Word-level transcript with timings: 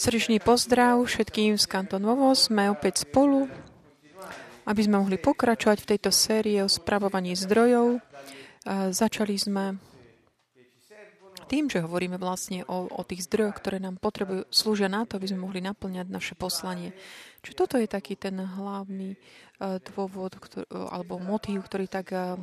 Srdečný 0.00 0.40
pozdrav 0.40 1.04
všetkým 1.04 1.60
z 1.60 1.64
Kanton 1.68 2.00
Novo. 2.00 2.32
Sme 2.32 2.72
opäť 2.72 3.04
spolu, 3.04 3.44
aby 4.64 4.80
sme 4.80 4.96
mohli 4.96 5.20
pokračovať 5.20 5.84
v 5.84 5.88
tejto 5.92 6.08
sérii 6.08 6.56
o 6.64 6.72
spravovaní 6.72 7.36
zdrojov. 7.36 8.00
Začali 8.96 9.36
sme 9.36 9.76
tým, 11.52 11.68
že 11.68 11.84
hovoríme 11.84 12.16
vlastne 12.16 12.64
o, 12.64 12.88
o 12.88 13.02
tých 13.04 13.28
zdrojoch, 13.28 13.60
ktoré 13.60 13.76
nám 13.76 14.00
potrebujú, 14.00 14.48
slúžia 14.48 14.88
na 14.88 15.04
to, 15.04 15.20
aby 15.20 15.28
sme 15.28 15.44
mohli 15.44 15.60
naplňať 15.60 16.08
naše 16.08 16.32
poslanie. 16.32 16.96
Čiže 17.44 17.58
toto 17.60 17.76
je 17.76 17.84
taký 17.84 18.16
ten 18.16 18.40
hlavný 18.40 19.20
uh, 19.60 19.76
dôvod 19.92 20.32
ktorý, 20.40 20.64
alebo 20.72 21.20
motív, 21.20 21.68
ktorý 21.68 21.92
tak 21.92 22.16
uh, 22.16 22.40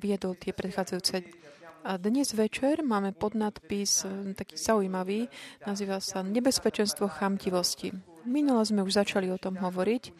viedol 0.00 0.32
tie 0.40 0.56
predchádzajúce 0.56 1.44
a 1.86 2.02
dnes 2.02 2.34
večer 2.34 2.82
máme 2.82 3.14
podnadpis 3.14 4.02
e, 4.02 4.34
taký 4.34 4.58
zaujímavý, 4.58 5.30
nazýva 5.62 6.02
sa 6.02 6.26
Nebezpečenstvo 6.26 7.06
chamtivosti. 7.06 7.94
Minule 8.26 8.66
sme 8.66 8.82
už 8.82 8.98
začali 9.06 9.30
o 9.30 9.38
tom 9.38 9.54
hovoriť, 9.54 10.10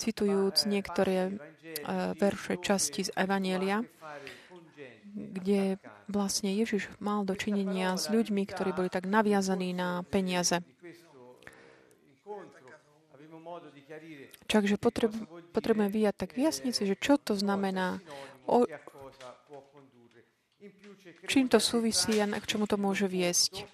citujúc 0.00 0.64
niektoré 0.64 1.28
uh, 1.28 2.16
verše 2.16 2.56
časti 2.56 3.04
z 3.04 3.12
Evanielia, 3.12 3.84
kde 5.12 5.76
vlastne 6.08 6.56
Ježiš 6.56 6.88
mal 7.04 7.28
dočinenia 7.28 8.00
s 8.00 8.08
ľuďmi, 8.08 8.48
ktorí 8.48 8.72
boli 8.72 8.88
tak 8.88 9.04
naviazaní 9.04 9.76
na 9.76 10.00
peniaze. 10.08 10.64
Takže 14.48 14.80
potrebujeme 15.52 15.92
vyjať 15.92 16.14
tak 16.16 16.32
vyjasniť 16.32 16.72
si, 16.72 16.88
že 16.88 16.96
čo 16.96 17.20
to 17.20 17.36
znamená, 17.36 18.00
o, 18.48 18.64
Čím 21.26 21.46
to 21.48 21.58
súvisí 21.62 22.18
a 22.20 22.26
k 22.26 22.46
čomu 22.46 22.66
to 22.66 22.74
môže 22.80 23.06
viesť? 23.06 23.66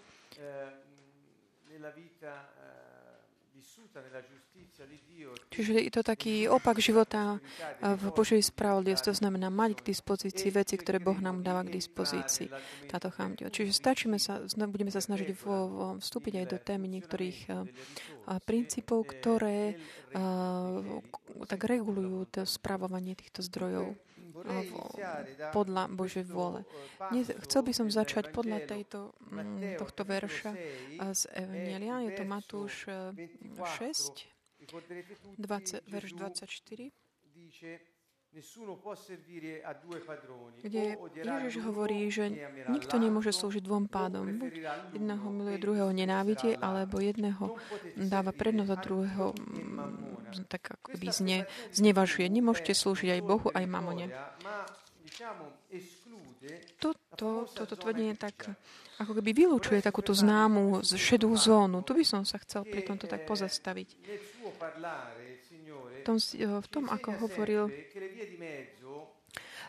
Čiže 5.56 5.88
je 5.88 5.88
to 5.88 6.04
taký 6.04 6.52
opak 6.52 6.76
života 6.84 7.40
v 7.80 8.04
Božej 8.12 8.44
spravodlivosti. 8.44 9.08
To 9.08 9.16
znamená 9.16 9.48
mať 9.48 9.80
k 9.80 9.88
dispozícii 9.88 10.52
veci, 10.52 10.76
ktoré 10.76 11.00
Boh 11.00 11.16
nám 11.16 11.40
dáva 11.40 11.64
k 11.64 11.72
dispozícii. 11.72 12.52
Táto 12.92 13.08
chamtio. 13.08 13.48
Čiže 13.48 13.72
stačíme 13.72 14.20
sa, 14.20 14.44
budeme 14.68 14.92
sa 14.92 15.00
snažiť 15.00 15.32
vstúpiť 15.96 16.44
aj 16.44 16.46
do 16.52 16.58
témy 16.60 16.92
niektorých 16.92 17.48
princípov, 18.44 19.08
ktoré 19.16 19.80
tak 21.48 21.60
regulujú 21.64 22.28
to 22.28 22.44
spravovanie 22.44 23.16
týchto 23.16 23.40
zdrojov 23.40 23.96
podľa 25.52 25.82
Božej 25.92 26.24
vôle. 26.28 26.66
Chcel 27.48 27.60
by 27.64 27.72
som 27.72 27.88
začať 27.88 28.30
podľa 28.34 28.66
tejto, 28.66 29.16
mm, 29.32 29.80
tohto 29.80 30.02
verša 30.04 30.52
z 31.12 31.22
Evangelia. 31.32 32.04
Je 32.04 32.12
to 32.16 32.24
Matúš 32.28 32.72
6, 33.80 34.28
20, 35.38 35.84
verš 35.88 36.10
24 36.12 36.92
kde 40.60 40.82
Ježiš 41.24 41.56
hovorí, 41.64 42.04
že 42.12 42.28
nikto 42.68 43.00
nemôže 43.00 43.32
slúžiť 43.32 43.64
dvom 43.64 43.88
pádom. 43.88 44.28
Buď 44.28 44.52
jedného 44.92 45.26
miluje, 45.32 45.56
druhého 45.56 45.88
nenávidie, 45.88 46.52
alebo 46.60 47.00
jedného 47.00 47.56
dáva 47.96 48.36
prednosť 48.36 48.70
a 48.76 48.76
druhého 48.76 49.26
tak 50.48 50.76
akoby 50.80 51.06
zne, 51.12 51.38
znevažuje. 51.72 52.26
Nemôžete 52.28 52.72
slúžiť 52.74 53.18
aj 53.18 53.22
Bohu, 53.22 53.48
aj 53.52 53.64
mamone. 53.66 54.10
Toto, 56.78 57.48
toto 57.50 57.74
tvrdenie 57.74 58.14
tak 58.14 58.54
ako 58.96 59.12
keby 59.20 59.30
vylúčuje 59.32 59.82
takúto 59.82 60.16
známu 60.16 60.84
šedú 60.84 61.32
zónu. 61.36 61.84
Tu 61.84 61.92
by 61.96 62.04
som 62.04 62.22
sa 62.24 62.40
chcel 62.40 62.64
pri 62.64 62.86
tomto 62.86 63.10
tak 63.10 63.28
pozastaviť 63.28 63.88
tom, 66.06 66.22
v 66.62 66.68
tom 66.70 66.84
ako 66.86 67.26
hovoril 67.26 67.66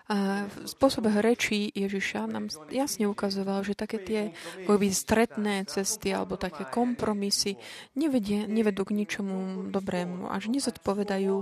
a 0.07 0.47
v 0.47 0.55
spôsobe 0.63 1.11
rečí 1.19 1.67
Ježiša 1.75 2.31
nám 2.31 2.47
jasne 2.71 3.11
ukazoval, 3.11 3.67
že 3.67 3.75
také 3.75 3.99
tie 3.99 4.21
akoby 4.63 4.87
stretné 4.87 5.67
cesty 5.67 6.15
alebo 6.15 6.39
také 6.39 6.63
kompromisy 6.63 7.59
nevedie, 7.99 8.47
nevedú 8.47 8.87
k 8.87 8.95
ničomu 8.95 9.67
dobrému, 9.67 10.31
až 10.31 10.47
nezodpovedajú 10.47 11.35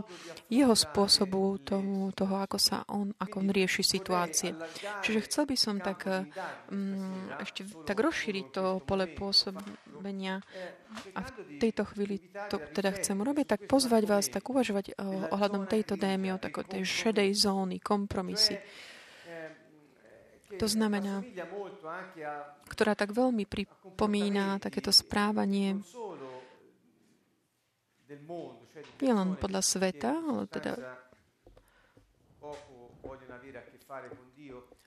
jeho 0.50 0.76
spôsobu 0.76 1.62
tomu, 1.62 2.10
toho, 2.18 2.42
ako 2.42 2.58
sa 2.58 2.82
on, 2.90 3.14
ako 3.22 3.46
on 3.46 3.50
rieši 3.54 3.86
situácie. 3.86 4.58
Čiže 5.06 5.26
chcel 5.30 5.44
by 5.46 5.56
som 5.62 5.78
tak 5.78 6.10
um, 6.74 7.30
ešte 7.38 7.70
tak 7.86 8.02
rozšíriť 8.02 8.46
to 8.50 8.82
pole 8.82 9.06
pôsobenia 9.14 10.42
a 11.16 11.20
v 11.22 11.30
tejto 11.60 11.84
chvíli 11.92 12.22
to 12.48 12.58
teda 12.72 12.96
chcem 12.96 13.20
urobiť, 13.20 13.46
tak 13.46 13.62
pozvať 13.68 14.04
vás, 14.08 14.26
tak 14.32 14.48
uvažovať 14.48 14.96
o, 14.96 15.28
ohľadom 15.34 15.68
tejto 15.68 16.00
démy, 16.00 16.36
o 16.36 16.40
tako, 16.40 16.64
tej 16.64 16.88
šedej 16.88 17.36
zóny, 17.36 17.78
kompromisy. 17.84 18.55
To 20.56 20.68
znamená, 20.70 21.26
ktorá 22.70 22.94
tak 22.94 23.12
veľmi 23.12 23.44
pripomína 23.50 24.62
takéto 24.62 24.94
správanie 24.94 25.82
nielen 29.02 29.36
podľa 29.42 29.62
sveta, 29.66 30.12
ale 30.22 30.46
teda 30.48 30.78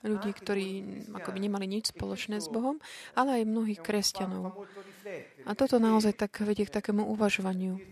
ľudí, 0.07 0.31
ktorí 0.31 0.67
ako 1.11 1.29
by 1.35 1.39
nemali 1.43 1.67
nič 1.67 1.91
spoločné 1.91 2.39
s 2.39 2.47
Bohom, 2.47 2.79
ale 3.19 3.43
aj 3.43 3.51
mnohých 3.51 3.81
kresťanov. 3.83 4.55
A 5.43 5.51
toto 5.59 5.83
naozaj 5.83 6.15
tak 6.15 6.39
vedie 6.47 6.67
k 6.67 6.75
takému 6.79 7.03
uvažovaniu. 7.11 7.83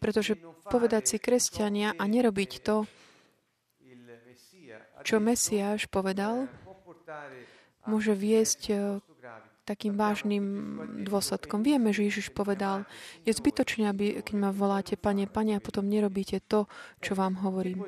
Pretože 0.00 0.40
povedať 0.66 1.02
si 1.14 1.16
kresťania 1.20 1.94
a 1.94 2.04
nerobiť 2.08 2.64
to, 2.64 2.88
čo 5.06 5.22
Mesiáš 5.22 5.86
povedal, 5.86 6.50
môže 7.86 8.10
viesť 8.18 8.60
eh, 8.74 8.78
takým 9.62 9.94
vážnym 9.94 10.44
dôsledkom. 11.06 11.62
Vieme, 11.62 11.94
že 11.94 12.06
Ježiš 12.06 12.34
povedal, 12.34 12.86
je 13.22 13.30
zbytočné, 13.34 13.90
aby, 13.90 14.18
keď 14.22 14.34
ma 14.34 14.50
voláte, 14.50 14.98
pane, 14.98 15.26
pane, 15.30 15.58
a 15.58 15.62
potom 15.62 15.86
nerobíte 15.86 16.42
to, 16.42 16.66
čo 17.02 17.14
vám 17.14 17.38
hovorím. 17.42 17.86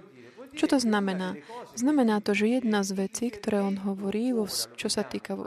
Čo 0.59 0.75
to 0.75 0.78
znamená? 0.83 1.39
Znamená 1.78 2.19
to, 2.19 2.34
že 2.34 2.59
jedna 2.59 2.83
z 2.83 3.07
vecí, 3.07 3.31
ktoré 3.31 3.62
on 3.62 3.78
hovorí, 3.78 4.34
čo 4.75 4.91
sa 4.91 5.07
týka 5.07 5.39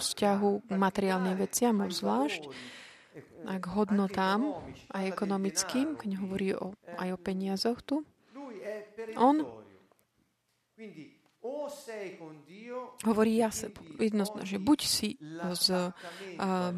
vzťahu 0.00 0.50
k 0.64 0.70
materiálnym 0.72 1.36
veciam, 1.36 1.84
zvlášť, 1.84 2.48
a 3.48 3.56
k 3.60 3.66
hodnotám 3.76 4.56
aj 4.92 5.04
ekonomickým, 5.08 6.00
keď 6.00 6.10
hovorí 6.20 6.52
o, 6.56 6.72
aj 6.96 7.08
o 7.12 7.18
peniazoch 7.18 7.80
tu, 7.84 8.04
on 9.16 9.57
Hovorí 13.06 13.38
ja 13.38 13.50
jednoznačne, 13.98 14.58
buď 14.58 14.80
si 14.82 15.14
s 15.54 15.70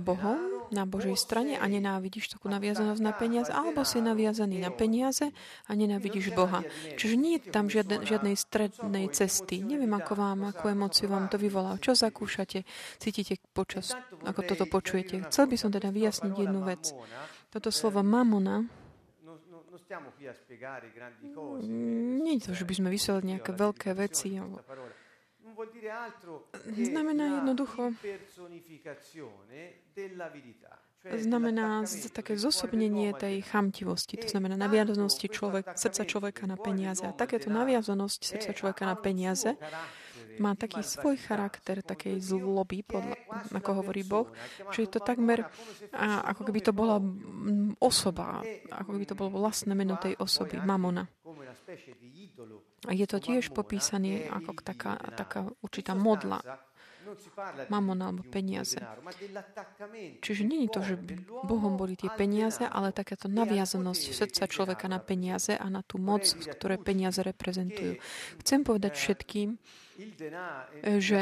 Bohom 0.04 0.68
na 0.68 0.84
Božej 0.84 1.16
strane 1.16 1.56
a 1.56 1.64
nenávidíš 1.64 2.36
takú 2.36 2.52
naviazanosť 2.52 3.02
na 3.02 3.12
peniaze, 3.16 3.50
alebo 3.50 3.88
si 3.88 4.04
naviazaný 4.04 4.60
na 4.60 4.68
peniaze 4.68 5.32
a 5.64 5.72
nenávidíš 5.72 6.36
Boha. 6.36 6.60
Čiže 6.94 7.16
nie 7.16 7.40
je 7.40 7.48
tam 7.48 7.72
žiadne, 7.72 8.04
žiadnej 8.04 8.36
strednej 8.36 9.08
cesty. 9.10 9.64
Neviem, 9.64 9.96
ako 9.96 10.12
vám, 10.12 10.52
akú 10.52 10.68
emociu 10.68 11.08
vám 11.08 11.32
to 11.32 11.40
vyvolá. 11.40 11.80
Čo 11.80 11.96
zakúšate, 11.96 12.68
cítite 13.00 13.40
počas, 13.56 13.96
ako 14.22 14.44
toto 14.44 14.68
počujete. 14.68 15.24
Chcel 15.32 15.48
by 15.48 15.56
som 15.56 15.72
teda 15.72 15.88
vyjasniť 15.88 16.34
jednu 16.36 16.60
vec. 16.68 16.92
Toto 17.50 17.72
slovo 17.74 18.04
mamona 18.04 18.62
nie 22.20 22.32
je 22.38 22.42
to, 22.46 22.52
že 22.54 22.64
by 22.64 22.74
sme 22.78 22.88
vysvetlili 22.94 23.36
nejaké 23.36 23.50
veľké 23.50 23.90
veci. 23.98 24.38
Znamená 26.70 27.24
jednoducho 27.42 27.90
znamená 31.00 31.88
také 32.12 32.36
zosobnenie 32.36 33.16
tej 33.16 33.40
chamtivosti, 33.48 34.20
to 34.20 34.28
znamená 34.28 34.60
naviazanosti 34.60 35.32
človek, 35.32 35.72
srdca 35.72 36.04
človeka 36.04 36.44
na 36.44 36.60
peniaze. 36.60 37.08
A 37.08 37.16
takéto 37.16 37.48
naviazanosť 37.48 38.20
srdca 38.20 38.50
človeka 38.52 38.84
na 38.84 38.96
peniaze 39.00 39.56
má 40.40 40.56
taký 40.56 40.80
svoj 40.80 41.20
charakter, 41.20 41.84
takej 41.84 42.16
zloby, 42.18 42.80
podľa, 42.80 43.20
ako 43.52 43.70
hovorí 43.84 44.02
Boh, 44.02 44.32
že 44.72 44.88
je 44.88 44.90
to 44.90 45.04
takmer, 45.04 45.44
ako 46.24 46.48
keby 46.48 46.64
to 46.64 46.72
bola 46.72 46.96
osoba, 47.78 48.40
ako 48.72 48.96
keby 48.96 49.04
to 49.04 49.14
bolo 49.14 49.36
vlastné 49.36 49.76
meno 49.76 50.00
tej 50.00 50.16
osoby, 50.16 50.56
Mamona. 50.56 51.04
A 52.88 52.96
je 52.96 53.04
to 53.04 53.20
tiež 53.20 53.52
popísané 53.52 54.24
ako 54.32 54.56
taká, 54.64 54.96
taká 55.12 55.44
určitá 55.60 55.92
modla. 55.92 56.40
mamona 57.68 58.12
alebo 58.12 58.22
peniaze. 58.22 58.78
Čiže 60.20 60.42
je 60.46 60.68
to, 60.70 60.80
že 60.84 60.94
Bohom 61.44 61.74
boli 61.74 61.98
tie 61.98 62.10
peniaze, 62.12 62.62
ale 62.62 62.94
takáto 62.94 63.26
naviazanosť 63.26 64.02
srdca 64.14 64.44
človeka 64.46 64.86
na 64.86 65.02
peniaze 65.02 65.56
a 65.56 65.66
na 65.66 65.82
tú 65.82 65.98
moc, 65.98 66.22
ktoré 66.24 66.78
peniaze 66.78 67.20
reprezentujú. 67.24 67.98
Chcem 68.44 68.60
povedať 68.62 68.92
všetkým, 68.94 69.58
že 70.98 71.20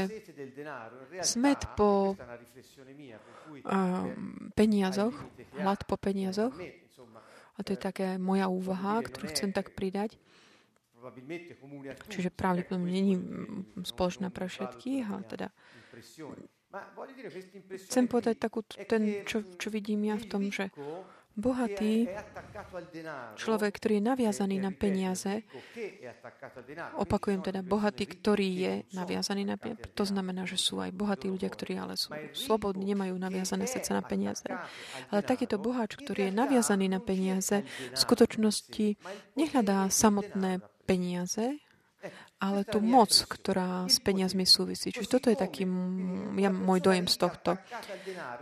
smet 1.23 1.61
po 1.77 2.17
peniazoch, 4.55 5.15
hlad 5.59 5.81
po 5.85 5.97
peniazoch, 5.97 6.55
a 7.59 7.59
to 7.67 7.75
je 7.75 7.81
také 7.81 8.17
moja 8.23 8.47
úvaha, 8.47 9.03
ktorú 9.03 9.27
chcem 9.35 9.51
tak 9.51 9.75
pridať, 9.75 10.15
Čiže 12.09 12.35
pravdepodobne 12.35 12.91
není 12.91 13.15
spoločná 13.87 14.35
pre 14.35 14.51
všetkých. 14.51 15.07
A 15.07 15.17
teda 15.23 15.49
chcem 17.87 18.05
povedať 18.11 18.37
takú, 18.43 18.67
ten, 18.67 19.23
čo, 19.25 19.47
čo 19.57 19.69
vidím 19.71 20.11
ja 20.11 20.19
v 20.19 20.27
tom, 20.27 20.43
že 20.51 20.75
bohatý 21.39 22.11
človek, 23.39 23.73
ktorý 23.79 24.03
je 24.03 24.05
naviazaný 24.05 24.59
na 24.59 24.75
peniaze, 24.75 25.47
opakujem 26.99 27.41
teda, 27.47 27.63
bohatý, 27.63 28.11
ktorý 28.11 28.49
je 28.51 28.73
naviazaný 28.91 29.47
na 29.47 29.55
peniaze, 29.55 29.87
to 29.95 30.03
znamená, 30.03 30.43
že 30.51 30.59
sú 30.59 30.83
aj 30.83 30.91
bohatí 30.91 31.31
ľudia, 31.31 31.47
ktorí 31.47 31.79
ale 31.79 31.95
sú 31.95 32.11
slobodní, 32.35 32.91
nemajú 32.91 33.15
naviazané 33.15 33.71
srdce 33.71 33.95
na 33.95 34.03
peniaze. 34.03 34.51
Ale 35.15 35.23
takýto 35.23 35.63
boháč, 35.63 35.95
ktorý 35.95 36.29
je 36.29 36.33
naviazaný 36.35 36.91
na 36.91 36.99
peniaze, 36.99 37.63
v 37.95 37.99
skutočnosti 37.99 38.99
nehľadá 39.39 39.87
samotné 39.95 40.59
peniaze, 40.91 41.63
ale 42.39 42.63
tú 42.63 42.79
moc, 42.79 43.11
ktorá 43.11 43.91
s 43.91 43.99
peniazmi 43.99 44.47
súvisí. 44.47 44.95
Čiže 44.95 45.11
toto 45.11 45.27
je 45.27 45.39
taký 45.39 45.67
ja, 46.39 46.51
môj 46.55 46.79
dojem 46.79 47.11
z 47.11 47.19
tohto. 47.19 47.59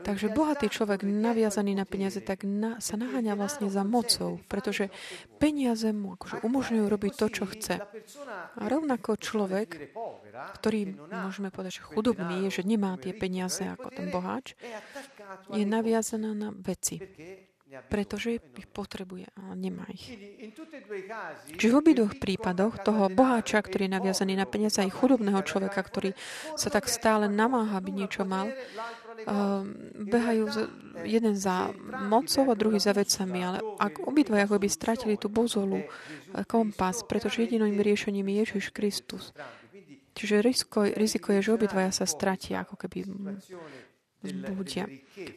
Takže 0.05 0.37
bohatý 0.37 0.69
človek 0.69 1.01
naviazaný 1.01 1.73
na 1.73 1.89
peniaze 1.89 2.21
tak 2.21 2.45
na, 2.45 2.77
sa 2.77 3.01
naháňa 3.01 3.33
vlastne 3.33 3.73
za 3.73 3.89
mocou, 3.89 4.37
pretože 4.53 4.93
peniaze 5.41 5.89
mu 5.97 6.13
akože 6.21 6.45
umožňujú 6.45 6.85
robiť 6.85 7.13
to, 7.17 7.27
čo 7.33 7.45
chce. 7.49 7.81
A 8.61 8.63
rovnako 8.69 9.17
človek, 9.17 9.97
ktorý, 10.61 10.93
môžeme 11.09 11.49
povedať, 11.49 11.81
že 11.81 11.89
chudobný 11.89 12.49
je, 12.49 12.61
že 12.61 12.69
nemá 12.69 13.01
tie 13.01 13.17
peniaze 13.17 13.65
ako 13.65 13.89
ten 13.97 14.13
boháč, 14.13 14.53
je 15.57 15.65
naviazaná 15.65 16.37
na 16.37 16.53
veci 16.53 17.01
pretože 17.91 18.39
ich 18.39 18.69
potrebuje, 18.71 19.27
ale 19.35 19.55
nemá 19.59 19.85
ich. 19.91 20.15
Čiže 21.59 21.73
v 21.73 21.79
obidvoch 21.83 22.15
prípadoch 22.17 22.79
toho 22.81 23.11
boháča, 23.11 23.59
ktorý 23.59 23.91
je 23.91 23.97
naviazaný 23.99 24.39
na 24.39 24.47
peniaze, 24.47 24.79
aj 24.79 24.95
chudobného 24.95 25.43
človeka, 25.43 25.83
ktorý 25.83 26.15
sa 26.55 26.71
tak 26.71 26.87
stále 26.87 27.27
namáha, 27.27 27.77
aby 27.77 27.91
niečo 27.91 28.23
mal, 28.23 28.55
behajú 29.97 30.45
jeden 31.03 31.35
za 31.35 31.73
mocou 32.07 32.53
a 32.53 32.55
druhý 32.55 32.79
za 32.79 32.95
vecami, 32.95 33.39
ale 33.43 33.59
ak 33.81 34.05
obidva 34.07 34.45
ako 34.45 34.63
by 34.63 34.69
stratili 34.71 35.15
tú 35.19 35.27
bozolu, 35.27 35.83
kompas, 36.47 37.03
pretože 37.03 37.45
jediným 37.45 37.81
riešením 37.81 38.29
je 38.31 38.37
Ježiš 38.47 38.65
Kristus. 38.71 39.35
Čiže 40.17 40.41
riziko, 40.41 40.81
riziko 40.87 41.29
je, 41.35 41.45
že 41.45 41.55
obidvaja 41.57 41.93
sa 41.93 42.09
stratia, 42.09 42.65
ako 42.65 42.81
keby 42.81 43.05
zbudia. 44.25 44.89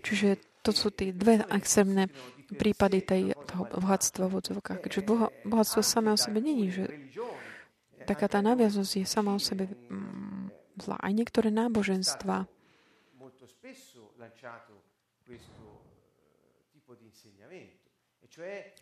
Čiže 0.05 0.48
to 0.61 0.71
sú 0.75 0.91
tie 0.91 1.15
dve 1.15 1.43
extrémne 1.49 2.11
prípady 2.49 3.05
tej, 3.05 3.23
toho 3.47 3.69
bohatstva 3.69 4.25
v 4.27 4.37
odzvokách. 4.41 4.79
Keďže 4.83 5.01
boha, 5.05 5.27
bohatstvo 5.45 5.81
samé 5.85 6.11
o 6.11 6.19
sebe 6.19 6.41
není, 6.41 6.73
že 6.73 6.89
taká 8.09 8.25
tá 8.25 8.41
naviaznosť 8.41 8.93
je 8.99 9.05
sama 9.05 9.37
o 9.37 9.41
sebe 9.41 9.69
mm, 9.69 10.79
zlá. 10.81 10.97
Aj 10.97 11.13
niektoré 11.13 11.53
náboženstva 11.53 12.49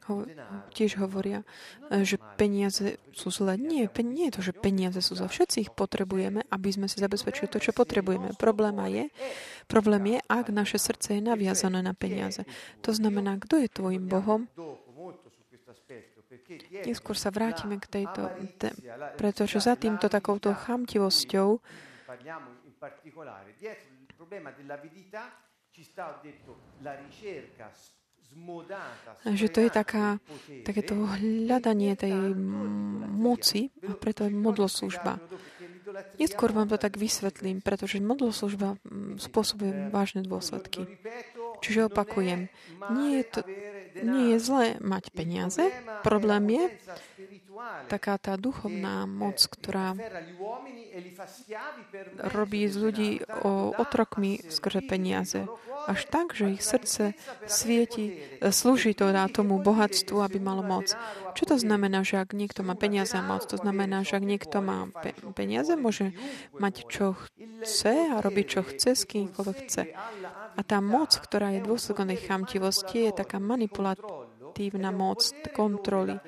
ho, 0.07 0.23
tiež 0.75 1.01
hovoria, 1.01 1.41
že 1.89 2.21
peniaze 2.37 3.01
sú 3.15 3.33
zlé. 3.33 3.57
Nie, 3.57 3.89
pe, 3.89 4.05
nie 4.05 4.29
je 4.29 4.33
to, 4.39 4.41
že 4.45 4.53
peniaze 4.53 4.99
sú 5.01 5.17
zlé. 5.17 5.27
Všetci 5.31 5.57
ich 5.67 5.71
potrebujeme, 5.73 6.45
aby 6.51 6.69
sme 6.69 6.85
si 6.85 7.01
zabezpečili 7.01 7.49
to, 7.49 7.57
čo 7.57 7.73
potrebujeme. 7.73 8.37
Problém 8.37 8.77
je, 8.87 9.05
problém 9.65 10.03
je, 10.15 10.19
ak 10.29 10.53
naše 10.53 10.77
srdce 10.77 11.17
je 11.17 11.21
naviazané 11.25 11.81
na 11.81 11.97
peniaze. 11.97 12.45
To 12.85 12.93
znamená, 12.93 13.41
kto 13.41 13.57
je 13.59 13.67
tvojim 13.71 14.05
Bohom? 14.05 14.45
Neskôr 16.87 17.15
sa 17.17 17.33
vrátime 17.33 17.81
k 17.81 17.87
tejto, 17.87 18.31
te, 18.55 18.71
pretože 19.19 19.59
za 19.59 19.75
týmto 19.75 20.07
takouto 20.07 20.55
chamtivosťou 20.55 21.59
ci 25.77 25.85
sta 25.85 26.17
detto 26.25 26.81
la 26.81 26.97
ricerca 26.97 27.69
že 29.27 29.47
to 29.51 29.59
je 29.65 29.69
taká, 29.71 30.21
takéto 30.63 30.95
hľadanie 30.95 31.93
tej 31.97 32.13
moci 33.11 33.73
a 33.83 33.95
preto 33.97 34.27
je 34.27 34.31
modloslužba. 34.31 35.19
Neskôr 36.19 36.53
vám 36.53 36.69
to 36.69 36.77
tak 36.77 36.99
vysvetlím, 36.99 37.63
pretože 37.63 38.03
modloslužba 38.03 38.77
spôsobuje 39.17 39.89
vážne 39.89 40.21
dôsledky. 40.21 40.85
Čiže 41.63 41.89
opakujem, 41.89 42.53
nie 42.93 43.09
je, 43.17 43.23
to, 43.25 43.39
nie 44.05 44.35
je 44.35 44.37
zlé 44.37 44.65
mať 44.77 45.09
peniaze, 45.09 45.63
problém 46.05 46.45
je 46.53 46.63
taká 47.87 48.17
tá 48.17 48.35
duchovná 48.35 49.05
moc, 49.07 49.39
ktorá 49.41 49.95
robí 52.33 52.67
z 52.67 52.75
ľudí 52.75 53.09
otrokmi 53.77 54.43
skrze 54.47 54.81
peniaze. 54.85 55.47
Až 55.87 56.03
tak, 56.11 56.35
že 56.35 56.51
ich 56.51 56.63
srdce 56.65 57.15
svieti, 57.47 58.19
slúži 58.43 58.91
to 58.91 59.07
na 59.15 59.31
tomu 59.31 59.63
bohatstvu, 59.63 60.19
aby 60.19 60.37
malo 60.41 60.59
moc. 60.59 60.91
Čo 61.37 61.43
to 61.47 61.55
znamená, 61.55 62.03
že 62.03 62.19
ak 62.19 62.35
niekto 62.35 62.59
má 62.65 62.75
peniaze 62.75 63.15
a 63.15 63.23
moc? 63.23 63.47
To 63.47 63.55
znamená, 63.55 64.03
že 64.03 64.19
ak 64.19 64.25
niekto 64.27 64.59
má 64.59 64.91
peniaze, 65.31 65.79
môže 65.79 66.11
mať 66.59 66.91
čo 66.91 67.15
chce 67.63 68.11
a 68.11 68.19
robiť 68.19 68.45
čo 68.45 68.61
chce 68.67 68.89
s 68.99 69.03
kýmkoľvek 69.07 69.57
chce. 69.63 69.83
A 70.57 70.61
tá 70.65 70.83
moc, 70.83 71.15
ktorá 71.15 71.55
je 71.55 71.63
dôsledkom 71.63 72.11
chamtivosti, 72.19 73.07
je 73.07 73.11
taká 73.23 73.39
manipulatívna 73.39 74.91
moc 74.91 75.23
kontroly 75.55 76.19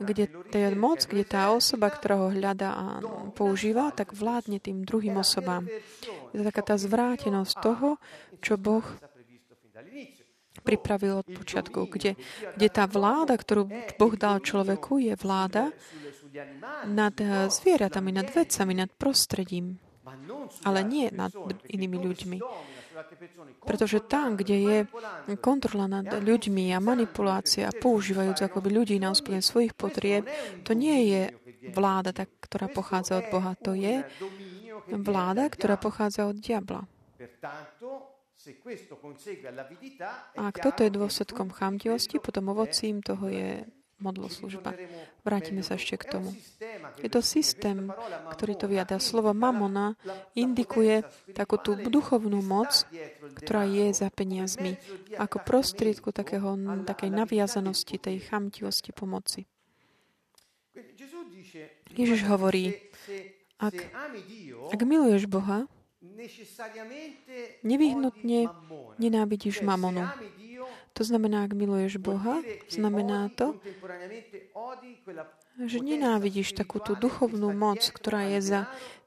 kde 0.00 0.28
je 0.52 0.68
moc, 0.76 1.00
kde 1.04 1.24
tá 1.24 1.50
osoba, 1.52 1.88
ktorá 1.88 2.26
ho 2.26 2.28
hľadá 2.32 2.70
a 2.72 2.86
používa, 3.32 3.92
tak 3.92 4.12
vládne 4.12 4.60
tým 4.60 4.84
druhým 4.84 5.16
osobám. 5.20 5.68
Je 6.32 6.36
to 6.40 6.44
taká 6.48 6.62
tá 6.62 6.76
zvrátenosť 6.76 7.54
toho, 7.60 7.96
čo 8.44 8.60
Boh 8.60 8.84
pripravil 10.66 11.22
od 11.22 11.28
počiatku, 11.30 11.86
kde, 11.86 12.18
kde 12.58 12.68
tá 12.72 12.90
vláda, 12.90 13.38
ktorú 13.38 13.70
Boh 13.96 14.14
dal 14.18 14.42
človeku, 14.42 14.98
je 14.98 15.14
vláda 15.14 15.70
nad 16.90 17.14
zvieratami, 17.48 18.10
nad 18.12 18.28
vecami, 18.28 18.72
nad 18.74 18.90
prostredím, 18.90 19.78
ale 20.66 20.82
nie 20.84 21.08
nad 21.14 21.30
inými 21.70 21.96
ľuďmi. 22.02 22.38
Pretože 23.66 23.98
tam, 24.08 24.36
kde 24.40 24.56
je 24.56 24.78
kontrola 25.40 25.86
nad 25.86 26.08
ľuďmi 26.08 26.72
a 26.72 26.78
manipulácia 26.80 27.68
používajúc 27.72 28.40
akoby 28.46 28.68
ľudí 28.72 28.96
na 28.96 29.12
úsplne 29.12 29.44
svojich 29.44 29.76
potrieb, 29.76 30.24
to 30.64 30.72
nie 30.72 31.12
je 31.12 31.22
vláda, 31.76 32.16
tak, 32.16 32.32
ktorá 32.40 32.72
pochádza 32.72 33.20
od 33.20 33.26
Boha. 33.28 33.52
To 33.66 33.76
je 33.76 34.00
vláda, 34.88 35.50
ktorá 35.50 35.76
pochádza 35.76 36.30
od 36.30 36.38
diabla. 36.40 36.86
A 40.36 40.40
ak 40.46 40.56
toto 40.62 40.80
je 40.86 40.90
dôsledkom 40.94 41.50
chamtivosti, 41.50 42.22
potom 42.22 42.54
ovocím 42.54 43.02
toho 43.02 43.26
je 43.26 43.66
modloslužba. 43.96 44.76
Vrátime 45.24 45.64
sa 45.64 45.80
ešte 45.80 45.96
k 45.96 46.04
tomu. 46.18 46.30
Je 47.00 47.08
to 47.08 47.24
systém, 47.24 47.88
ktorý 48.36 48.52
to 48.56 48.66
vyjadá. 48.68 49.00
Slovo 49.00 49.32
mamona 49.32 49.96
indikuje 50.36 51.04
takú 51.32 51.56
tú 51.56 51.76
duchovnú 51.76 52.44
moc, 52.44 52.84
ktorá 53.40 53.64
je 53.64 53.96
za 53.96 54.08
peniazmi, 54.12 54.76
ako 55.16 55.40
prostriedku 55.42 56.12
takého, 56.12 56.56
takej 56.84 57.10
naviazanosti, 57.10 57.96
tej 57.96 58.20
chamtivosti 58.28 58.92
pomoci. 58.92 59.48
Ježiš 61.96 62.28
hovorí, 62.28 62.76
ak, 63.56 63.76
ak 64.76 64.80
miluješ 64.84 65.24
Boha, 65.24 65.64
nevyhnutne 67.64 68.52
nenávidíš 69.00 69.64
mamonu. 69.64 70.04
To 70.96 71.02
znamená, 71.04 71.44
ak 71.44 71.52
miluješ 71.52 72.00
Boha, 72.00 72.40
znamená 72.72 73.28
to, 73.36 73.60
že 75.60 75.78
nenávidíš 75.84 76.56
takú 76.56 76.80
tú 76.80 76.96
duchovnú 76.96 77.52
moc, 77.52 77.84
ktorá 77.92 78.24
je 78.32 78.40
za 78.40 78.60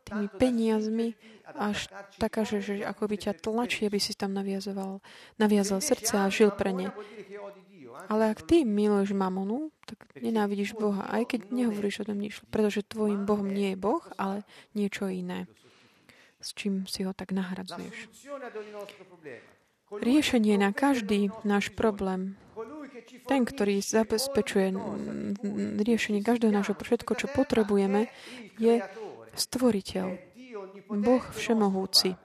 tými 0.06 0.30
peniazmi, 0.30 1.18
až 1.50 1.90
taká, 2.22 2.46
že, 2.46 2.62
že 2.62 2.74
ako 2.86 3.10
by 3.10 3.16
ťa 3.18 3.34
tlačí, 3.42 3.90
aby 3.90 3.98
si 3.98 4.14
tam 4.14 4.38
naviazoval, 4.38 5.02
naviazal 5.42 5.82
srdce 5.82 6.14
a 6.14 6.30
žil 6.30 6.54
pre 6.54 6.74
ne. 6.74 6.94
Ale 8.08 8.32
ak 8.32 8.46
ty 8.46 8.64
miluješ 8.64 9.18
mamonu, 9.18 9.74
tak 9.84 10.06
nenávidíš 10.14 10.78
Boha, 10.78 11.10
aj 11.10 11.36
keď 11.36 11.50
nehovoríš 11.50 12.06
o 12.06 12.08
tom 12.08 12.22
nič, 12.22 12.42
pretože 12.54 12.86
tvojim 12.86 13.26
Bohom 13.26 13.50
nie 13.50 13.74
je 13.74 13.82
Boh, 13.82 14.02
ale 14.16 14.46
niečo 14.78 15.10
iné. 15.10 15.50
s 16.40 16.56
čím 16.56 16.88
si 16.88 17.04
ho 17.04 17.12
tak 17.12 17.36
nahradzuješ. 17.36 18.08
Riešenie 19.90 20.56
na 20.62 20.70
každý 20.70 21.34
náš 21.42 21.74
problém, 21.74 22.38
ten, 23.26 23.42
ktorý 23.46 23.82
zabezpečuje 23.82 24.78
riešenie 25.82 26.22
každého 26.22 26.54
nášho 26.54 26.78
všetko, 26.78 27.12
čo 27.18 27.28
potrebujeme, 27.30 28.14
je 28.62 28.86
stvoriteľ, 29.34 30.08
Boh 30.90 31.24
všemohúci 31.34 32.18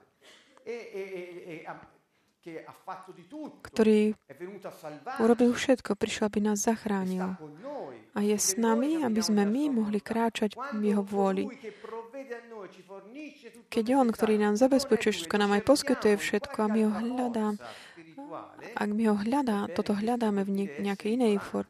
ktorý 3.65 4.13
urobil 5.17 5.51
všetko, 5.57 5.97
prišiel, 5.97 6.29
aby 6.29 6.39
nás 6.45 6.61
zachránil. 6.61 7.33
A 8.13 8.19
je 8.21 8.37
s 8.37 8.53
nami, 8.55 9.01
aby 9.01 9.17
sme 9.19 9.49
my 9.49 9.81
mohli 9.81 9.97
kráčať 9.97 10.53
v 10.77 10.93
jeho 10.93 11.01
vôli. 11.01 11.49
Keď 13.69 13.85
on, 13.95 14.07
ktorý 14.09 14.35
nám 14.41 14.55
zabezpečuje 14.57 15.11
všetko, 15.13 15.35
nám 15.37 15.55
aj 15.57 15.63
poskytuje 15.65 16.15
všetko 16.17 16.57
a 16.65 16.67
my 16.71 16.79
ho 16.85 16.91
hľadáme, 16.91 17.57
ak 18.75 18.89
my 18.91 19.03
ho 19.11 19.15
hľadá, 19.15 19.69
toto 19.71 19.95
hľadáme 19.95 20.43
v 20.43 20.81
nejakej 20.81 21.15
inej 21.19 21.39
for, 21.39 21.69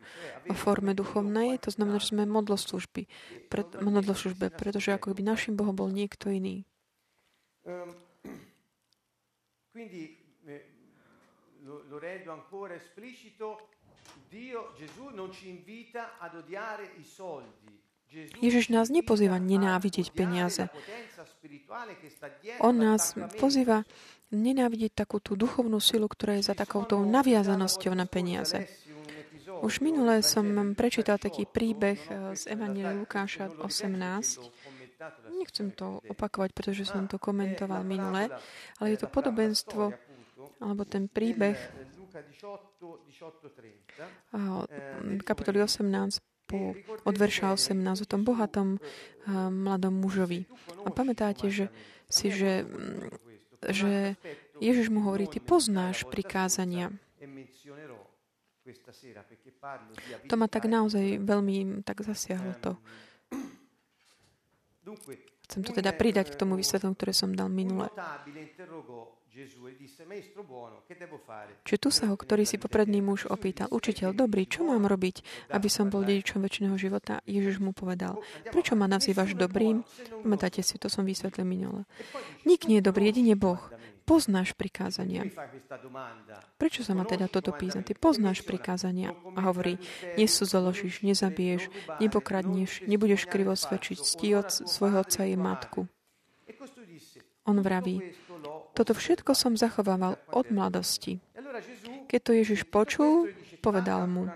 forme 0.55 0.95
duchovnej, 0.95 1.59
to 1.61 1.69
znamená, 1.69 1.99
že 1.99 2.15
sme 2.15 2.25
modloslužby, 2.25 3.05
pred, 3.51 3.67
modloslužbe, 3.77 4.49
pretože 4.55 4.95
ako 4.95 5.13
by 5.13 5.21
našim 5.21 5.53
Bohom 5.59 5.75
bol 5.75 5.91
niekto 5.91 6.31
iný. 6.31 6.65
Ancora 12.25 12.75
esplicito, 12.75 13.69
Dio, 14.29 14.73
Gesù 14.77 15.09
non 15.09 15.31
ci 15.31 15.49
invita 15.49 16.17
ad 16.19 16.35
odiare 16.35 16.91
i 16.97 17.03
soldi. 17.03 17.84
Ježiš 18.39 18.71
nás 18.71 18.87
nepozýva 18.93 19.41
nenávidieť 19.41 20.11
peniaze. 20.15 20.71
On 22.63 22.75
nás 22.75 23.13
pozýva 23.37 23.83
nenávidieť 24.31 25.05
takú 25.05 25.21
tú 25.21 25.37
duchovnú 25.37 25.77
silu, 25.77 26.09
ktorá 26.09 26.39
je 26.39 26.49
za 26.49 26.55
takouto 26.57 26.99
naviazanosťou 27.03 27.93
na 27.93 28.07
peniaze. 28.09 28.65
Už 29.63 29.79
minulé 29.79 30.19
som 30.19 30.75
prečítal 30.75 31.15
taký 31.15 31.47
príbeh 31.47 31.99
eh, 32.11 32.35
z 32.35 32.43
Evangelia 32.51 32.91
Lukáša 32.91 33.49
18. 33.63 34.51
Nechcem 35.35 35.71
to 35.75 36.01
opakovať, 36.07 36.51
pretože 36.55 36.87
som 36.87 37.05
to 37.07 37.19
komentoval 37.19 37.83
minule, 37.83 38.31
ale 38.79 38.87
je 38.95 38.99
to 38.99 39.07
podobenstvo 39.11 39.91
alebo 40.63 40.83
ten 40.87 41.11
príbeh 41.11 41.55
kapitoly 45.23 45.59
18 45.59 46.34
po, 46.45 46.77
od 47.03 47.15
verša 47.17 47.57
18 47.57 48.05
o 48.05 48.07
tom 48.07 48.21
bohatom 48.21 48.77
uh, 48.77 49.49
mladom 49.49 49.93
mužovi. 49.97 50.45
A 50.85 50.93
pamätáte, 50.93 51.49
že 51.49 51.73
si, 52.09 52.29
že, 52.29 52.65
že 53.65 54.15
Ježiš 54.61 54.93
mu 54.93 55.03
hovorí, 55.03 55.27
ty 55.27 55.41
poznáš 55.41 56.05
prikázania. 56.07 56.93
To 60.29 60.35
ma 60.37 60.47
tak 60.49 60.69
naozaj 60.69 61.21
veľmi 61.21 61.81
tak 61.81 62.05
zasiahlo 62.05 62.53
to. 62.61 62.71
Chcem 65.45 65.61
to 65.61 65.71
teda 65.73 65.93
pridať 65.93 66.33
k 66.33 66.39
tomu 66.39 66.57
vysvetleniu, 66.57 66.97
ktoré 66.97 67.13
som 67.13 67.33
dal 67.33 67.49
minule. 67.49 67.89
Čiže 71.67 71.79
tu 71.83 71.89
sa 71.91 72.07
ho, 72.07 72.15
ktorý 72.15 72.47
si 72.47 72.55
popredný 72.55 73.03
muž 73.03 73.27
opýtal, 73.27 73.67
učiteľ, 73.67 74.15
dobrý, 74.15 74.47
čo 74.47 74.63
mám 74.63 74.87
robiť, 74.87 75.49
aby 75.51 75.67
som 75.67 75.91
bol 75.91 76.07
dedičom 76.07 76.39
väčšného 76.39 76.79
života? 76.79 77.19
Ježiš 77.27 77.59
mu 77.59 77.75
povedal, 77.75 78.23
prečo 78.47 78.79
ma 78.79 78.87
nazývaš 78.87 79.35
dobrým? 79.35 79.83
Pamätáte 80.23 80.63
si, 80.63 80.79
to 80.79 80.87
som 80.87 81.03
vysvetlil 81.03 81.43
minule. 81.43 81.83
Nik 82.47 82.71
nie 82.71 82.79
je 82.79 82.87
dobrý, 82.87 83.11
jedine 83.11 83.35
Boh. 83.35 83.59
Poznáš 84.05 84.53
prikázania. 84.53 85.25
Prečo 86.61 86.85
sa 86.85 86.93
ma 86.93 87.03
teda 87.09 87.25
toto 87.25 87.49
písne? 87.51 87.81
Ty 87.81 87.97
poznáš 87.97 88.45
prikázania 88.45 89.17
a 89.35 89.39
hovorí, 89.49 89.81
nesúzoložíš, 90.15 91.01
nezabiješ, 91.01 91.67
nepokradneš, 91.99 92.85
nebudeš 92.85 93.25
krivo 93.27 93.57
svedčiť, 93.57 93.99
od 94.37 94.47
svojho 94.47 95.01
otca 95.01 95.25
i 95.25 95.35
matku. 95.35 95.89
On 97.45 97.61
vraví, 97.61 98.01
toto 98.75 98.91
všetko 98.91 99.31
som 99.37 99.55
zachovával 99.55 100.19
od 100.31 100.51
mladosti. 100.51 101.23
Keď 102.05 102.19
to 102.21 102.31
Ježiš 102.35 102.61
počul, 102.67 103.31
povedal 103.63 104.05
mu, 104.05 104.29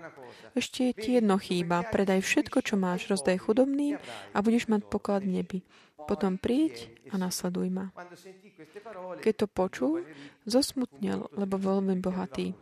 ešte 0.56 0.90
ti 0.96 1.20
jedno 1.20 1.38
chýba, 1.38 1.86
predaj 1.86 2.26
všetko, 2.26 2.58
čo 2.64 2.74
máš, 2.74 3.06
rozdaj 3.06 3.38
chudobným 3.38 4.00
a 4.34 4.38
budeš 4.42 4.66
mať 4.66 4.82
poklad 4.90 5.22
v 5.22 5.40
nebi. 5.40 5.58
Potom 6.10 6.40
príď 6.40 6.90
a 7.14 7.20
nasleduj 7.20 7.70
ma. 7.70 7.94
Keď 9.22 9.34
to 9.36 9.46
počul, 9.46 10.02
zosmutnil, 10.42 11.30
lebo 11.38 11.54
bol 11.60 11.78
veľmi 11.78 12.02
bohatý. 12.02 12.56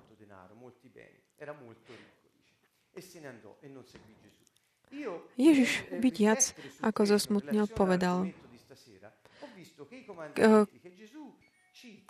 Ježiš, 5.39 5.71
vidiac, 5.97 6.43
ako 6.83 7.01
zosmutnil, 7.09 7.71
povedal, 7.71 8.29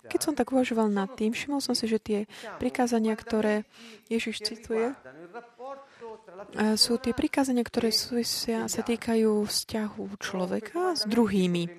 keď 0.09 0.19
som 0.19 0.33
tak 0.33 0.49
uvažoval 0.49 0.89
nad 0.89 1.13
tým, 1.13 1.33
všimol 1.35 1.61
som 1.61 1.77
si, 1.77 1.85
že 1.85 1.99
tie 2.01 2.19
prikázania, 2.57 3.13
ktoré 3.13 3.67
Ježiš 4.09 4.41
cituje, 4.41 4.95
sú 6.79 6.97
tie 6.97 7.13
prikázania, 7.13 7.61
ktoré 7.61 7.93
súvisia, 7.93 8.65
sa 8.71 8.81
týkajú 8.81 9.45
vzťahu 9.45 10.03
človeka 10.17 10.97
s 10.97 11.03
druhými. 11.05 11.69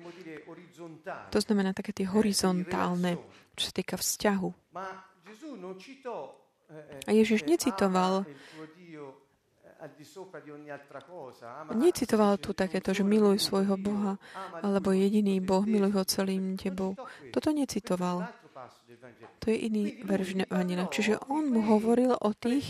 To 1.33 1.39
znamená 1.41 1.75
také 1.75 1.91
tie 1.91 2.07
horizontálne, 2.07 3.19
čo 3.57 3.63
sa 3.69 3.73
týka 3.75 3.95
vzťahu. 3.99 4.49
A 7.03 7.11
Ježiš 7.11 7.43
necitoval 7.43 8.23
Necitoval 11.73 12.37
tu 12.37 12.53
takéto, 12.53 12.93
že 12.93 13.01
miluj 13.01 13.41
svojho 13.41 13.81
Boha, 13.81 14.21
alebo 14.61 14.93
jediný 14.93 15.41
Boh, 15.41 15.65
miluj 15.65 15.97
ho 15.97 16.03
celým 16.05 16.53
tebou. 16.53 16.93
Toto 17.33 17.49
necitoval. 17.49 18.29
To 19.41 19.45
je 19.49 19.57
iný 19.57 20.05
verž 20.05 20.37
Evangelia. 20.45 20.85
Čiže 20.85 21.17
on 21.33 21.49
mu 21.49 21.65
hovoril 21.65 22.13
o 22.13 22.29
tých 22.37 22.69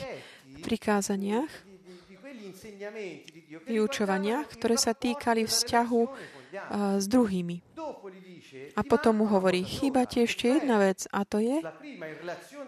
prikázaniach, 0.63 1.51
vyučovaniach, 3.67 4.47
ktoré 4.55 4.75
sa 4.79 4.95
týkali 4.95 5.43
vzťahu 5.43 6.01
s 6.95 7.05
druhými. 7.11 7.57
A 8.75 8.81
potom 8.83 9.23
mu 9.23 9.25
hovorí, 9.27 9.63
chýba 9.63 10.07
ti 10.07 10.23
ešte 10.23 10.59
jedna 10.59 10.79
vec 10.79 11.07
a 11.11 11.23
to 11.27 11.39
je 11.39 11.59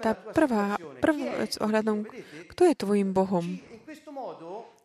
tá 0.04 0.16
prvá, 0.16 0.76
prvá 1.00 1.30
vec 1.44 1.56
ohľadom, 1.60 2.08
kto 2.52 2.62
je 2.68 2.76
tvojim 2.76 3.16
Bohom. 3.16 3.60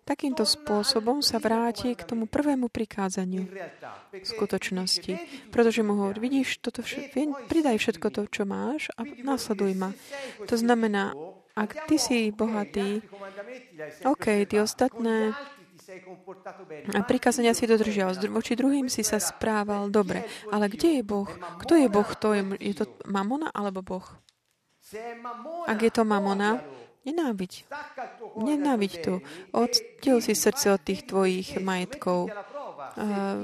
Takýmto 0.08 0.48
spôsobom 0.48 1.20
sa 1.20 1.36
vráti 1.36 1.92
k 1.92 2.00
tomu 2.00 2.24
prvému 2.24 2.72
prikázaniu 2.72 3.44
v 4.08 4.24
skutočnosti. 4.24 5.12
Pretože 5.52 5.84
mu 5.84 6.00
hovorí, 6.00 6.24
vidíš, 6.24 6.64
toto 6.64 6.80
všetko, 6.80 7.44
pridaj 7.44 7.76
všetko 7.76 8.06
to, 8.08 8.22
čo 8.32 8.42
máš 8.48 8.88
a 8.96 9.04
následuj 9.04 9.76
ma. 9.76 9.92
To 10.48 10.56
znamená, 10.56 11.12
ak 11.52 11.84
ty 11.84 12.00
si 12.00 12.32
bohatý, 12.32 13.04
OK, 14.08 14.48
tie 14.48 14.64
ostatné 14.64 15.36
a 16.92 17.00
prikázania 17.04 17.56
si 17.56 17.64
dodržiaval. 17.64 18.28
Voči 18.28 18.52
druhým 18.52 18.92
si 18.92 19.00
sa 19.00 19.16
správal 19.16 19.88
dobre. 19.88 20.24
Ale 20.52 20.68
kde 20.68 21.00
je 21.00 21.02
Boh? 21.02 21.28
Kto 21.64 21.80
je 21.80 21.88
Boh? 21.88 22.08
To 22.20 22.36
je, 22.36 22.42
je 22.60 22.74
to 22.76 22.84
Mamona 23.08 23.48
alebo 23.52 23.80
Boh? 23.80 24.06
Ak 25.68 25.78
je 25.80 25.92
to 25.92 26.04
Mamona, 26.04 26.60
Nenáviď. 27.08 27.64
Nenáviď 28.36 28.92
tu. 29.00 29.14
Oddiel 29.56 30.20
si 30.20 30.36
srdce 30.36 30.76
od 30.76 30.80
tých 30.84 31.08
tvojich 31.08 31.56
majetkov. 31.56 32.28
A, 32.28 33.36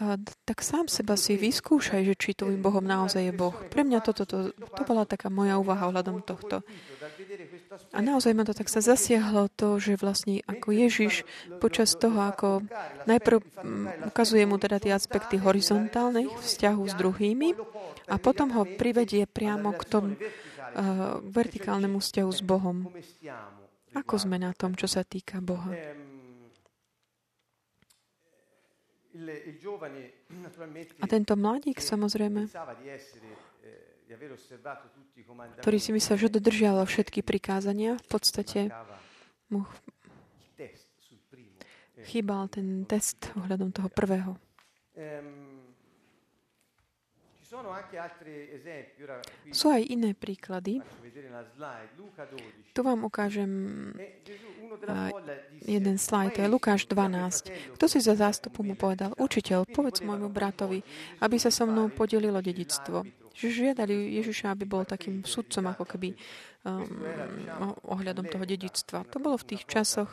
a, 0.00 0.16
tak 0.48 0.64
sám 0.64 0.88
seba 0.88 1.20
si 1.20 1.36
vyskúšaj, 1.36 2.08
že 2.08 2.14
či 2.16 2.32
tvojim 2.32 2.64
Bohom 2.64 2.84
naozaj 2.84 3.28
je 3.28 3.32
Boh. 3.36 3.52
Pre 3.52 3.84
mňa 3.84 4.00
toto, 4.00 4.24
to, 4.24 4.52
to 4.52 4.82
bola 4.88 5.04
taká 5.04 5.28
moja 5.28 5.60
úvaha 5.60 5.92
ohľadom 5.92 6.24
tohto. 6.24 6.64
A 7.92 7.98
naozaj 8.00 8.32
ma 8.32 8.44
to 8.44 8.56
tak 8.56 8.72
sa 8.72 8.80
zasiahlo 8.80 9.52
to, 9.52 9.76
že 9.76 10.00
vlastne 10.00 10.40
ako 10.48 10.72
Ježiš 10.72 11.28
počas 11.60 11.92
toho, 11.96 12.16
ako 12.24 12.64
najprv 13.04 13.40
mm, 13.40 14.08
ukazuje 14.08 14.44
mu 14.48 14.56
teda 14.56 14.80
tie 14.80 14.96
aspekty 14.96 15.36
horizontálnych 15.36 16.32
vzťahu 16.40 16.82
s 16.88 16.94
druhými 16.96 17.48
a 18.08 18.14
potom 18.16 18.52
ho 18.56 18.64
privedie 18.64 19.28
priamo 19.28 19.76
k 19.76 19.82
tomu, 19.84 20.10
vertikálnemu 21.22 21.98
vzťahu 22.00 22.30
s 22.32 22.40
Bohom. 22.42 22.90
Ako 23.94 24.14
sme 24.20 24.36
na 24.36 24.52
tom, 24.52 24.76
čo 24.76 24.90
sa 24.90 25.06
týka 25.06 25.40
Boha? 25.40 25.72
A 31.00 31.06
tento 31.08 31.32
mladík, 31.40 31.80
samozrejme, 31.80 32.52
ktorý 35.64 35.78
si 35.80 35.90
myslel, 35.96 36.16
že 36.20 36.28
dodržiaval 36.36 36.84
všetky 36.84 37.24
prikázania, 37.24 37.96
v 37.96 38.06
podstate 38.12 38.68
mu 39.48 39.64
chýbal 42.04 42.52
ten 42.52 42.84
test 42.84 43.32
ohľadom 43.40 43.72
toho 43.72 43.88
prvého. 43.88 44.36
Sú 49.52 49.72
aj 49.72 49.82
iné 49.88 50.12
príklady. 50.12 50.84
Tu 52.76 52.80
vám 52.84 53.00
ukážem 53.08 53.52
jeden 55.64 55.96
slajd, 55.96 56.36
to 56.36 56.40
je 56.44 56.48
Lukáš 56.52 56.80
12. 56.88 57.76
Kto 57.80 57.84
si 57.88 57.98
za 58.04 58.14
zástupu 58.14 58.60
mu 58.60 58.76
povedal, 58.76 59.16
učiteľ, 59.16 59.64
povedz 59.68 60.04
môjmu 60.04 60.28
bratovi, 60.28 60.84
aby 61.24 61.36
sa 61.40 61.48
so 61.48 61.64
mnou 61.64 61.88
podelilo 61.88 62.44
dedictvo. 62.44 63.08
Že 63.36 63.72
žiadali 63.72 64.16
Ježiša, 64.20 64.52
aby 64.52 64.64
bol 64.64 64.88
takým 64.88 65.24
sudcom, 65.24 65.68
ako 65.68 65.84
keby 65.84 66.16
um, 66.64 66.84
ohľadom 67.84 68.28
toho 68.32 68.44
dedictva. 68.48 69.04
To 69.12 69.20
bolo 69.20 69.36
v 69.36 69.56
tých 69.56 69.68
časoch 69.68 70.08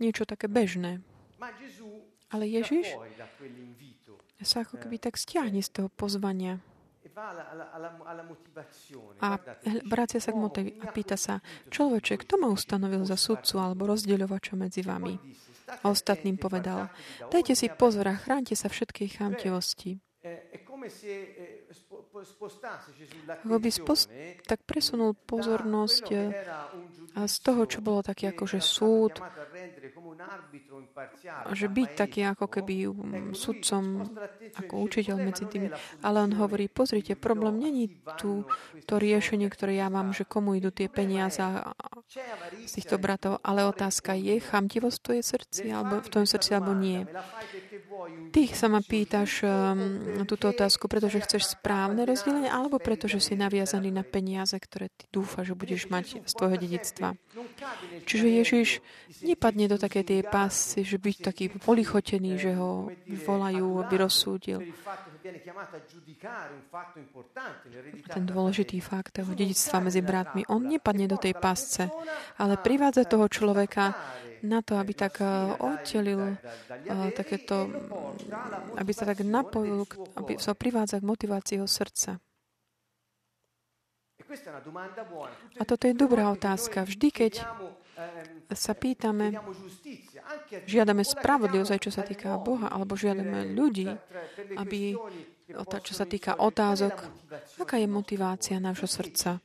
niečo 0.00 0.28
také 0.28 0.48
bežné. 0.48 1.00
Ale 2.30 2.44
Ježiš 2.46 2.96
sa 4.44 4.64
ako 4.64 4.80
keby 4.80 4.96
tak 5.00 5.16
stiahne 5.16 5.60
z 5.60 5.70
toho 5.70 5.88
pozvania. 5.92 6.60
A 9.20 9.28
vracia 9.88 10.20
sa 10.20 10.30
k 10.32 10.38
motivi 10.40 10.70
a 10.80 10.86
pýta 10.88 11.16
sa, 11.16 11.40
človeče, 11.68 12.20
kto 12.24 12.40
ma 12.40 12.48
ustanovil 12.48 13.04
za 13.04 13.16
sudcu 13.16 13.60
alebo 13.60 13.88
rozdeľovača 13.88 14.54
medzi 14.56 14.80
vami? 14.80 15.16
A 15.70 15.84
ostatným 15.90 16.36
povedal, 16.40 16.90
dajte 17.30 17.54
si 17.54 17.70
pozor 17.70 18.10
a 18.10 18.18
chránte 18.18 18.58
sa 18.58 18.66
všetkej 18.66 19.20
chamtivosti. 19.20 20.02
Ako 23.44 23.56
by 23.56 23.70
tak 24.44 24.60
presunul 24.68 25.16
pozornosť 25.16 26.04
a 27.10 27.26
z 27.26 27.36
toho, 27.42 27.66
čo 27.66 27.82
bolo 27.82 28.06
taký 28.06 28.30
akože 28.30 28.62
súd, 28.62 29.18
že 31.50 31.66
byť 31.66 31.88
taký 31.96 32.20
ako 32.22 32.46
keby 32.46 32.74
sudcom, 33.34 34.06
ako 34.54 34.74
učiteľ 34.86 35.16
medzi 35.18 35.44
tými. 35.50 35.74
Ale 36.06 36.22
on 36.22 36.32
hovorí, 36.38 36.70
pozrite, 36.70 37.18
problém 37.18 37.58
není 37.58 37.90
tu 38.14 38.46
to 38.86 38.94
riešenie, 39.00 39.50
ktoré 39.50 39.80
ja 39.80 39.90
mám, 39.90 40.14
že 40.14 40.28
komu 40.28 40.54
idú 40.54 40.70
tie 40.70 40.86
peniaze 40.86 41.42
z 42.66 42.72
týchto 42.78 43.00
bratov, 43.02 43.42
ale 43.42 43.66
otázka 43.66 44.14
je, 44.14 44.38
chamtivosť 44.38 44.98
v 45.00 45.22
srdci, 45.22 45.64
alebo 45.74 45.98
v 46.02 46.10
tvojom 46.10 46.28
srdci, 46.28 46.50
alebo 46.54 46.72
nie. 46.78 47.02
Ty 48.30 48.42
sa 48.54 48.66
ma 48.70 48.80
pýtaš 48.80 49.42
um, 49.42 50.22
túto 50.24 50.50
otázku, 50.50 50.86
pretože 50.86 51.18
chceš 51.22 51.58
správne 51.58 52.06
rozdelenie, 52.06 52.46
alebo 52.46 52.78
pretože 52.78 53.18
si 53.18 53.34
naviazaný 53.34 53.90
na 53.90 54.06
peniaze, 54.06 54.54
ktoré 54.54 54.88
ty 54.94 55.10
dúfaš, 55.10 55.52
že 55.52 55.58
budeš 55.58 55.82
mať 55.90 56.22
z 56.22 56.32
tvojho 56.32 56.56
dedictva. 56.56 57.08
Čiže 58.06 58.26
Ježiš 58.26 58.68
nepadne 59.26 59.66
do 59.66 59.76
také 59.76 60.06
tej 60.06 60.22
pásy, 60.24 60.86
že 60.86 60.96
byť 60.96 61.16
taký 61.20 61.44
polichotený, 61.58 62.38
že 62.38 62.52
ho 62.54 62.88
volajú, 63.26 63.82
aby 63.82 63.94
rozsúdil. 63.98 64.58
Ten 68.10 68.24
dôležitý 68.24 68.80
fakt 68.80 69.20
toho 69.20 69.32
dedictva 69.36 69.84
medzi 69.84 70.00
bratmi. 70.00 70.42
On 70.48 70.60
nepadne 70.60 71.06
do 71.06 71.20
tej 71.20 71.36
pásce, 71.36 71.86
ale 72.40 72.56
privádza 72.56 73.04
toho 73.04 73.28
človeka 73.28 73.92
na 74.40 74.64
to, 74.64 74.80
aby 74.80 74.96
tak 74.96 75.20
uh, 75.20 75.52
oddelil 75.60 76.32
uh, 76.32 77.10
takéto, 77.12 77.68
aby 78.80 78.92
sa 78.96 79.04
tak 79.04 79.20
napojil, 79.20 79.84
aby 80.16 80.40
sa 80.40 80.56
privádza 80.56 80.96
k 81.00 81.08
motivácii 81.08 81.60
jeho 81.60 81.68
srdca. 81.68 82.16
A 85.58 85.62
toto 85.66 85.84
je 85.90 85.94
dobrá 85.94 86.30
otázka. 86.30 86.86
Vždy, 86.86 87.08
keď 87.10 87.32
sa 88.54 88.72
pýtame, 88.78 89.34
žiadame 90.66 91.06
spravodlivosť 91.06 91.80
čo 91.80 91.92
sa 91.94 92.02
týka 92.02 92.36
Boha, 92.40 92.68
alebo 92.70 92.98
žiadame 92.98 93.54
ľudí, 93.54 93.88
aby, 94.58 94.96
čo 95.84 95.94
sa 95.94 96.06
týka 96.06 96.38
otázok, 96.38 96.94
aká 97.60 97.76
je 97.78 97.88
motivácia 97.90 98.56
nášho 98.62 98.86
srdca? 98.90 99.38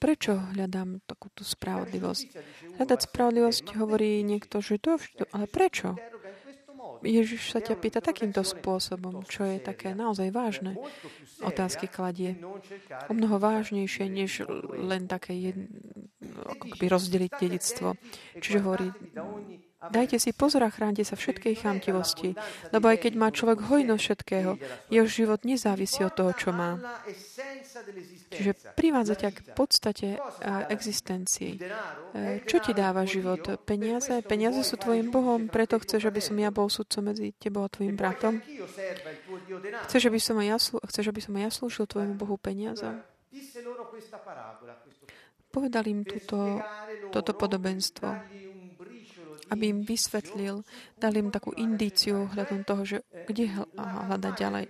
Prečo 0.00 0.32
hľadám 0.56 1.04
takúto 1.04 1.44
spravodlivosť? 1.44 2.26
Hľadať 2.80 2.98
spravodlivosť 3.04 3.64
hovorí 3.76 4.24
niekto, 4.24 4.64
že 4.64 4.80
to, 4.80 4.96
ale 5.36 5.44
prečo? 5.44 6.00
Ježiš 7.00 7.56
sa 7.56 7.60
ťa 7.64 7.80
pýta 7.80 8.00
takýmto 8.04 8.44
spôsobom, 8.44 9.24
čo 9.24 9.48
je 9.48 9.56
také 9.60 9.96
naozaj 9.96 10.28
vážne. 10.32 10.76
Otázky 11.40 11.88
kladie. 11.88 12.36
O 13.08 13.16
mnoho 13.16 13.40
vážnejšie, 13.40 14.04
než 14.08 14.44
len 14.76 15.08
také 15.08 15.32
jedno, 15.32 15.68
rozdeliť 16.80 17.32
dedictvo. 17.40 17.96
Čiže 18.40 18.58
hovorí, 18.60 18.88
Dajte 19.80 20.20
si 20.20 20.36
pozor 20.36 20.60
a 20.60 20.68
chránte 20.68 21.00
sa 21.08 21.16
všetkej 21.16 21.64
chamtivosti, 21.64 22.36
lebo 22.68 22.92
aj 22.92 23.00
keď 23.00 23.12
má 23.16 23.32
človek 23.32 23.64
hojnosť 23.64 24.02
všetkého, 24.04 24.50
jeho 24.92 25.08
život 25.08 25.40
nezávisí 25.48 26.04
od 26.04 26.12
toho, 26.12 26.36
čo 26.36 26.52
má. 26.52 26.76
Čiže 28.28 28.76
privádza 28.76 29.16
ťa 29.16 29.30
k 29.32 29.40
podstate 29.56 30.20
existencii. 30.68 31.56
E, 31.56 32.44
čo 32.44 32.60
ti 32.60 32.76
dáva 32.76 33.08
život? 33.08 33.40
Peniaze? 33.64 34.20
Peniaze 34.20 34.60
sú 34.60 34.76
tvojim 34.76 35.08
Bohom, 35.08 35.48
preto 35.48 35.80
chceš, 35.80 36.12
aby 36.12 36.20
som 36.20 36.36
ja 36.36 36.52
bol 36.52 36.68
sudcom 36.68 37.08
medzi 37.08 37.32
tebou 37.40 37.64
a 37.64 37.72
tvojim 37.72 37.96
bratom? 37.96 38.36
Chceš, 39.88 40.12
aby 40.12 40.20
som 40.20 40.36
aj 40.36 40.46
ja, 40.46 40.56
chceš, 40.92 41.08
aby 41.08 41.20
som 41.24 41.32
aj 41.40 41.42
ja 41.48 41.50
slúžil 41.56 41.88
tvojmu 41.88 42.20
Bohu 42.20 42.36
peniazom? 42.36 43.00
Povedal 45.50 45.84
im 45.88 46.04
túto, 46.04 46.60
toto 47.10 47.32
podobenstvo 47.32 48.08
aby 49.50 49.64
im 49.74 49.80
vysvetlil, 49.82 50.62
dal 50.96 51.12
im 51.18 51.34
takú 51.34 51.50
indíciu 51.58 52.30
hľadom 52.30 52.62
toho, 52.62 52.82
že 52.86 52.96
kde 53.26 53.66
hľadať 53.76 54.32
ďalej. 54.38 54.66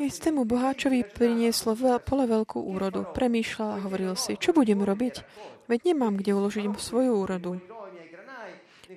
Istému 0.00 0.48
boháčovi 0.48 1.04
prinieslo 1.04 1.76
pole 2.00 2.24
veľkú 2.24 2.56
úrodu. 2.56 3.04
Premýšľal 3.12 3.70
a 3.76 3.82
hovoril 3.84 4.16
si, 4.16 4.40
čo 4.40 4.56
budem 4.56 4.80
robiť? 4.80 5.14
Veď 5.68 5.92
nemám 5.92 6.16
kde 6.16 6.32
uložiť 6.32 6.64
svoju 6.80 7.12
úrodu. 7.12 7.60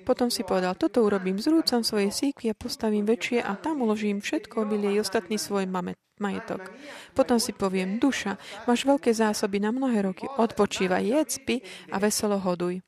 Potom 0.04 0.28
si 0.28 0.44
povedal, 0.44 0.76
toto 0.76 1.02
urobím, 1.02 1.40
zrúcam 1.40 1.80
svoje 1.80 2.12
síky 2.12 2.52
a 2.52 2.58
postavím 2.58 3.08
väčšie 3.08 3.40
a 3.40 3.56
tam 3.56 3.80
uložím 3.80 4.20
všetko 4.20 4.68
obilie 4.68 4.96
i 4.96 5.00
ostatný 5.00 5.40
svoj 5.40 5.64
majetok. 6.20 6.68
Potom 7.16 7.40
si 7.40 7.56
poviem, 7.56 7.96
duša, 7.96 8.36
máš 8.68 8.84
veľké 8.84 9.10
zásoby 9.12 9.60
na 9.60 9.72
mnohé 9.72 10.04
roky, 10.04 10.28
odpočívaj, 10.28 11.04
jedz, 11.04 11.40
pi 11.42 11.64
a 11.92 11.96
veselo 11.96 12.36
hoduj. 12.36 12.84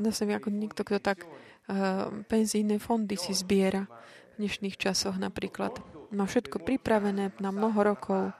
Dá 0.00 0.10
sa 0.16 0.24
mi 0.24 0.32
ako 0.32 0.48
niekto, 0.48 0.80
kto 0.80 0.96
tak 0.96 1.28
uh, 1.28 2.24
penzíne 2.24 2.80
fondy 2.80 3.20
si 3.20 3.36
zbiera 3.36 3.84
v 4.32 4.48
dnešných 4.48 4.80
časoch 4.80 5.20
napríklad. 5.20 5.76
Má 6.16 6.24
všetko 6.24 6.64
pripravené 6.64 7.36
na 7.36 7.50
mnoho 7.52 7.76
rokov, 7.84 8.32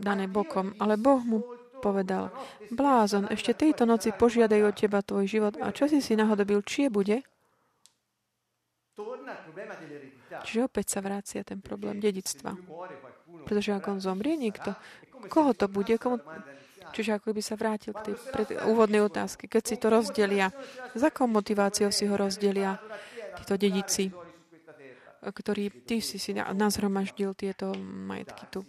dané 0.00 0.26
bokom, 0.26 0.72
ale 0.80 0.96
Boh 0.96 1.20
mu 1.20 1.44
povedal, 1.84 2.32
blázon, 2.72 3.28
ešte 3.28 3.52
tejto 3.52 3.84
noci 3.84 4.14
požiadajú 4.14 4.72
od 4.72 4.76
teba 4.78 5.04
tvoj 5.04 5.28
život 5.28 5.54
a 5.60 5.68
čo 5.74 5.86
si 5.90 6.00
si 6.00 6.16
nahodobil, 6.16 6.64
čie 6.64 6.88
bude? 6.88 7.20
Čiže 10.48 10.64
opäť 10.64 10.96
sa 10.96 11.04
vrácia 11.04 11.44
ten 11.44 11.60
problém 11.60 12.00
dedictva. 12.00 12.56
Pretože 13.44 13.76
ak 13.76 13.84
on 13.84 14.00
zomrie, 14.00 14.38
niekto, 14.38 14.72
koho 15.28 15.52
to 15.52 15.68
bude, 15.68 15.92
komu, 16.00 16.22
Čiže 16.92 17.16
ako 17.16 17.32
by 17.32 17.42
sa 17.42 17.56
vrátil 17.56 17.96
k 17.96 18.12
tej 18.12 18.14
pred, 18.30 18.48
úvodnej 18.68 19.00
otázke. 19.00 19.48
Keď 19.48 19.62
si 19.64 19.76
to 19.80 19.88
rozdelia, 19.88 20.52
za 20.92 21.08
akou 21.08 21.24
motiváciou 21.24 21.88
si 21.88 22.04
ho 22.04 22.14
rozdelia 22.14 22.76
títo 23.40 23.56
dedici, 23.56 24.12
ktorí 25.22 25.88
ty 25.88 26.04
si 26.04 26.20
si 26.20 26.36
nazhromaždil 26.36 27.32
tieto 27.32 27.72
majetky 27.80 28.44
tu. 28.52 28.60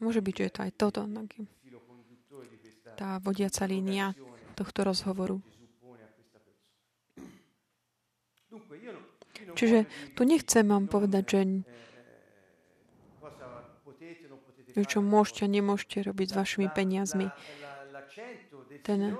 Môže 0.00 0.20
byť, 0.24 0.34
že 0.36 0.44
je 0.48 0.52
to 0.52 0.60
aj 0.64 0.72
toto, 0.76 1.00
tá 2.96 3.20
vodiaca 3.20 3.64
línia 3.68 4.16
tohto 4.56 4.80
rozhovoru. 4.88 5.36
Čiže 9.56 9.84
tu 10.16 10.24
nechcem 10.24 10.64
vám 10.64 10.88
povedať, 10.88 11.24
že 11.28 11.40
čo 14.84 15.00
môžete 15.00 15.46
a 15.46 15.52
nemôžete 15.52 16.04
robiť 16.04 16.26
s 16.32 16.36
vašimi 16.36 16.68
peniazmi. 16.74 17.30
Ten 18.84 19.16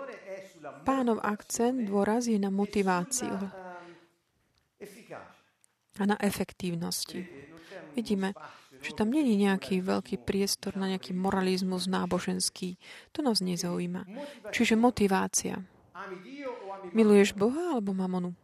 pánov 0.84 1.22
akcent, 1.22 1.86
dôraz 1.86 2.28
je 2.28 2.36
na 2.36 2.52
motiváciu 2.52 3.32
a 5.96 6.02
na 6.04 6.16
efektívnosti. 6.20 7.24
Vidíme, 7.96 8.36
že 8.84 8.92
tam 8.92 9.08
je 9.16 9.24
nejaký 9.24 9.80
veľký 9.80 10.20
priestor 10.20 10.76
na 10.76 10.92
nejaký 10.92 11.16
moralizmus 11.16 11.88
náboženský. 11.88 12.76
To 13.16 13.24
nás 13.24 13.40
nezaujíma. 13.40 14.04
Čiže 14.52 14.76
motivácia. 14.76 15.64
Miluješ 16.92 17.32
Boha 17.32 17.80
alebo 17.80 17.96
mamonu? 17.96 18.36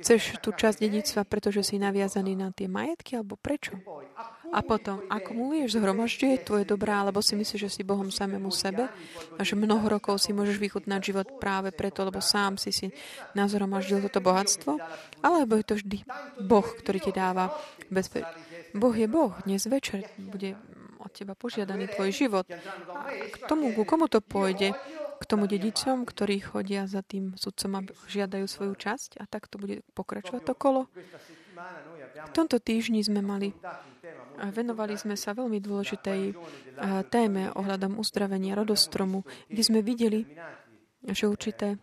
Chceš 0.00 0.40
tú 0.44 0.52
časť 0.52 0.80
dedictva, 0.80 1.24
pretože 1.24 1.64
si 1.64 1.80
naviazaný 1.80 2.36
na 2.36 2.52
tie 2.52 2.68
majetky, 2.68 3.16
alebo 3.16 3.36
prečo? 3.40 3.76
A 4.48 4.64
potom, 4.64 5.04
akumuluješ, 5.12 5.76
zhromažďuje 5.76 6.34
tvoje 6.40 6.64
dobrá, 6.64 7.04
alebo 7.04 7.20
si 7.20 7.36
myslíš, 7.36 7.60
že 7.68 7.70
si 7.70 7.82
Bohom 7.84 8.08
samému 8.08 8.48
sebe 8.48 8.88
a 9.36 9.40
že 9.44 9.54
mnoho 9.54 9.84
rokov 9.88 10.24
si 10.24 10.32
môžeš 10.32 10.56
vychutnať 10.56 11.00
život 11.04 11.26
práve 11.36 11.68
preto, 11.68 12.04
lebo 12.04 12.24
sám 12.24 12.56
si 12.56 12.72
si 12.72 12.88
nazhromaždil 13.36 14.00
toto 14.08 14.24
bohatstvo? 14.24 14.80
Alebo 15.20 15.60
je 15.60 15.64
to 15.68 15.74
vždy 15.76 15.98
Boh, 16.40 16.64
ktorý 16.64 16.98
ti 16.98 17.12
dáva 17.12 17.52
bezpe- 17.92 18.24
Boh 18.72 18.94
je 18.96 19.08
Boh. 19.08 19.36
Dnes 19.44 19.64
večer 19.68 20.08
bude 20.16 20.56
od 20.98 21.10
teba 21.12 21.36
požiadaný 21.36 21.88
tvoj 21.92 22.10
život. 22.12 22.46
A 22.48 23.12
k 23.12 23.36
tomu, 23.46 23.72
ku 23.76 23.84
komu 23.84 24.08
to 24.08 24.24
pôjde? 24.24 24.72
k 25.18 25.24
tomu 25.26 25.50
dedičom, 25.50 26.06
ktorí 26.06 26.38
chodia 26.38 26.86
za 26.86 27.02
tým 27.02 27.34
sudcom 27.34 27.70
a 27.74 27.80
žiadajú 28.06 28.46
svoju 28.46 28.74
časť 28.78 29.18
a 29.18 29.26
tak 29.26 29.50
to 29.50 29.58
bude 29.58 29.82
pokračovať 29.98 30.42
to 30.46 30.54
kolo. 30.54 30.86
V 32.28 32.32
tomto 32.34 32.58
týždni 32.58 33.02
sme 33.02 33.22
mali 33.22 33.54
a 34.38 34.54
venovali 34.54 34.94
sme 34.94 35.18
sa 35.18 35.34
veľmi 35.34 35.58
dôležitej 35.58 36.34
téme 37.10 37.50
ohľadom 37.54 37.98
uzdravenia 37.98 38.54
rodostromu, 38.54 39.26
kde 39.50 39.62
sme 39.62 39.80
videli, 39.82 40.26
že 41.02 41.26
určité 41.26 41.78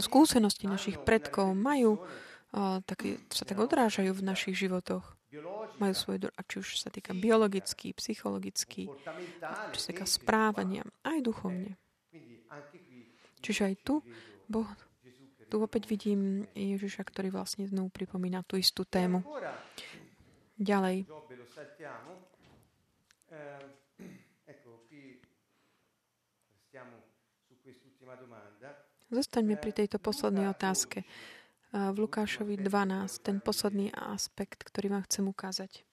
skúsenosti 0.00 0.66
našich 0.66 1.00
predkov 1.04 1.52
majú, 1.54 2.00
také, 2.88 3.22
sa 3.30 3.46
tak 3.46 3.60
odrážajú 3.62 4.12
v 4.12 4.26
našich 4.26 4.56
životoch 4.56 5.16
majú 5.80 5.94
svoj, 5.96 6.28
či 6.44 6.56
už 6.60 6.68
sa 6.76 6.92
týka 6.92 7.16
biologický, 7.16 7.96
psychologický, 7.96 8.92
čo 9.72 9.78
sa 9.80 9.88
týka 9.88 10.04
správania, 10.04 10.84
aj 11.08 11.24
duchovne. 11.24 11.80
Čiže 13.40 13.72
aj 13.72 13.74
tu 13.80 14.04
Boh, 14.52 14.68
tu 15.52 15.60
opäť 15.60 15.84
vidím 15.84 16.48
Ježiša, 16.56 17.04
ktorý 17.04 17.28
vlastne 17.28 17.68
znovu 17.68 17.92
pripomína 17.92 18.40
tú 18.48 18.56
istú 18.56 18.88
tému. 18.88 19.20
Ďalej. 20.56 21.04
Zostaňme 29.12 29.60
pri 29.60 29.72
tejto 29.76 30.00
poslednej 30.00 30.48
otázke 30.48 31.04
v 31.68 31.96
Lukášovi 32.00 32.56
12, 32.56 33.20
ten 33.20 33.44
posledný 33.44 33.92
aspekt, 33.92 34.64
ktorý 34.64 34.96
vám 34.96 35.04
chcem 35.04 35.28
ukázať. 35.28 35.84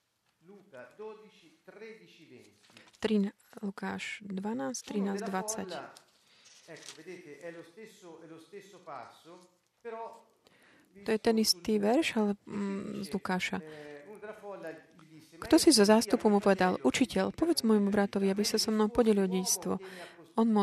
3, 3.00 3.32
Lukáš 3.60 4.24
12, 4.24 4.32
13, 4.88 5.20
20. 5.20 6.09
To 11.04 11.10
je 11.10 11.20
ten 11.22 11.36
istý 11.38 11.78
verš, 11.78 12.08
ale 12.18 12.30
mm, 12.46 13.06
z 13.06 13.08
Lukáša. 13.14 13.58
Kto 15.40 15.56
si 15.56 15.72
zo 15.72 15.88
zástupu 15.88 16.28
mu 16.28 16.38
povedal, 16.38 16.76
učiteľ, 16.84 17.32
povedz 17.32 17.64
môjmu 17.64 17.88
bratovi, 17.88 18.28
aby 18.28 18.44
sa 18.44 18.60
so 18.60 18.68
mnou 18.68 18.92
podelil 18.92 19.24
dedictvo. 19.24 19.80
On 20.36 20.46
mu 20.46 20.60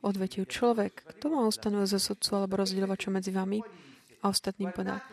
odvetil, 0.00 0.48
človek, 0.48 1.04
kto 1.16 1.28
ma 1.28 1.44
ustanovil 1.44 1.84
za 1.84 2.00
sudcu 2.00 2.30
alebo 2.32 2.56
rozdielovača 2.56 3.12
medzi 3.12 3.30
vami? 3.34 3.60
A 4.24 4.32
ostatným 4.32 4.72
povedal, 4.72 5.04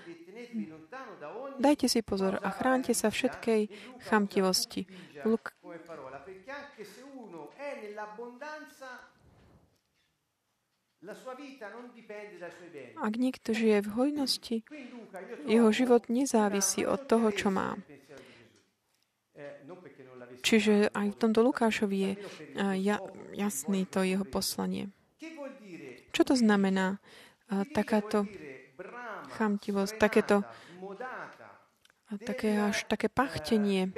dajte 1.60 1.92
si 1.92 2.00
pozor 2.00 2.40
a 2.40 2.50
chránte 2.50 2.96
sa 2.96 3.12
všetkej 3.12 3.68
chamtivosti. 4.08 4.88
Luk... 5.28 5.52
Ak 12.96 13.14
niekto 13.20 13.52
žije 13.52 13.84
v 13.84 13.90
hojnosti, 13.92 14.56
jeho 15.44 15.70
život 15.76 16.08
nezávisí 16.08 16.88
od 16.88 17.04
toho, 17.04 17.28
čo 17.36 17.52
má. 17.52 17.76
Čiže 20.44 20.92
aj 20.92 21.08
v 21.16 21.20
tomto 21.20 21.40
Lukášovi 21.44 21.98
je 22.00 22.12
jasný 23.36 23.84
to 23.88 24.04
jeho 24.04 24.24
poslanie. 24.24 24.92
Čo 26.16 26.24
to 26.24 26.36
znamená 26.40 27.04
takáto 27.76 28.28
chamtivosť, 29.36 29.94
takéto 30.00 30.48
také 32.22 32.62
až 32.62 32.86
také 32.86 33.10
pachtenie 33.10 33.90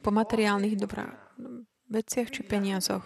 po 0.00 0.10
materiálnych 0.14 0.78
dobrá, 0.80 1.12
veciach 1.92 2.32
či 2.32 2.40
peniazoch. 2.46 3.04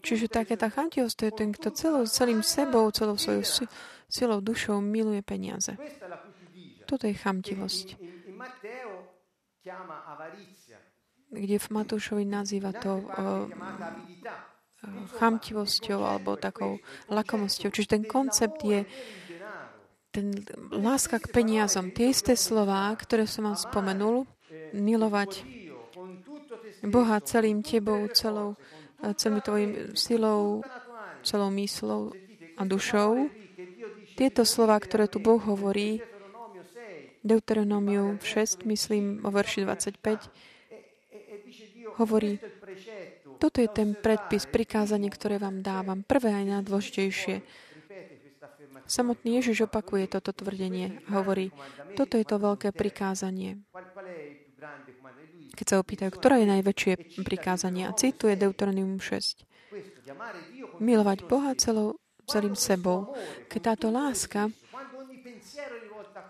Čiže 0.00 0.26
také 0.32 0.56
tá 0.56 0.72
chamtivosť, 0.72 1.14
to 1.18 1.24
je 1.28 1.32
ten, 1.34 1.50
kto 1.52 1.68
celou, 1.76 2.02
celým 2.08 2.40
sebou, 2.40 2.88
celou 2.90 3.20
svojou 3.20 3.68
silou, 4.08 4.38
dušou 4.40 4.80
miluje 4.80 5.20
peniaze. 5.20 5.76
Toto 6.88 7.04
je 7.04 7.12
chamtivosť 7.12 8.00
kde 11.28 11.56
v 11.60 11.68
Matúšovi 11.68 12.24
nazýva 12.24 12.72
to 12.72 13.04
chamtivosťou 15.20 16.00
alebo 16.00 16.38
takou 16.40 16.80
lakomosťou. 17.12 17.68
Čiže 17.68 17.98
ten 17.98 18.04
koncept 18.06 18.62
je 18.64 18.88
ten 20.08 20.32
láska 20.72 21.20
k 21.20 21.28
peniazom. 21.28 21.92
Tie 21.92 22.14
isté 22.14 22.32
slová, 22.32 22.88
ktoré 22.96 23.28
som 23.28 23.44
vám 23.44 23.58
spomenul, 23.60 24.24
milovať 24.72 25.44
Boha 26.86 27.18
celým 27.24 27.62
tebou, 27.62 28.06
celou, 28.14 28.54
celým 29.18 29.40
tvojim 29.40 29.70
silou, 29.98 30.62
celou 31.22 31.50
myslou 31.54 32.14
a 32.58 32.62
dušou. 32.66 33.30
Tieto 34.18 34.42
slova, 34.42 34.78
ktoré 34.82 35.06
tu 35.06 35.22
Boh 35.22 35.38
hovorí, 35.38 36.02
Deuteronomiu 37.22 38.18
6, 38.22 38.62
myslím 38.66 39.22
o 39.26 39.30
verši 39.30 39.66
25, 39.66 40.30
hovorí, 41.98 42.38
toto 43.38 43.62
je 43.62 43.70
ten 43.70 43.94
predpis, 43.94 44.46
prikázanie, 44.50 45.10
ktoré 45.10 45.38
vám 45.38 45.62
dávam. 45.62 46.02
Prvé 46.02 46.34
aj 46.34 46.58
najdôležitejšie. 46.58 47.42
Samotný 48.88 49.38
Ježiš 49.38 49.68
opakuje 49.68 50.08
toto 50.10 50.32
tvrdenie 50.32 51.04
a 51.06 51.20
hovorí, 51.20 51.52
toto 51.94 52.16
je 52.16 52.24
to 52.24 52.40
veľké 52.40 52.72
prikázanie. 52.72 53.62
Keď 55.58 55.66
sa 55.66 55.82
opýtajú, 55.82 56.14
ktoré 56.14 56.46
je 56.46 56.52
najväčšie 56.54 56.92
prikázanie, 57.26 57.90
a 57.90 57.96
cituje 57.98 58.38
Deuteronomium 58.38 59.02
6. 59.02 59.42
Milovať 60.78 61.18
Boha 61.26 61.50
celou, 61.58 61.98
celým 62.30 62.54
sebou. 62.54 63.18
Keď 63.50 63.74
táto 63.74 63.90
láska, 63.90 64.54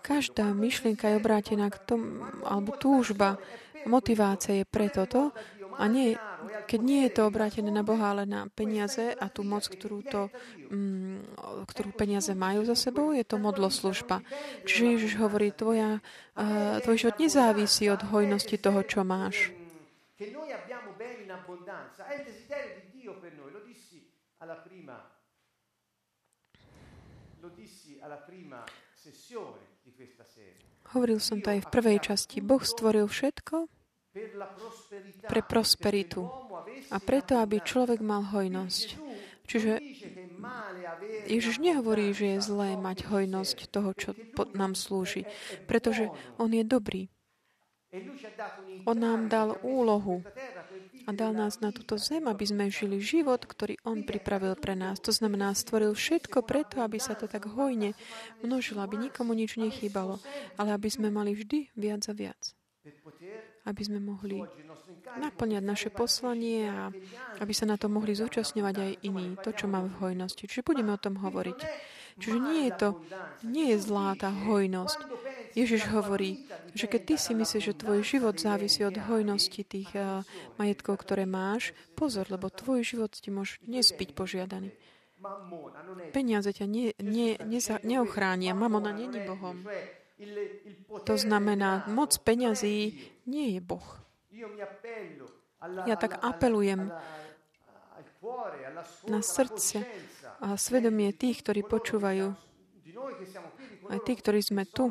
každá 0.01 0.49
myšlienka 0.57 1.13
je 1.13 1.21
obrátená 1.21 1.69
k 1.69 1.77
tomu, 1.85 2.25
alebo 2.49 2.73
túžba, 2.81 3.37
motivácia 3.85 4.57
je 4.57 4.65
pre 4.65 4.89
toto, 4.89 5.37
a 5.79 5.87
nie, 5.87 6.19
keď 6.67 6.81
nie 6.83 7.07
je 7.07 7.13
to 7.15 7.31
obrátené 7.31 7.71
na 7.71 7.87
Boha, 7.87 8.11
ale 8.11 8.27
na 8.27 8.51
peniaze 8.51 9.15
a 9.15 9.31
tú 9.31 9.47
moc, 9.47 9.63
ktorú, 9.63 10.03
to, 10.03 10.27
mm, 10.75 11.39
ktorú 11.71 11.95
peniaze 11.95 12.35
majú 12.35 12.67
za 12.67 12.75
sebou, 12.75 13.15
je 13.15 13.23
to 13.23 13.39
modlo 13.39 13.71
služba. 13.71 14.19
Čiže 14.67 14.85
Ježiš 14.99 15.13
hovorí, 15.23 15.55
tvoja, 15.55 16.03
uh, 16.03 16.83
tvoj 16.83 16.97
život 16.99 17.17
nezávisí 17.23 17.87
od 17.87 18.03
hojnosti 18.11 18.59
toho, 18.59 18.83
čo 18.83 19.07
máš. 19.07 19.55
Hovoril 30.89 31.19
som 31.23 31.39
to 31.39 31.49
aj 31.55 31.61
v 31.63 31.69
prvej 31.71 31.99
časti. 32.03 32.43
Boh 32.43 32.63
stvoril 32.65 33.07
všetko, 33.07 33.71
pre 35.29 35.43
prosperitu 35.45 36.27
a 36.91 36.97
preto, 36.99 37.39
aby 37.39 37.61
človek 37.61 38.01
mal 38.01 38.25
hojnosť. 38.25 38.87
Čiže 39.49 39.81
Ježiš 41.25 41.57
nehovorí, 41.57 42.13
že 42.13 42.37
je 42.37 42.45
zlé 42.45 42.77
mať 42.77 43.09
hojnosť 43.09 43.73
toho, 43.73 43.97
čo 43.97 44.13
nám 44.53 44.77
slúži, 44.77 45.25
pretože 45.65 46.13
On 46.37 46.53
je 46.53 46.65
dobrý. 46.65 47.09
On 48.85 48.93
nám 48.93 49.33
dal 49.33 49.57
úlohu 49.65 50.21
a 51.09 51.11
dal 51.17 51.33
nás 51.33 51.57
na 51.65 51.73
túto 51.73 51.97
zem, 51.97 52.29
aby 52.29 52.45
sme 52.45 52.69
žili 52.69 53.01
život, 53.01 53.41
ktorý 53.41 53.81
On 53.89 54.05
pripravil 54.05 54.53
pre 54.61 54.77
nás. 54.77 55.01
To 55.09 55.13
znamená, 55.17 55.57
stvoril 55.57 55.97
všetko 55.97 56.45
preto, 56.45 56.85
aby 56.85 57.01
sa 57.01 57.17
to 57.17 57.25
tak 57.25 57.49
hojne 57.49 57.97
množilo, 58.45 58.85
aby 58.85 59.09
nikomu 59.09 59.33
nič 59.33 59.57
nechýbalo, 59.57 60.21
ale 60.61 60.77
aby 60.77 60.93
sme 60.93 61.09
mali 61.09 61.33
vždy 61.33 61.73
viac 61.73 62.05
a 62.05 62.13
viac 62.13 62.53
aby 63.69 63.83
sme 63.85 64.01
mohli 64.01 64.41
naplňať 65.21 65.65
naše 65.65 65.89
poslanie 65.93 66.65
a 66.69 66.89
aby 67.45 67.53
sa 67.53 67.69
na 67.69 67.77
to 67.77 67.93
mohli 67.93 68.17
zúčastňovať 68.17 68.75
aj 68.81 68.93
iní, 69.05 69.37
to, 69.45 69.53
čo 69.53 69.69
máme 69.69 69.93
v 69.93 70.01
hojnosti. 70.09 70.49
Čiže 70.49 70.65
budeme 70.65 70.97
o 70.97 71.01
tom 71.01 71.21
hovoriť. 71.21 71.59
Čiže 72.19 72.39
nie 72.43 72.67
je 72.67 72.73
to, 72.75 72.89
nie 73.47 73.71
je 73.71 73.79
zlá 73.79 74.19
tá 74.19 74.35
hojnosť. 74.35 74.99
Ježiš 75.55 75.87
hovorí, 75.95 76.43
že 76.75 76.91
keď 76.91 77.01
ty 77.07 77.15
si 77.15 77.33
myslíš, 77.35 77.63
že 77.63 77.79
tvoj 77.79 78.03
život 78.03 78.35
závisí 78.35 78.83
od 78.83 78.99
hojnosti 78.99 79.63
tých 79.63 79.91
uh, 79.95 80.27
majetkov, 80.59 80.99
ktoré 80.99 81.31
máš, 81.31 81.71
pozor, 81.95 82.27
lebo 82.27 82.51
tvoj 82.51 82.83
život 82.83 83.15
ti 83.15 83.31
môže 83.31 83.63
nesbyť 83.71 84.19
požiadaný. 84.19 84.75
Peniaze 86.15 86.51
ťa 86.55 86.67
ne, 86.67 86.95
ne, 87.03 87.39
neza, 87.43 87.83
neochránia. 87.83 88.55
Mamona 88.55 88.95
není 88.95 89.19
Bohom. 89.27 89.67
To 91.07 91.15
znamená, 91.15 91.87
moc 91.91 92.15
peňazí 92.23 92.99
nie 93.29 93.55
je 93.55 93.61
Boh. 93.61 93.85
Ja 95.85 95.97
tak 96.01 96.25
apelujem 96.25 96.89
na 99.05 99.21
srdce 99.21 99.85
a 100.41 100.57
svedomie 100.57 101.13
tých, 101.13 101.45
ktorí 101.45 101.67
počúvajú, 101.69 102.33
aj 103.93 103.99
tí, 104.07 104.13
ktorí 104.17 104.41
sme 104.41 104.65
tu. 104.65 104.89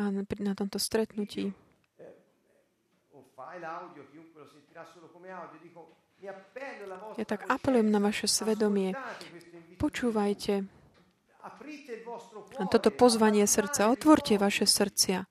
a 0.00 0.08
na 0.40 0.54
tomto 0.56 0.80
stretnutí. 0.80 1.52
Ja 7.16 7.26
tak 7.28 7.40
apelujem 7.52 7.88
na 7.92 8.00
vaše 8.00 8.24
svedomie. 8.24 8.96
Počúvajte 9.76 10.79
toto 12.70 12.90
pozvanie 12.90 13.46
srdca. 13.46 13.90
Otvorte 13.90 14.38
vaše 14.38 14.64
srdcia 14.64 15.26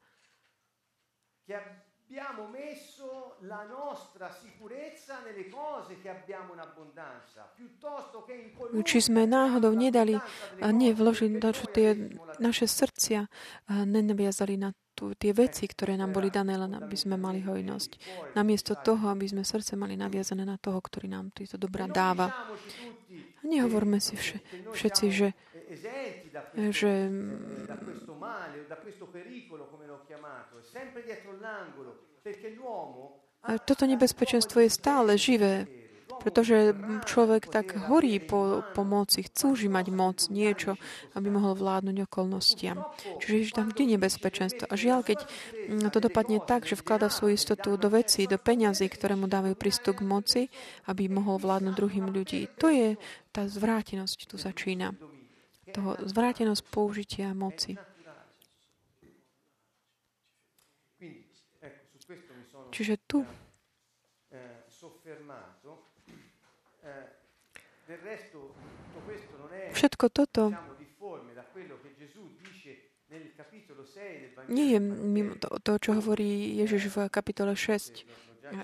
Či 8.84 8.98
sme 9.00 9.24
náhodou 9.24 9.74
nedali, 9.74 10.19
nie 10.76 10.91
vložili 10.91 11.39
do 11.39 11.50
tie 11.72 11.95
naše 12.38 12.67
srdcia, 12.67 13.32
nenaviazali 13.69 14.60
na 14.60 14.76
tu, 14.91 15.15
tie 15.15 15.32
veci, 15.32 15.63
ktoré 15.72 15.95
nám 15.95 16.12
boli 16.12 16.28
dané, 16.28 16.60
len 16.60 16.76
aby 16.76 16.98
sme 17.00 17.15
mali 17.15 17.39
hojnosť. 17.39 17.91
Namiesto 18.36 18.76
toho, 18.76 19.08
aby 19.08 19.32
sme 19.32 19.48
srdce 19.48 19.80
mali 19.80 19.95
naviazané 19.95 20.43
na 20.43 20.60
toho, 20.60 20.84
ktorý 20.84 21.08
nám 21.08 21.32
tieto 21.32 21.56
dobrá 21.56 21.88
dáva. 21.88 22.28
A 23.39 23.43
nehovorme 23.48 24.04
si 24.04 24.19
vše, 24.19 24.43
všetci, 24.76 25.06
že 25.15 25.28
že 26.73 26.91
toto 33.63 33.84
nebezpečenstvo 33.88 34.60
je 34.65 34.69
stále 34.71 35.15
živé, 35.15 35.63
pretože 36.19 36.75
človek 37.08 37.47
tak 37.47 37.79
horí 37.88 38.19
po, 38.19 38.67
po 38.75 38.84
moci, 38.84 39.23
chcúži 39.23 39.71
mať 39.71 39.88
moc, 39.95 40.19
niečo, 40.27 40.75
aby 41.15 41.32
mohol 41.32 41.55
vládnuť 41.55 42.03
okolnostiam. 42.03 42.84
Čiže 43.23 43.36
je 43.39 43.55
tam 43.55 43.71
vždy 43.71 43.95
nebezpečenstvo. 43.95 44.67
A 44.67 44.75
žiaľ, 44.75 45.08
keď 45.08 45.23
to 45.88 45.99
dopadne 46.03 46.43
tak, 46.43 46.67
že 46.67 46.75
vklada 46.75 47.08
svoju 47.08 47.39
istotu 47.39 47.79
do 47.79 47.88
vecí, 47.88 48.27
do 48.27 48.36
peňazí, 48.36 48.91
ktoré 48.91 49.15
mu 49.15 49.32
dávajú 49.32 49.55
prístup 49.55 50.03
k 50.03 50.10
moci, 50.10 50.41
aby 50.91 51.08
mohol 51.08 51.39
vládnuť 51.39 51.73
druhým 51.73 52.12
ľudí, 52.12 52.51
to 52.60 52.67
je 52.67 52.99
tá 53.32 53.47
zvrátenosť, 53.47 54.27
tu 54.27 54.36
začína. 54.36 54.91
Toho 55.73 55.91
zvrátenosť 56.03 56.63
použitia 56.69 57.34
moci. 57.34 57.77
Čiže 62.69 62.95
tu 63.10 63.25
všetko 69.73 70.05
toto 70.13 70.53
nie 74.49 74.77
je 74.77 74.79
mimo 74.79 75.34
to, 75.41 75.49
to, 75.62 75.71
čo 75.82 75.91
hovorí 75.97 76.58
Ježiš 76.62 76.93
v 76.93 76.97
kapitole 77.10 77.58
6 77.58 78.05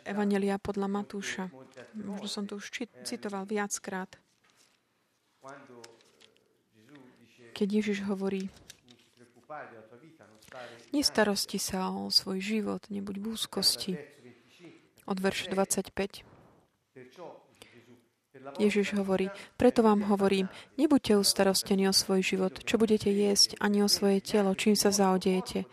Evangelia 0.05 0.57
podľa 0.61 0.87
Matúša. 0.89 1.49
Možno 1.97 2.27
som 2.29 2.43
to 2.45 2.57
už 2.57 2.89
citoval 3.05 3.45
viackrát. 3.49 4.09
Keď 7.55 7.67
Ježiš 7.71 8.03
hovorí 8.03 8.51
Nestarosti 10.91 11.55
sa 11.55 11.87
o 11.91 12.11
svoj 12.11 12.43
život, 12.43 12.83
nebuď 12.91 13.15
v 13.19 13.25
úzkosti. 13.31 13.91
Od 15.07 15.17
verš 15.19 15.47
25. 15.51 15.91
Ježiš 18.59 18.87
hovorí, 18.99 19.31
preto 19.55 19.83
vám 19.83 20.03
hovorím, 20.11 20.51
nebuďte 20.75 21.15
ustarostení 21.15 21.87
o 21.87 21.95
svoj 21.95 22.23
život, 22.23 22.59
čo 22.63 22.75
budete 22.75 23.07
jesť, 23.07 23.55
ani 23.63 23.83
o 23.83 23.89
svoje 23.89 24.19
telo, 24.19 24.51
čím 24.55 24.75
sa 24.75 24.91
zaodejete. 24.91 25.63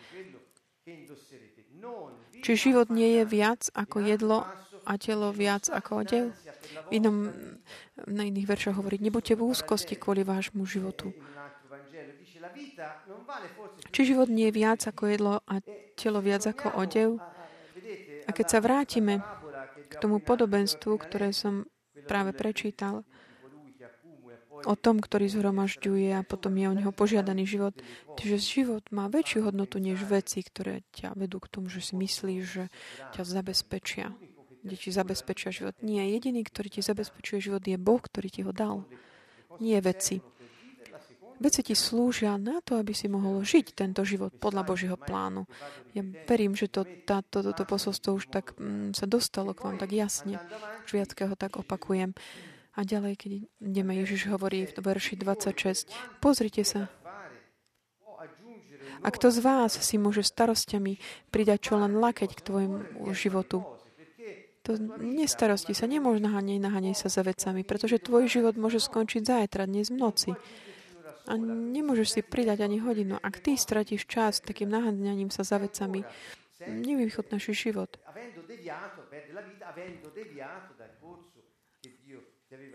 Či 2.43 2.51
život 2.59 2.91
nie 2.91 3.23
je 3.23 3.25
viac 3.27 3.71
ako 3.75 4.03
jedlo 4.03 4.47
a 4.83 4.93
telo 4.99 5.31
viac 5.31 5.71
ako 5.71 6.03
odev? 6.03 6.25
V 6.91 6.99
inom, 6.99 7.31
na 8.07 8.23
iných 8.27 8.47
veršoch 8.51 8.79
hovorí, 8.79 8.99
nebuďte 8.99 9.39
v 9.39 9.47
úzkosti 9.47 9.95
kvôli 9.95 10.27
vášmu 10.27 10.67
životu. 10.67 11.15
Či 13.93 14.15
život 14.15 14.29
nie 14.33 14.49
je 14.49 14.57
viac 14.57 14.81
ako 14.87 15.03
jedlo 15.11 15.35
a 15.45 15.61
telo 15.95 16.21
viac 16.25 16.47
ako 16.47 16.79
odev? 16.79 17.21
A 18.27 18.31
keď 18.31 18.47
sa 18.47 18.59
vrátime 18.63 19.21
k 19.91 19.95
tomu 20.01 20.23
podobenstvu, 20.23 20.97
ktoré 20.97 21.35
som 21.35 21.67
práve 22.07 22.33
prečítal, 22.33 23.05
o 24.63 24.75
tom, 24.79 25.03
ktorý 25.03 25.27
zhromažďuje 25.27 26.15
a 26.15 26.23
potom 26.23 26.55
je 26.55 26.67
o 26.71 26.77
neho 26.77 26.93
požiadaný 26.95 27.47
život. 27.47 27.75
Čiže 28.19 28.37
život 28.39 28.85
má 28.95 29.11
väčšiu 29.11 29.51
hodnotu 29.51 29.83
než 29.83 30.07
veci, 30.07 30.43
ktoré 30.43 30.87
ťa 30.95 31.19
vedú 31.19 31.43
k 31.43 31.51
tomu, 31.51 31.67
že 31.67 31.83
si 31.83 31.99
myslíš, 31.99 32.43
že 32.47 32.65
ťa 33.15 33.23
zabezpečia. 33.27 34.15
Kde 34.63 34.77
ti 34.79 34.95
zabezpečia 34.95 35.51
život. 35.51 35.75
Nie, 35.83 36.07
jediný, 36.15 36.47
ktorý 36.47 36.79
ti 36.79 36.81
zabezpečuje 36.87 37.43
život, 37.43 37.67
je 37.67 37.75
Boh, 37.75 37.99
ktorý 37.99 38.29
ti 38.31 38.47
ho 38.47 38.55
dal. 38.55 38.87
Nie 39.59 39.83
veci. 39.83 40.23
Veci 41.43 41.67
ti 41.67 41.75
slúžia 41.75 42.39
na 42.39 42.63
to, 42.63 42.79
aby 42.79 42.95
si 42.95 43.11
mohol 43.11 43.43
žiť 43.43 43.75
tento 43.75 44.07
život 44.07 44.31
podľa 44.39 44.63
Božieho 44.63 44.95
plánu. 44.95 45.51
Ja 45.91 46.07
verím, 46.07 46.55
že 46.55 46.71
to, 46.71 46.87
táto, 46.87 47.43
toto 47.43 47.67
posolstvo 47.67 48.15
už 48.15 48.31
tak 48.31 48.55
mm, 48.55 48.95
sa 48.95 49.11
dostalo 49.11 49.51
k 49.51 49.67
vám 49.67 49.77
tak 49.83 49.91
jasne. 49.91 50.39
Už 50.87 51.03
viackého 51.03 51.35
tak 51.35 51.59
opakujem. 51.59 52.15
A 52.79 52.87
ďalej, 52.87 53.19
keď 53.19 53.31
ideme, 53.59 53.99
Ježiš 53.99 54.31
hovorí 54.31 54.71
v 54.71 54.73
verši 54.79 55.19
26, 55.19 55.91
pozrite 56.23 56.63
sa. 56.63 56.87
A 59.03 59.09
kto 59.11 59.35
z 59.35 59.43
vás 59.43 59.75
si 59.75 59.99
môže 59.99 60.23
starostiami 60.23 61.03
pridať 61.35 61.59
čo 61.59 61.75
len 61.75 61.99
lakeť 61.99 62.39
k 62.39 62.45
tvojmu 62.47 62.79
životu? 63.19 63.67
To 64.63 64.79
nestarosti 65.03 65.75
sa, 65.75 65.91
nemôže 65.91 66.23
naháňať, 66.23 66.63
naháňaj 66.63 66.95
sa 66.95 67.11
za 67.11 67.27
vecami, 67.27 67.67
pretože 67.67 67.99
tvoj 67.99 68.31
život 68.31 68.55
môže 68.55 68.79
skončiť 68.79 69.27
zajtra, 69.27 69.67
dnes 69.67 69.91
v 69.91 69.99
noci. 69.99 70.31
A 71.33 71.35
nemôžeš 71.41 72.09
si 72.13 72.21
pridať 72.21 72.61
ani 72.61 72.77
hodinu. 72.85 73.17
Ak 73.17 73.41
ty 73.41 73.57
stratíš 73.57 74.05
čas 74.05 74.45
takým 74.45 74.69
naháňaním 74.69 75.33
sa 75.33 75.41
za 75.49 75.57
vecami, 75.57 76.05
nevychotnáš 76.69 77.57
život. 77.57 77.97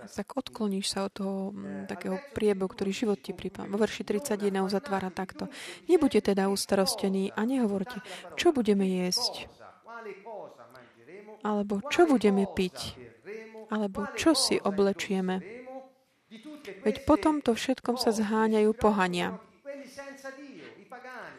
Tak 0.10 0.34
odkloníš 0.34 0.90
sa 0.90 1.06
od 1.06 1.14
toho 1.14 1.54
m, 1.54 1.86
takého 1.86 2.18
priebehu, 2.34 2.66
ktorý 2.66 2.90
život 2.90 3.22
ti 3.22 3.38
pripáva. 3.38 3.70
Vo 3.70 3.78
verši 3.78 4.02
31 4.02 4.66
uzatvára 4.66 5.14
takto. 5.14 5.54
Nebuďte 5.86 6.34
teda 6.34 6.50
ustarostení 6.50 7.30
a 7.38 7.46
nehovorte, 7.46 8.02
čo 8.34 8.50
budeme 8.50 8.90
jesť, 8.90 9.46
alebo 11.46 11.86
čo 11.94 12.10
budeme 12.10 12.50
piť, 12.50 12.98
alebo 13.70 14.10
čo 14.18 14.34
si 14.34 14.58
oblečieme. 14.58 15.67
Veď 16.84 16.96
potom 17.08 17.40
to 17.40 17.56
všetkom 17.56 17.96
sa 17.96 18.12
zháňajú 18.12 18.76
pohania. 18.76 19.40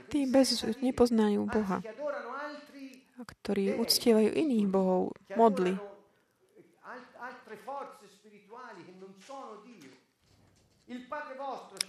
Tí 0.09 0.25
bez 0.25 0.57
nepoznajú 0.81 1.45
Boha, 1.45 1.85
ktorí 3.21 3.77
uctievajú 3.77 4.33
iných 4.33 4.67
bohov, 4.73 5.13
modly. 5.37 5.77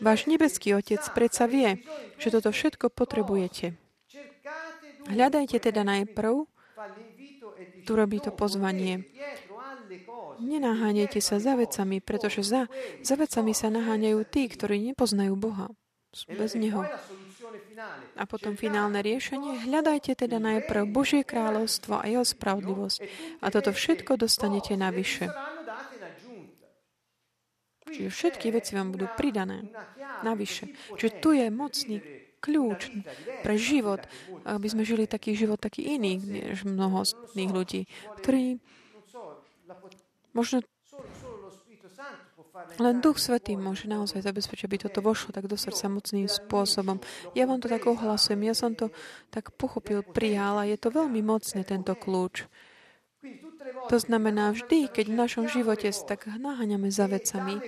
Váš 0.04 0.28
nebeský 0.28 0.76
Otec 0.76 1.00
predsa 1.16 1.48
vie, 1.48 1.80
že 2.20 2.28
toto 2.36 2.52
všetko 2.52 2.92
potrebujete. 2.92 3.80
Hľadajte 5.08 5.58
teda 5.64 5.88
najprv, 5.88 6.44
tu 7.88 7.92
robí 7.96 8.20
to 8.20 8.36
pozvanie, 8.36 9.08
Nenaháňajte 10.40 11.20
sa 11.20 11.42
za 11.42 11.58
vecami, 11.58 12.00
pretože 12.00 12.46
za, 12.46 12.70
za 13.02 13.16
vecami 13.18 13.52
sa 13.58 13.74
naháňajú 13.74 14.20
tí, 14.30 14.46
ktorí 14.48 14.80
nepoznajú 14.94 15.34
Boha. 15.36 15.68
Bez 16.26 16.58
Neho. 16.58 16.86
A 18.18 18.24
potom 18.26 18.58
finálne 18.58 19.00
riešenie. 19.06 19.70
Hľadajte 19.70 20.18
teda 20.26 20.42
najprv 20.42 20.90
Božie 20.90 21.22
kráľovstvo 21.22 22.02
a 22.02 22.06
jeho 22.10 22.26
spravodlivosť. 22.26 23.00
A 23.46 23.54
toto 23.54 23.70
všetko 23.70 24.18
dostanete 24.18 24.74
navyše. 24.74 25.30
Čiže 27.90 28.10
všetky 28.10 28.54
veci 28.54 28.74
vám 28.74 28.94
budú 28.94 29.10
pridané 29.18 29.70
navyše. 30.22 30.74
Čiže 30.98 31.12
tu 31.22 31.34
je 31.34 31.48
mocný 31.50 32.02
kľúč 32.40 32.90
pre 33.44 33.56
život, 33.60 34.02
aby 34.48 34.68
sme 34.72 34.88
žili 34.88 35.06
taký 35.06 35.36
život 35.36 35.60
taký 35.60 36.00
iný, 36.00 36.18
než 36.22 36.64
mnoho 36.64 37.04
ľudí, 37.36 37.86
ktorí 38.24 38.58
možno 40.34 40.62
len 42.82 43.00
Duch 43.00 43.22
Svetý 43.22 43.54
môže 43.54 43.86
naozaj 43.86 44.26
zabezpečiť, 44.26 44.66
aby 44.66 44.78
toto 44.82 45.00
vošlo 45.06 45.36
tak 45.36 45.46
do 45.46 45.56
srdca 45.56 45.86
mocným 45.92 46.26
spôsobom. 46.26 46.98
Ja 47.38 47.46
vám 47.46 47.62
to 47.62 47.70
tak 47.70 47.86
ohlasujem, 47.86 48.42
ja 48.48 48.56
som 48.58 48.74
to 48.74 48.90
tak 49.30 49.54
pochopil, 49.56 50.02
prijal 50.02 50.58
a 50.60 50.68
je 50.68 50.78
to 50.80 50.90
veľmi 50.90 51.22
mocné, 51.22 51.62
tento 51.64 51.94
kľúč. 51.94 52.50
To 53.92 53.98
znamená, 54.00 54.56
vždy, 54.56 54.88
keď 54.88 55.06
v 55.12 55.20
našom 55.20 55.46
živote 55.52 55.92
sa 55.92 56.16
tak 56.16 56.26
naháňame 56.26 56.88
za 56.88 57.12
vecami 57.12 57.60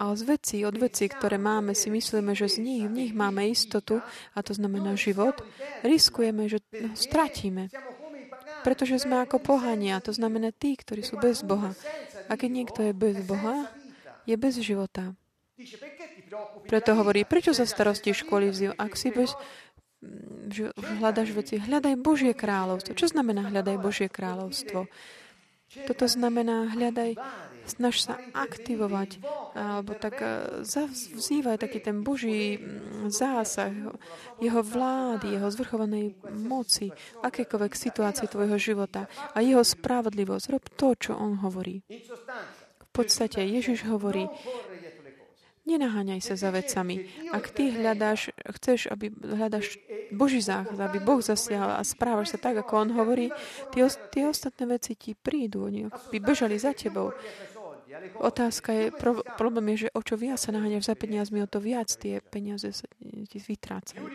a 0.00 0.16
z 0.16 0.22
veci, 0.24 0.56
od 0.64 0.76
veci, 0.80 1.04
ktoré 1.12 1.36
máme, 1.36 1.76
si 1.76 1.92
myslíme, 1.92 2.32
že 2.32 2.48
z 2.48 2.56
nich, 2.64 2.84
v 2.88 2.92
nich 3.04 3.12
máme 3.12 3.44
istotu, 3.52 4.00
a 4.32 4.38
to 4.40 4.56
znamená 4.56 4.96
život, 4.96 5.44
riskujeme, 5.84 6.48
že 6.48 6.64
no, 6.72 6.96
stratíme. 6.96 7.68
Pretože 8.60 9.00
sme 9.00 9.24
ako 9.24 9.40
pohania, 9.40 10.02
to 10.04 10.12
znamená 10.12 10.52
tí, 10.52 10.76
ktorí 10.76 11.00
sú 11.00 11.16
bez 11.16 11.40
Boha. 11.40 11.72
A 12.28 12.36
keď 12.36 12.50
niekto 12.50 12.80
je 12.84 12.92
bez 12.92 13.20
Boha, 13.24 13.68
je 14.28 14.36
bez 14.36 14.60
života. 14.60 15.16
Preto 16.68 16.96
hovorí, 16.96 17.28
prečo 17.28 17.52
sa 17.52 17.68
starostíš 17.68 18.24
kvôli 18.24 18.48
vzdiu? 18.48 18.72
Ak 18.80 18.96
si 18.96 19.12
bez, 19.12 19.36
že 20.48 20.72
hľadaš 20.76 21.36
veci, 21.36 21.60
hľadaj 21.60 22.00
Božie 22.00 22.32
kráľovstvo. 22.32 22.96
Čo 22.96 23.12
znamená 23.12 23.48
hľadaj 23.52 23.76
Božie 23.76 24.08
kráľovstvo? 24.08 24.88
Toto 25.70 26.10
znamená 26.10 26.74
hľadaj, 26.74 27.14
snaž 27.70 28.02
sa 28.02 28.18
aktivovať, 28.34 29.22
alebo 29.54 29.94
tak 29.94 30.18
e, 30.18 30.66
vzývaj 31.14 31.62
taký 31.62 31.78
ten 31.78 32.02
Boží 32.02 32.58
zásah, 33.06 33.70
jeho 34.42 34.62
vlády, 34.66 35.38
jeho 35.38 35.46
zvrchovanej 35.46 36.18
moci, 36.34 36.90
akékoľvek 37.22 37.72
situácii 37.78 38.26
tvojho 38.26 38.58
života 38.58 39.06
a 39.30 39.38
jeho 39.38 39.62
spravodlivosť. 39.62 40.44
Rob 40.50 40.64
to, 40.74 40.88
čo 40.98 41.12
on 41.14 41.38
hovorí. 41.38 41.86
V 41.86 42.88
podstate 42.90 43.46
Ježiš 43.46 43.86
hovorí, 43.86 44.26
Nenaháňaj 45.68 46.20
sa 46.24 46.34
za 46.40 46.48
vecami. 46.50 47.04
Ak 47.30 47.52
ty 47.52 47.68
hľadáš, 47.68 48.32
chceš, 48.58 48.88
aby 48.88 49.12
hľadáš 49.12 49.76
Boží 50.08 50.40
záchod, 50.40 50.80
aby 50.80 50.98
Boh 50.98 51.20
zasiahol 51.20 51.76
a 51.76 51.82
správaš 51.84 52.34
sa 52.34 52.38
tak, 52.40 52.58
ako 52.58 52.72
On 52.88 52.90
hovorí, 52.96 53.28
tie, 53.70 53.84
tie 54.10 54.24
ostatné 54.24 54.64
veci 54.66 54.96
ti 54.96 55.12
prídu, 55.12 55.68
oni 55.68 55.86
by 55.86 56.18
bežali 56.18 56.56
za 56.56 56.72
tebou. 56.72 57.12
Otázka 58.16 58.72
je, 58.72 58.84
pro, 58.94 59.20
problém 59.36 59.74
je, 59.74 59.86
že 59.86 59.88
o 59.92 60.00
čo 60.00 60.14
viac 60.16 60.38
sa 60.38 60.54
naháňaš 60.54 60.88
za 60.88 60.94
peniazmi, 60.96 61.42
o 61.42 61.50
to 61.50 61.60
viac 61.60 61.90
tie 61.90 62.22
peniaze 62.22 62.70
sa 62.72 62.86
ti 63.28 63.38
vytrácajú. 63.38 64.06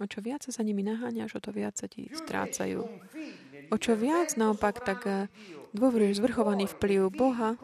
O 0.00 0.06
čo 0.08 0.24
viac 0.24 0.40
sa 0.40 0.50
za 0.54 0.62
nimi 0.64 0.80
naháňaš, 0.80 1.36
o 1.36 1.40
to 1.44 1.52
viac 1.52 1.76
sa 1.76 1.84
ti 1.84 2.08
strácajú. 2.08 2.88
O 3.70 3.76
čo 3.76 3.92
viac 3.94 4.32
naopak, 4.40 4.80
tak 4.80 5.00
eh, 5.04 5.28
dôveruješ 5.76 6.18
zvrchovaný 6.18 6.66
vplyv 6.66 7.12
Boha, 7.12 7.54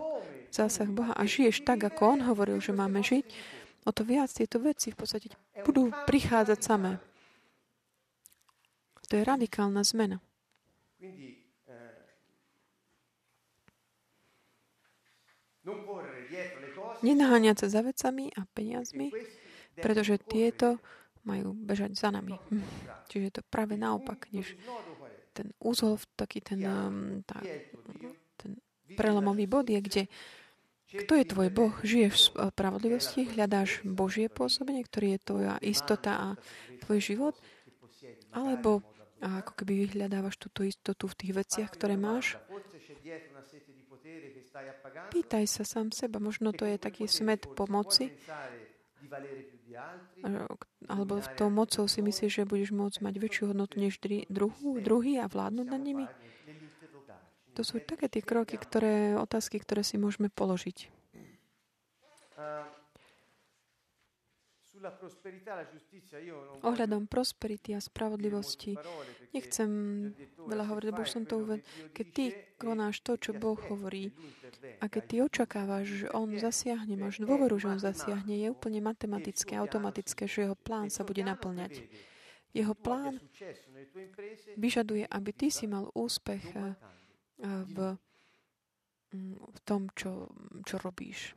zásah 0.51 0.89
Boha 0.91 1.13
a 1.13 1.23
žiješ 1.25 1.63
tak, 1.67 1.85
ako 1.87 2.19
On 2.19 2.21
hovoril, 2.27 2.59
že 2.61 2.75
máme 2.75 3.03
žiť, 3.03 3.27
o 3.87 3.91
to 3.95 4.03
viac 4.03 4.31
tieto 4.35 4.59
veci 4.59 4.91
v 4.91 4.99
podstate 4.99 5.31
budú 5.63 5.95
prichádzať 6.07 6.59
samé. 6.61 6.99
To 9.07 9.13
je 9.15 9.23
radikálna 9.23 9.87
zmena. 9.87 10.19
Nenaháňať 17.03 17.57
sa 17.67 17.67
za 17.79 17.81
vecami 17.83 18.31
a 18.35 18.47
peniazmi, 18.51 19.15
pretože 19.79 20.19
tieto 20.27 20.83
majú 21.27 21.55
bežať 21.55 21.99
za 21.99 22.15
nami. 22.15 22.35
Hm. 22.35 22.67
Čiže 23.11 23.25
je 23.31 23.35
to 23.35 23.43
práve 23.47 23.75
naopak, 23.75 24.31
než 24.31 24.55
ten 25.35 25.53
úzol, 25.61 25.99
taký 26.17 26.41
ten, 26.41 26.63
um, 26.65 27.21
tá, 27.27 27.43
ten 28.41 28.57
prelomový 28.94 29.51
bod 29.51 29.66
je, 29.66 29.81
kde 29.83 30.03
kto 30.87 31.18
je 31.18 31.27
tvoj 31.27 31.49
Boh? 31.51 31.75
Žiješ 31.83 32.38
v 32.38 32.46
spravodlivosti? 32.55 33.27
Hľadáš 33.27 33.83
Božie 33.83 34.31
pôsobenie, 34.31 34.87
ktorý 34.87 35.18
je 35.18 35.25
tvoja 35.27 35.55
istota 35.59 36.12
a 36.14 36.29
tvoj 36.87 37.03
život? 37.03 37.35
Alebo 38.31 38.87
ako 39.18 39.53
keby 39.59 39.90
vyhľadávaš 39.90 40.38
túto 40.38 40.62
istotu 40.62 41.11
v 41.11 41.18
tých 41.18 41.33
veciach, 41.35 41.70
ktoré 41.75 41.99
máš? 41.99 42.38
Pýtaj 45.11 45.44
sa 45.51 45.66
sám 45.66 45.90
seba. 45.90 46.22
Možno 46.22 46.55
to 46.55 46.62
je 46.62 46.79
taký 46.79 47.11
smet 47.11 47.51
pomoci. 47.59 48.14
Alebo 50.87 51.18
v 51.18 51.29
tou 51.35 51.51
mocou 51.51 51.85
si 51.90 51.99
myslíš, 51.99 52.31
že 52.31 52.49
budeš 52.49 52.70
môcť 52.70 53.03
mať 53.03 53.14
väčšiu 53.18 53.44
hodnotu 53.51 53.83
než 53.83 53.99
druhú, 54.31 54.79
druhý 54.79 55.18
a 55.18 55.27
vládnuť 55.27 55.66
nad 55.66 55.83
nimi? 55.83 56.07
To 57.57 57.64
sú 57.64 57.81
také 57.81 58.12
tie 58.12 58.21
kroky, 58.21 58.61
ktoré, 58.61 59.16
otázky, 59.16 59.57
ktoré 59.57 59.81
si 59.81 59.97
môžeme 59.97 60.29
položiť. 60.29 60.92
Ohľadom 66.61 67.09
prosperity 67.09 67.73
a 67.73 67.81
spravodlivosti 67.81 68.77
nechcem 69.33 69.71
veľa 70.37 70.64
hovoriť, 70.69 70.87
lebo 70.92 71.01
už 71.01 71.11
som 71.11 71.25
to 71.25 71.40
uvedol. 71.40 71.64
Keď 71.97 72.07
ty 72.12 72.25
konáš 72.61 73.01
to, 73.01 73.16
čo 73.16 73.33
Boh 73.33 73.57
hovorí 73.57 74.12
a 74.79 74.85
keď 74.87 75.03
ty 75.09 75.16
očakávaš, 75.25 76.05
že 76.05 76.07
On 76.12 76.29
zasiahne, 76.29 76.92
máš 76.95 77.25
dôveru, 77.25 77.57
že 77.57 77.73
On 77.73 77.81
zasiahne, 77.81 78.37
je 78.37 78.53
úplne 78.53 78.85
matematické, 78.85 79.57
automatické, 79.57 80.29
že 80.29 80.45
Jeho 80.45 80.57
plán 80.61 80.92
sa 80.92 81.09
bude 81.09 81.25
naplňať. 81.25 81.88
Jeho 82.53 82.77
plán 82.77 83.16
vyžaduje, 84.61 85.09
aby 85.09 85.31
ty 85.33 85.49
si 85.49 85.64
mal 85.64 85.88
úspech 85.97 86.53
v, 87.42 87.79
mm, 89.12 89.35
v 89.37 89.59
tom, 89.64 89.88
čo, 89.92 90.33
čo 90.64 90.77
robíš. 90.81 91.37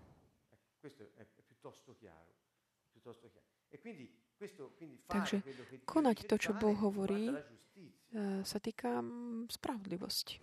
Takže 5.09 5.37
konať 5.83 6.17
to, 6.25 6.35
čo 6.39 6.51
Boh 6.55 6.77
hovorí, 6.79 7.35
eh, 7.35 8.41
sa 8.47 8.57
týka 8.63 9.03
mm, 9.03 9.51
spravodlivosti. 9.51 10.39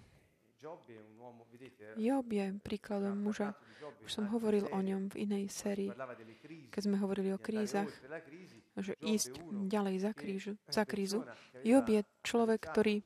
Job 1.96 2.26
je 2.32 2.46
príkladom 2.64 3.16
muža. 3.22 3.54
Už 4.02 4.10
som 4.10 4.26
hovoril 4.32 4.66
o 4.72 4.80
ňom 4.80 5.12
v 5.12 5.28
inej 5.28 5.52
sérii, 5.52 5.92
keď 6.72 6.80
sme 6.80 6.96
hovorili 6.98 7.30
o 7.30 7.38
krízach, 7.38 7.86
že 8.74 8.96
ísť 8.98 9.36
ďalej 9.68 9.96
za, 10.02 10.12
krížu, 10.16 10.52
za 10.66 10.82
krízu. 10.88 11.22
Job 11.62 11.86
je 11.86 12.02
človek, 12.24 12.60
ktorý 12.72 13.04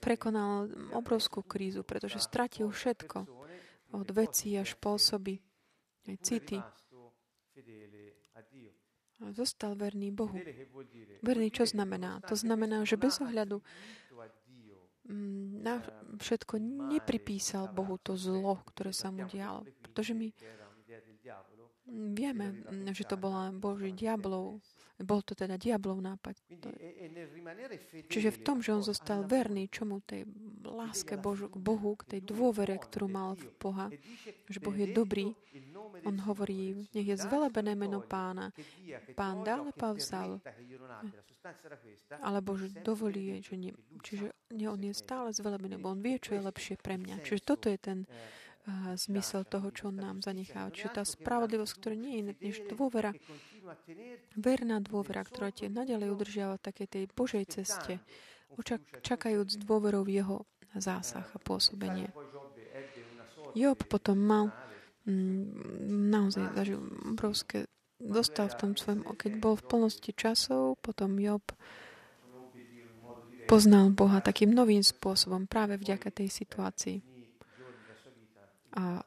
prekonal 0.00 0.70
obrovskú 0.94 1.42
krízu, 1.42 1.82
pretože 1.82 2.22
stratil 2.22 2.70
všetko 2.70 3.26
od 3.94 4.08
vecí 4.10 4.56
až 4.58 4.74
spôsoby, 4.74 5.38
aj 6.10 6.16
city. 6.22 6.58
A 9.16 9.32
zostal 9.32 9.72
verný 9.74 10.12
Bohu. 10.12 10.36
Verný 11.24 11.48
čo 11.48 11.64
znamená? 11.64 12.20
To 12.28 12.36
znamená, 12.36 12.84
že 12.84 13.00
bez 13.00 13.16
ohľadu 13.16 13.64
na 15.62 15.80
všetko 16.18 16.58
nepripísal 16.92 17.70
Bohu 17.70 17.96
to 17.96 18.18
zlo, 18.18 18.60
ktoré 18.74 18.90
sa 18.90 19.14
mu 19.14 19.24
dialo. 19.24 19.64
Pretože 19.80 20.12
my 20.12 20.28
vieme, 22.12 22.66
že 22.90 23.06
to 23.06 23.16
bola 23.16 23.54
Boží 23.54 23.94
diablov 23.94 24.60
bol 25.04 25.20
to 25.20 25.36
teda 25.36 25.60
diablov 25.60 26.00
nápad. 26.00 26.40
Čiže 28.08 28.30
v 28.32 28.38
tom, 28.40 28.64
že 28.64 28.72
on 28.72 28.80
zostal 28.80 29.28
verný 29.28 29.68
čomu 29.68 30.00
tej 30.00 30.24
láske 30.64 31.20
Božu, 31.20 31.52
k 31.52 31.56
Bohu, 31.60 31.92
k 32.00 32.16
tej 32.16 32.20
dôvere, 32.24 32.80
ktorú 32.80 33.08
mal 33.10 33.36
v 33.36 33.44
Boha, 33.60 33.86
že 34.48 34.56
Boh 34.56 34.72
je 34.72 34.88
dobrý, 34.96 35.36
on 36.08 36.16
hovorí, 36.24 36.88
nech 36.96 37.08
je 37.08 37.16
zvelebené 37.16 37.76
meno 37.76 38.00
pána. 38.00 38.52
Pán 39.12 39.44
dal 39.44 39.68
a 39.68 39.88
vzal. 39.92 40.40
Alebo 42.24 42.56
že 42.56 42.72
dovolí, 42.80 43.40
že 43.44 43.54
nie. 43.54 43.72
Čiže 44.02 44.32
nie, 44.56 44.68
on 44.70 44.80
je 44.80 44.94
stále 44.96 45.30
zvelebený, 45.34 45.76
bo 45.76 45.92
on 45.92 46.00
vie, 46.00 46.16
čo 46.16 46.34
je 46.34 46.42
lepšie 46.42 46.80
pre 46.80 46.96
mňa. 46.96 47.22
Čiže 47.22 47.42
toto 47.42 47.66
je 47.66 47.78
ten 47.78 47.98
uh, 48.06 48.94
zmysel 48.94 49.46
toho, 49.46 49.70
čo 49.70 49.90
on 49.90 49.98
nám 49.98 50.18
zanechá. 50.22 50.70
Čiže 50.70 50.90
tá 50.94 51.02
spravodlivosť, 51.06 51.72
ktorá 51.78 51.94
nie 51.94 52.14
je 52.18 52.22
než 52.42 52.56
dôvera, 52.70 53.14
verná 54.36 54.78
dôvera, 54.82 55.24
ktorá 55.24 55.50
tie 55.50 55.66
nadalej 55.66 56.12
udržiava 56.12 56.60
v 56.60 56.64
takej 56.66 56.88
tej 56.88 57.04
Božej 57.10 57.44
ceste, 57.48 57.98
učak, 58.54 58.82
čakajúc 59.02 59.62
dôverou 59.62 60.06
v 60.06 60.22
jeho 60.22 60.36
zásah 60.76 61.26
a 61.32 61.38
pôsobenie. 61.40 62.12
Job 63.56 63.80
potom 63.88 64.20
mal 64.20 64.44
mm, 65.08 66.12
naozaj 66.12 66.52
zažil 66.52 66.80
obrovské 67.16 67.64
dostal 67.96 68.52
v 68.52 68.58
tom 68.60 68.70
svojom, 68.76 69.16
keď 69.16 69.32
bol 69.40 69.56
v 69.56 69.64
plnosti 69.64 70.12
časov, 70.12 70.76
potom 70.84 71.16
Job 71.16 71.42
poznal 73.48 73.94
Boha 73.94 74.20
takým 74.20 74.52
novým 74.52 74.84
spôsobom 74.84 75.48
práve 75.48 75.80
vďaka 75.80 76.12
tej 76.12 76.28
situácii. 76.28 77.15
A 78.76 79.00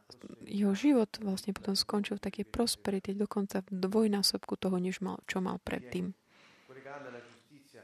jeho 0.49 0.73
život 0.73 1.13
vlastne 1.21 1.53
potom 1.53 1.77
skončil 1.77 2.17
v 2.17 2.25
takej 2.25 2.45
prosperite, 2.49 3.13
dokonca 3.13 3.61
v 3.61 3.69
dvojnásobku 3.85 4.57
toho, 4.57 4.81
než 4.81 4.99
mal, 5.05 5.21
čo 5.29 5.39
mal 5.39 5.61
predtým. 5.61 6.17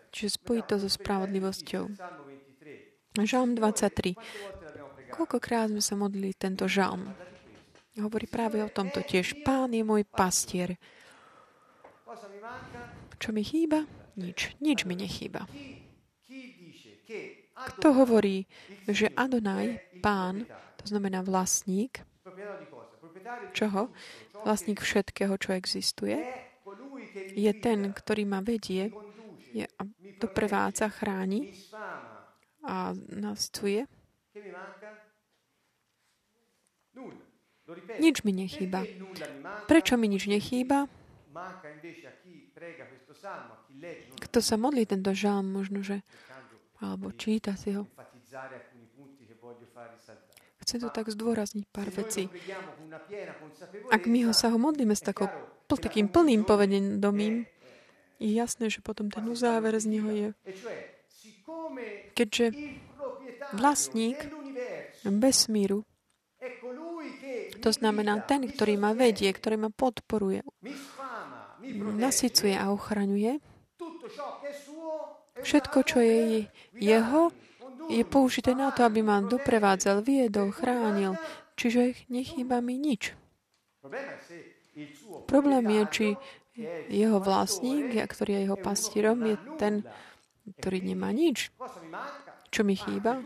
Čiže 0.10 0.30
spojí 0.42 0.66
to 0.66 0.82
so 0.82 0.90
spravodlivosťou. 0.90 1.84
Žalm 3.16 3.56
23. 3.56 4.18
Koľkokrát 5.14 5.72
sme 5.72 5.84
sa 5.84 5.96
modlili 5.96 6.34
tento 6.36 6.66
žalm? 6.66 7.14
Hovorí 7.96 8.28
práve 8.28 8.60
o 8.60 8.68
tomto 8.68 9.00
tiež. 9.06 9.46
Pán 9.48 9.72
je 9.72 9.86
môj 9.86 10.04
pastier. 10.04 10.76
Čo 13.16 13.32
mi 13.32 13.46
chýba? 13.46 13.88
Nič. 14.20 14.60
Nič 14.60 14.84
mi 14.84 15.00
nechýba. 15.00 15.48
Kto 17.56 17.88
hovorí, 17.96 18.44
že 18.84 19.08
Adonaj, 19.16 19.80
pán, 20.04 20.44
to 20.86 20.94
znamená 20.94 21.26
vlastník, 21.26 22.06
čoho? 23.58 23.90
Vlastník 24.46 24.86
všetkého, 24.86 25.34
čo 25.42 25.58
existuje, 25.58 26.22
je 27.34 27.52
ten, 27.58 27.90
ktorý 27.90 28.30
ma 28.30 28.46
vedie 28.46 28.94
je, 29.50 29.66
a 29.66 29.82
doprevádza, 30.22 30.94
chráni 30.94 31.50
a 32.62 32.94
nascuje. 33.10 33.90
Nič 37.98 38.22
mi 38.22 38.32
nechýba. 38.36 38.86
Prečo 39.66 39.98
mi 39.98 40.06
nič 40.06 40.30
nechýba? 40.30 40.86
Kto 44.22 44.38
sa 44.38 44.56
modlí 44.56 44.86
tento 44.86 45.12
žalm, 45.18 45.50
možno, 45.50 45.82
že 45.82 46.06
alebo 46.84 47.10
číta 47.16 47.56
si 47.56 47.74
ho. 47.74 47.88
Chcem 50.76 50.92
tu 50.92 50.92
tak 50.92 51.08
zdôrazniť 51.08 51.72
pár 51.72 51.88
vecí. 51.88 52.28
Ak 53.96 54.12
my 54.12 54.28
ho 54.28 54.36
sa 54.36 54.52
ho 54.52 54.60
modlíme 54.60 54.92
s 54.92 55.00
takou, 55.00 55.32
takým 55.72 56.12
plným 56.12 56.44
povedenomím, 56.44 57.48
je 58.20 58.36
jasné, 58.36 58.68
že 58.68 58.84
potom 58.84 59.08
ten 59.08 59.24
uzáver 59.24 59.72
z 59.80 59.88
neho 59.88 60.12
je, 60.12 60.28
keďže 62.12 62.52
vlastník 63.56 64.20
vesmíru, 65.08 65.88
to 67.64 67.72
znamená 67.72 68.20
ten, 68.28 68.44
ktorý 68.44 68.76
ma 68.76 68.92
vedie, 68.92 69.32
ktorý 69.32 69.56
ma 69.56 69.72
podporuje, 69.72 70.44
nasycuje 71.96 72.52
a 72.52 72.68
ochraňuje, 72.76 73.40
Všetko, 75.36 75.80
čo 75.84 76.00
je 76.00 76.48
jeho, 76.80 77.30
je 77.90 78.04
použité 78.06 78.56
na 78.58 78.72
to, 78.72 78.84
aby 78.86 79.06
ma 79.06 79.22
doprevádzal, 79.22 80.02
viedol, 80.02 80.52
chránil. 80.52 81.16
Čiže 81.56 82.10
nechýba 82.12 82.60
mi 82.60 82.76
nič. 82.76 83.16
Problém 85.26 85.66
je, 85.70 85.84
či 85.92 86.08
jeho 86.90 87.20
vlastník, 87.20 87.96
ktorý 87.96 88.32
je 88.40 88.42
jeho 88.50 88.58
pastírom, 88.60 89.20
je 89.24 89.36
ten, 89.60 89.74
ktorý 90.60 90.84
nemá 90.84 91.12
nič. 91.12 91.52
Čo 92.52 92.64
mi 92.64 92.76
chýba? 92.76 93.20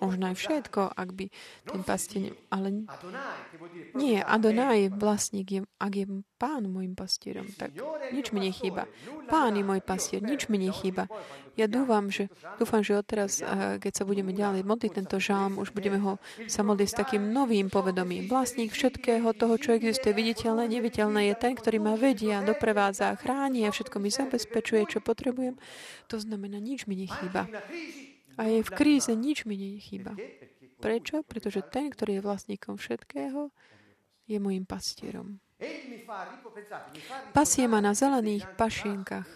Možno 0.00 0.24
aj 0.30 0.36
všetko, 0.36 0.80
ak 0.92 1.08
by 1.12 1.24
ten 1.66 1.80
pastier... 1.82 2.36
Ale 2.52 2.86
nie, 3.96 4.20
Adonaj, 4.20 4.92
vlastník, 4.96 5.48
je, 5.50 5.60
ak 5.80 5.92
je 5.96 6.06
pán 6.36 6.68
môjim 6.68 6.92
pastierom, 6.92 7.48
tak 7.56 7.72
nič 8.12 8.30
mi 8.32 8.44
nechýba. 8.44 8.84
Pán 9.26 9.56
je 9.56 9.64
môj 9.64 9.80
pastier, 9.80 10.20
nič 10.20 10.52
mi 10.52 10.60
nechýba. 10.60 11.08
Ja 11.56 11.64
dúfam, 11.64 12.12
že, 12.12 12.28
dúfam, 12.60 12.84
že 12.84 13.00
odteraz, 13.00 13.40
eh, 13.40 13.80
keď 13.80 13.92
sa 13.96 14.04
budeme 14.04 14.36
ďalej 14.36 14.60
modliť 14.68 14.92
tento 14.92 15.16
žalm, 15.16 15.56
už 15.56 15.72
budeme 15.72 15.96
ho 15.96 16.20
sa 16.44 16.60
modliť 16.60 16.88
s 16.92 16.98
takým 17.00 17.32
novým 17.32 17.72
povedomím. 17.72 18.28
Vlastník 18.28 18.76
všetkého 18.76 19.32
toho, 19.32 19.56
čo 19.56 19.72
existuje, 19.72 20.12
viditeľné, 20.12 20.68
neviditeľné, 20.68 21.32
je 21.32 21.34
ten, 21.40 21.56
ktorý 21.56 21.80
ma 21.80 21.96
vedia, 21.96 22.44
doprevádza, 22.44 23.16
chráni 23.16 23.64
a 23.64 23.72
všetko 23.72 23.96
mi 23.96 24.12
zabezpečuje, 24.12 24.84
čo 24.92 25.00
potrebujem. 25.00 25.56
To 26.12 26.20
znamená, 26.20 26.60
nič 26.60 26.84
mi 26.84 27.00
nechýba. 27.00 27.48
A 28.36 28.42
je 28.52 28.60
v 28.60 28.70
kríze 28.72 29.12
nič 29.16 29.48
mi 29.48 29.56
nechýba. 29.56 30.12
Prečo? 30.76 31.24
Pretože 31.24 31.64
ten, 31.64 31.88
ktorý 31.88 32.20
je 32.20 32.26
vlastníkom 32.26 32.76
všetkého, 32.76 33.48
je 34.28 34.36
môjim 34.36 34.68
pastierom. 34.68 35.40
Pasie 37.32 37.64
ma 37.64 37.80
na 37.80 37.96
zelených 37.96 38.44
pašienkach. 38.60 39.28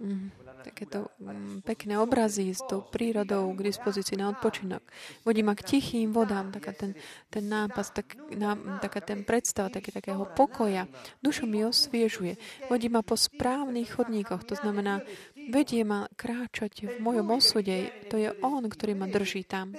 Mm, 0.00 0.32
takéto 0.60 1.08
mm, 1.18 1.64
pekné 1.64 1.96
obrazy 1.96 2.52
s 2.52 2.60
tou 2.68 2.84
prírodou 2.84 3.50
k 3.56 3.72
dispozícii 3.72 4.20
na 4.20 4.30
odpočinok. 4.30 4.84
Vodí 5.24 5.40
ma 5.40 5.56
k 5.56 5.64
tichým 5.64 6.12
vodám, 6.12 6.52
taká 6.52 6.76
ten, 6.76 6.92
ten 7.32 7.44
nápas, 7.48 7.90
tak, 7.90 8.14
ná, 8.36 8.54
taká 8.78 9.00
ten 9.00 9.24
predstav 9.24 9.72
také, 9.72 9.90
takého 9.90 10.28
pokoja. 10.36 10.86
Dušu 11.24 11.48
mi 11.48 11.64
osviežuje. 11.64 12.36
Vodí 12.68 12.92
ma 12.92 13.00
po 13.00 13.16
správnych 13.16 13.96
chodníkoch, 13.96 14.44
to 14.44 14.54
znamená, 14.54 15.00
vedie 15.48 15.82
ma 15.82 16.06
kráčať 16.14 16.86
v 16.86 16.94
mojom 17.00 17.26
osude. 17.34 17.90
To 18.12 18.20
je 18.20 18.30
On, 18.44 18.62
ktorý 18.62 18.94
ma 18.94 19.08
drží 19.08 19.48
tam. 19.48 19.74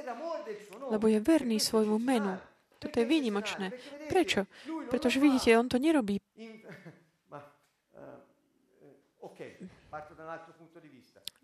Lebo 0.91 1.07
je 1.07 1.23
verný 1.23 1.61
svojmu 1.61 2.01
menu. 2.01 2.35
Toto 2.81 2.97
je 2.97 3.05
výnimočné. 3.05 3.71
Prečo? 4.09 4.49
Pretože 4.89 5.21
vidíte, 5.21 5.53
on 5.53 5.69
to 5.69 5.77
nerobí 5.77 6.17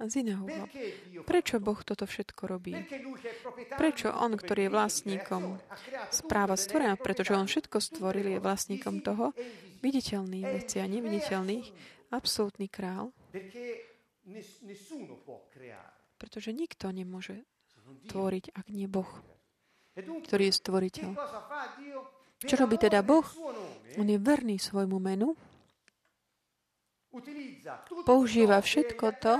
z 0.06 0.14
iného 0.22 0.46
Prečo 1.26 1.58
Boh 1.58 1.82
toto 1.82 2.06
všetko 2.06 2.44
robí? 2.46 2.78
Prečo 3.74 4.14
On, 4.14 4.30
ktorý 4.38 4.70
je 4.70 4.74
vlastníkom 4.74 5.44
správa 6.14 6.54
stvorená, 6.54 6.94
pretože 7.02 7.34
On 7.34 7.50
všetko 7.50 7.82
stvoril, 7.82 8.38
je 8.38 8.40
vlastníkom 8.44 9.02
toho, 9.02 9.34
viditeľných 9.82 10.48
vecí 10.54 10.78
a 10.78 10.86
neviditeľných, 10.86 11.66
absolútny 12.14 12.70
král, 12.70 13.10
pretože 16.18 16.50
nikto 16.54 16.94
nemôže 16.94 17.46
tvoriť, 18.10 18.54
ak 18.54 18.66
nie 18.70 18.86
Boh, 18.86 19.10
ktorý 19.98 20.50
je 20.50 20.54
stvoriteľ. 20.54 21.10
Čo 22.38 22.56
robí 22.62 22.78
teda 22.78 23.02
Boh? 23.02 23.26
On 23.98 24.06
je 24.06 24.18
verný 24.22 24.62
svojmu 24.62 25.02
menu, 25.02 25.34
Používa 28.04 28.58
všetko 28.62 29.06
to, 29.20 29.36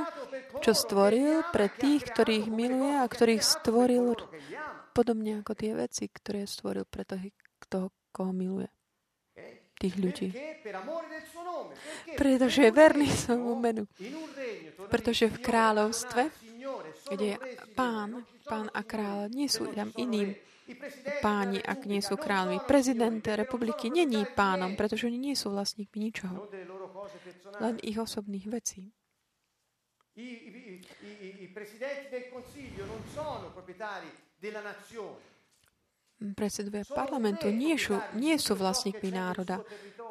čo 0.64 0.72
stvoril 0.74 1.46
pre 1.54 1.70
tých, 1.72 2.08
ktorých 2.08 2.48
miluje 2.50 2.96
a 2.98 3.06
ktorých 3.06 3.44
stvoril 3.44 4.18
podobne 4.92 5.46
ako 5.46 5.54
tie 5.54 5.72
veci, 5.78 6.10
ktoré 6.10 6.50
stvoril 6.50 6.90
pre 6.90 7.06
toho, 7.06 7.22
toho 7.70 7.88
koho 8.10 8.34
miluje. 8.34 8.70
Tých 9.78 9.94
ľudí. 9.94 10.34
Pretože 12.18 12.66
je 12.66 12.72
verný 12.74 13.06
svojmu 13.14 13.54
menu. 13.62 13.86
Pretože 14.90 15.30
v 15.30 15.38
kráľovstve, 15.38 16.22
kde 17.14 17.26
je 17.34 17.38
pán, 17.78 18.26
pán 18.50 18.74
a 18.74 18.82
kráľ, 18.82 19.30
nie 19.30 19.46
sú 19.46 19.70
tam 19.70 19.94
iným 19.94 20.34
páni, 21.24 21.64
ak 21.64 21.88
nie 21.88 22.04
sú 22.04 22.20
kráľmi. 22.20 22.64
Prezident 22.68 23.24
republiky 23.24 23.88
není 23.88 24.26
pánom, 24.36 24.76
pretože 24.76 25.08
oni 25.08 25.32
nie 25.32 25.36
sú 25.38 25.54
vlastníkmi 25.54 25.98
ničoho 26.12 26.48
len 27.60 27.80
ich 27.82 27.98
osobných 27.98 28.48
vecí. 28.50 28.94
I, 30.18 30.22
i, 30.22 30.82
i, 31.02 31.44
i 31.44 31.48
presidenti 31.54 32.10
del 32.10 32.30
Consiglio 32.30 32.86
non 32.86 33.02
sono 33.14 33.52
proprietari 33.52 34.10
della 34.38 34.62
nazione. 34.62 35.37
Predsedovia 36.18 36.82
parlamentu 36.82 37.54
nie 37.54 37.78
sú, 37.78 37.94
nie 38.18 38.34
sú 38.42 38.58
vlastníkmi 38.58 39.14
národa, 39.14 39.62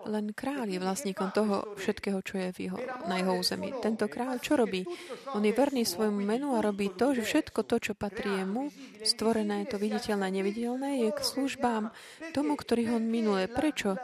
len 0.06 0.30
kráľ 0.30 0.70
je 0.70 0.78
vlastníkom 0.78 1.34
toho 1.34 1.74
všetkého, 1.74 2.22
čo 2.22 2.38
je 2.38 2.48
v 2.54 2.58
jeho, 2.70 2.78
na 3.10 3.18
jeho 3.18 3.34
území. 3.34 3.74
Tento 3.82 4.06
kráľ 4.06 4.38
čo 4.38 4.54
robí? 4.54 4.86
On 5.34 5.42
je 5.42 5.50
verný 5.50 5.82
svojmu 5.82 6.22
menu 6.22 6.54
a 6.54 6.62
robí 6.62 6.94
to, 6.94 7.10
že 7.10 7.26
všetko 7.26 7.66
to, 7.66 7.76
čo 7.82 7.92
patrí 7.98 8.30
jemu, 8.30 8.70
stvorené, 9.02 9.66
to 9.66 9.82
viditeľné 9.82 10.30
a 10.30 10.36
neviditeľné, 10.38 10.90
je 11.02 11.10
k 11.10 11.20
službám 11.20 11.90
tomu, 12.30 12.54
ktorý 12.54 12.94
ho 12.94 12.98
minule. 13.02 13.50
Prečo? 13.50 13.98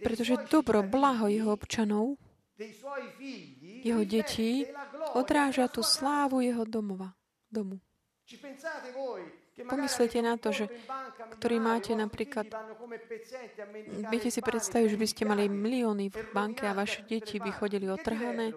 Pretože 0.00 0.48
dobro, 0.48 0.80
blaho 0.80 1.28
jeho 1.28 1.52
občanov, 1.52 2.16
jeho 3.84 4.02
detí, 4.08 4.64
odráža 5.12 5.68
tú 5.68 5.84
slávu 5.84 6.40
jeho 6.40 6.64
domova, 6.64 7.12
domu. 7.52 7.76
Pomyslite 9.56 10.20
na 10.20 10.36
to, 10.36 10.52
že 10.52 10.68
ktorý 11.40 11.56
máte 11.56 11.96
napríklad, 11.96 12.52
viete 14.12 14.28
si 14.28 14.44
predstaviť, 14.44 14.88
že 14.92 15.00
by 15.00 15.06
ste 15.08 15.22
mali 15.24 15.48
milióny 15.48 16.12
v 16.12 16.20
banke 16.36 16.68
a 16.68 16.76
vaše 16.76 17.08
deti 17.08 17.40
by 17.40 17.48
chodili 17.56 17.88
otrhané. 17.88 18.52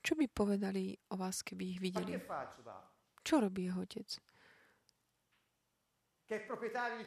Čo 0.00 0.16
by 0.16 0.24
povedali 0.32 0.96
o 1.12 1.20
vás, 1.20 1.44
keby 1.44 1.76
ich 1.76 1.80
videli? 1.84 2.16
Čo 3.20 3.44
robí 3.44 3.68
jeho 3.68 3.84
otec? 3.84 4.08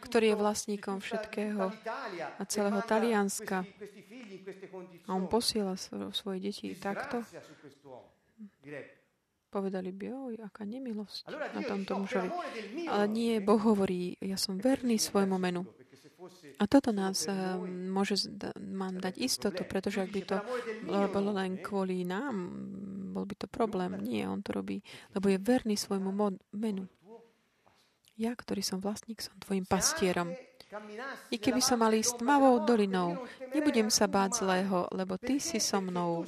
ktorý 0.01 0.33
je 0.33 0.37
vlastníkom 0.37 0.97
všetkého 0.97 1.69
a 2.41 2.43
celého 2.49 2.81
Talianska. 2.81 3.61
A 5.05 5.09
on 5.13 5.29
posiela 5.29 5.77
svoje 6.09 6.41
deti 6.41 6.73
takto. 6.73 7.21
Povedali 9.51 9.91
by, 9.91 10.05
oj, 10.31 10.35
aká 10.47 10.63
nemilosť 10.63 11.27
na 11.27 11.61
tomto 11.67 11.99
mužovi. 11.99 12.31
Ale 12.87 13.05
nie, 13.11 13.43
Boh 13.43 13.59
hovorí, 13.59 14.15
ja 14.23 14.39
som 14.39 14.55
verný 14.55 14.95
svojmu 14.95 15.35
menu. 15.35 15.67
A 16.55 16.69
toto 16.71 16.95
nás 16.95 17.27
môže 17.67 18.31
mám 18.61 18.95
dať 18.95 19.19
istotu, 19.19 19.67
pretože 19.67 19.99
ak 19.99 20.11
by 20.13 20.21
to 20.23 20.37
bolo 21.11 21.35
len 21.35 21.59
kvôli 21.59 22.07
nám, 22.07 22.47
bol 23.11 23.27
by 23.27 23.35
to 23.35 23.51
problém. 23.51 23.99
Nie, 23.99 24.31
on 24.31 24.39
to 24.39 24.55
robí, 24.55 24.79
lebo 25.11 25.27
je 25.27 25.41
verný 25.41 25.75
svojmu 25.75 26.15
menu. 26.55 26.87
Ja, 28.15 28.37
ktorý 28.37 28.61
som 28.63 28.79
vlastník, 28.79 29.19
som 29.19 29.35
tvojim 29.41 29.67
pastierom. 29.67 30.31
I 31.31 31.37
keby 31.37 31.59
som 31.59 31.83
mal 31.83 31.91
ísť 31.91 32.23
tmavou 32.23 32.63
dolinou, 32.63 33.27
nebudem 33.51 33.91
sa 33.91 34.07
báť 34.07 34.39
zlého, 34.39 34.87
lebo 34.95 35.19
ty 35.19 35.39
si 35.39 35.59
so 35.59 35.83
mnou. 35.83 36.23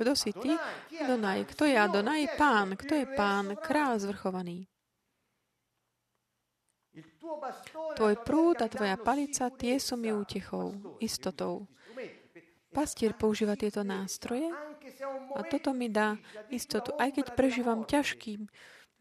Kto 0.00 0.12
si 0.16 0.32
ty? 0.32 0.56
Adonaj. 1.04 1.44
Kto 1.52 1.68
je 1.68 1.76
Adonaj? 1.76 2.22
Pán. 2.40 2.72
Kto 2.72 2.92
je 2.96 3.06
pán? 3.12 3.52
Král 3.60 4.00
zvrchovaný. 4.00 4.64
Tvoj 7.96 8.14
prúd 8.24 8.60
a 8.60 8.68
tvoja 8.68 8.96
palica, 9.00 9.48
tie 9.52 9.80
sú 9.80 9.96
mi 9.96 10.12
útechou, 10.12 10.96
istotou. 11.00 11.68
Pastier 12.72 13.12
používa 13.12 13.52
tieto 13.52 13.84
nástroje 13.84 14.48
a 15.36 15.40
toto 15.44 15.76
mi 15.76 15.92
dá 15.92 16.16
istotu, 16.48 16.96
aj 16.96 17.20
keď 17.20 17.26
prežívam 17.36 17.84
ťažkým 17.84 18.48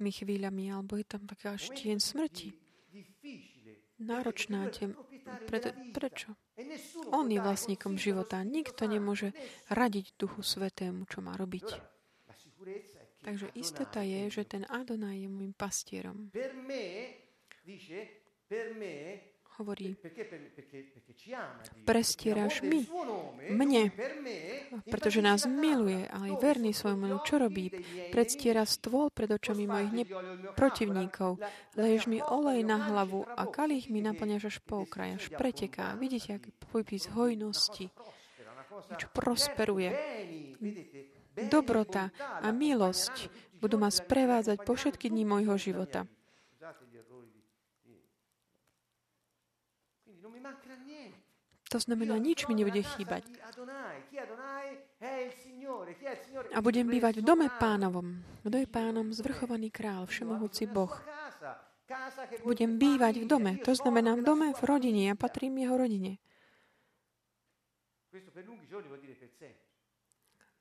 chvíľami, 0.02 0.74
alebo 0.74 0.98
je 0.98 1.06
tam 1.06 1.24
taká 1.30 1.54
štien 1.56 2.02
smrti. 2.02 2.58
Náročná 4.02 4.68
tem. 4.74 4.98
Pre, 5.48 5.60
prečo? 5.94 6.34
On 7.14 7.30
je 7.30 7.38
vlastníkom 7.38 7.96
života. 7.96 8.42
Nikto 8.42 8.90
nemôže 8.90 9.32
radiť 9.70 10.18
Duchu 10.18 10.42
Svetému, 10.42 11.06
čo 11.06 11.22
má 11.22 11.38
robiť. 11.38 11.78
Takže 13.22 13.54
istota 13.54 14.02
je, 14.02 14.34
že 14.34 14.44
ten 14.50 14.66
Adonaj 14.66 15.22
je 15.22 15.30
môjim 15.30 15.54
pastierom 15.54 16.34
hovorí, 19.60 19.98
prestieraš 21.84 22.64
mi, 22.64 22.88
mne, 23.52 23.92
pretože 24.88 25.20
nás 25.20 25.44
miluje 25.50 26.08
a 26.08 26.18
aj 26.30 26.34
verný 26.40 26.72
svojmu 26.72 27.22
čo 27.28 27.42
robí? 27.42 27.70
Predstiera 28.14 28.64
stôl 28.64 29.12
pred 29.12 29.30
očami 29.30 29.68
mojich 29.68 29.92
ne- 29.92 30.08
protivníkov. 30.56 31.42
Leješ 31.76 32.08
mi 32.08 32.24
olej 32.24 32.64
na 32.64 32.78
hlavu 32.80 33.28
a 33.28 33.44
kalich 33.50 33.92
mi 33.92 34.00
naplňaš 34.00 34.44
až 34.52 34.58
po 34.64 34.88
okraj, 34.88 35.20
až 35.20 35.26
preteká. 35.34 35.94
Vidíte, 36.00 36.40
aký 36.40 36.52
popis 36.56 37.12
hojnosti, 37.12 37.92
čo 38.98 39.08
prosperuje. 39.12 39.92
Dobrota 41.32 42.12
a 42.20 42.52
milosť 42.52 43.32
budú 43.62 43.80
ma 43.80 43.88
sprevádzať 43.88 44.68
po 44.68 44.74
všetky 44.76 45.08
dní 45.08 45.24
môjho 45.24 45.56
života. 45.56 46.10
To 51.72 51.80
znamená, 51.80 52.20
nič 52.20 52.52
mi 52.52 52.54
nebude 52.60 52.84
chýbať. 52.84 53.24
A 56.52 56.60
budem 56.60 56.88
bývať 56.92 57.24
v 57.24 57.24
dome 57.24 57.48
pánovom. 57.48 58.20
Kto 58.44 58.58
je 58.60 58.68
pánom? 58.68 59.16
Zvrchovaný 59.16 59.72
král, 59.72 60.04
všemohúci 60.04 60.68
Boh. 60.68 60.92
Budem 62.44 62.76
bývať 62.76 63.24
v 63.24 63.26
dome. 63.28 63.52
To 63.64 63.72
znamená 63.72 64.20
v 64.20 64.24
dome, 64.24 64.48
v 64.52 64.62
rodine. 64.68 65.08
Ja 65.08 65.16
patrím 65.16 65.64
jeho 65.64 65.76
rodine. 65.80 66.20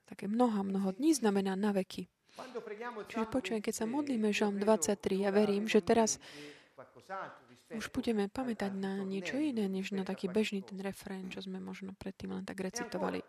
Také 0.07 0.27
mnoho, 0.27 0.63
mnoho 0.63 0.91
dní 0.95 1.15
znamená 1.15 1.55
na 1.59 1.75
veky. 1.75 2.07
Čiže 3.11 3.27
počujem, 3.27 3.63
keď 3.63 3.75
sa 3.75 3.87
modlíme 3.91 4.31
Žom 4.31 4.63
23, 4.63 5.27
ja 5.27 5.31
verím, 5.35 5.67
že 5.67 5.83
teraz 5.83 6.23
už 7.71 7.91
budeme 7.95 8.27
pamätať 8.27 8.73
na 8.75 8.99
niečo 9.07 9.39
iné, 9.39 9.71
než 9.71 9.95
na 9.95 10.03
taký 10.03 10.27
bežný 10.27 10.63
ten 10.63 10.79
refrén, 10.83 11.31
čo 11.31 11.39
sme 11.39 11.63
možno 11.63 11.95
predtým 11.95 12.35
len 12.35 12.45
tak 12.45 12.59
recitovali. 12.59 13.23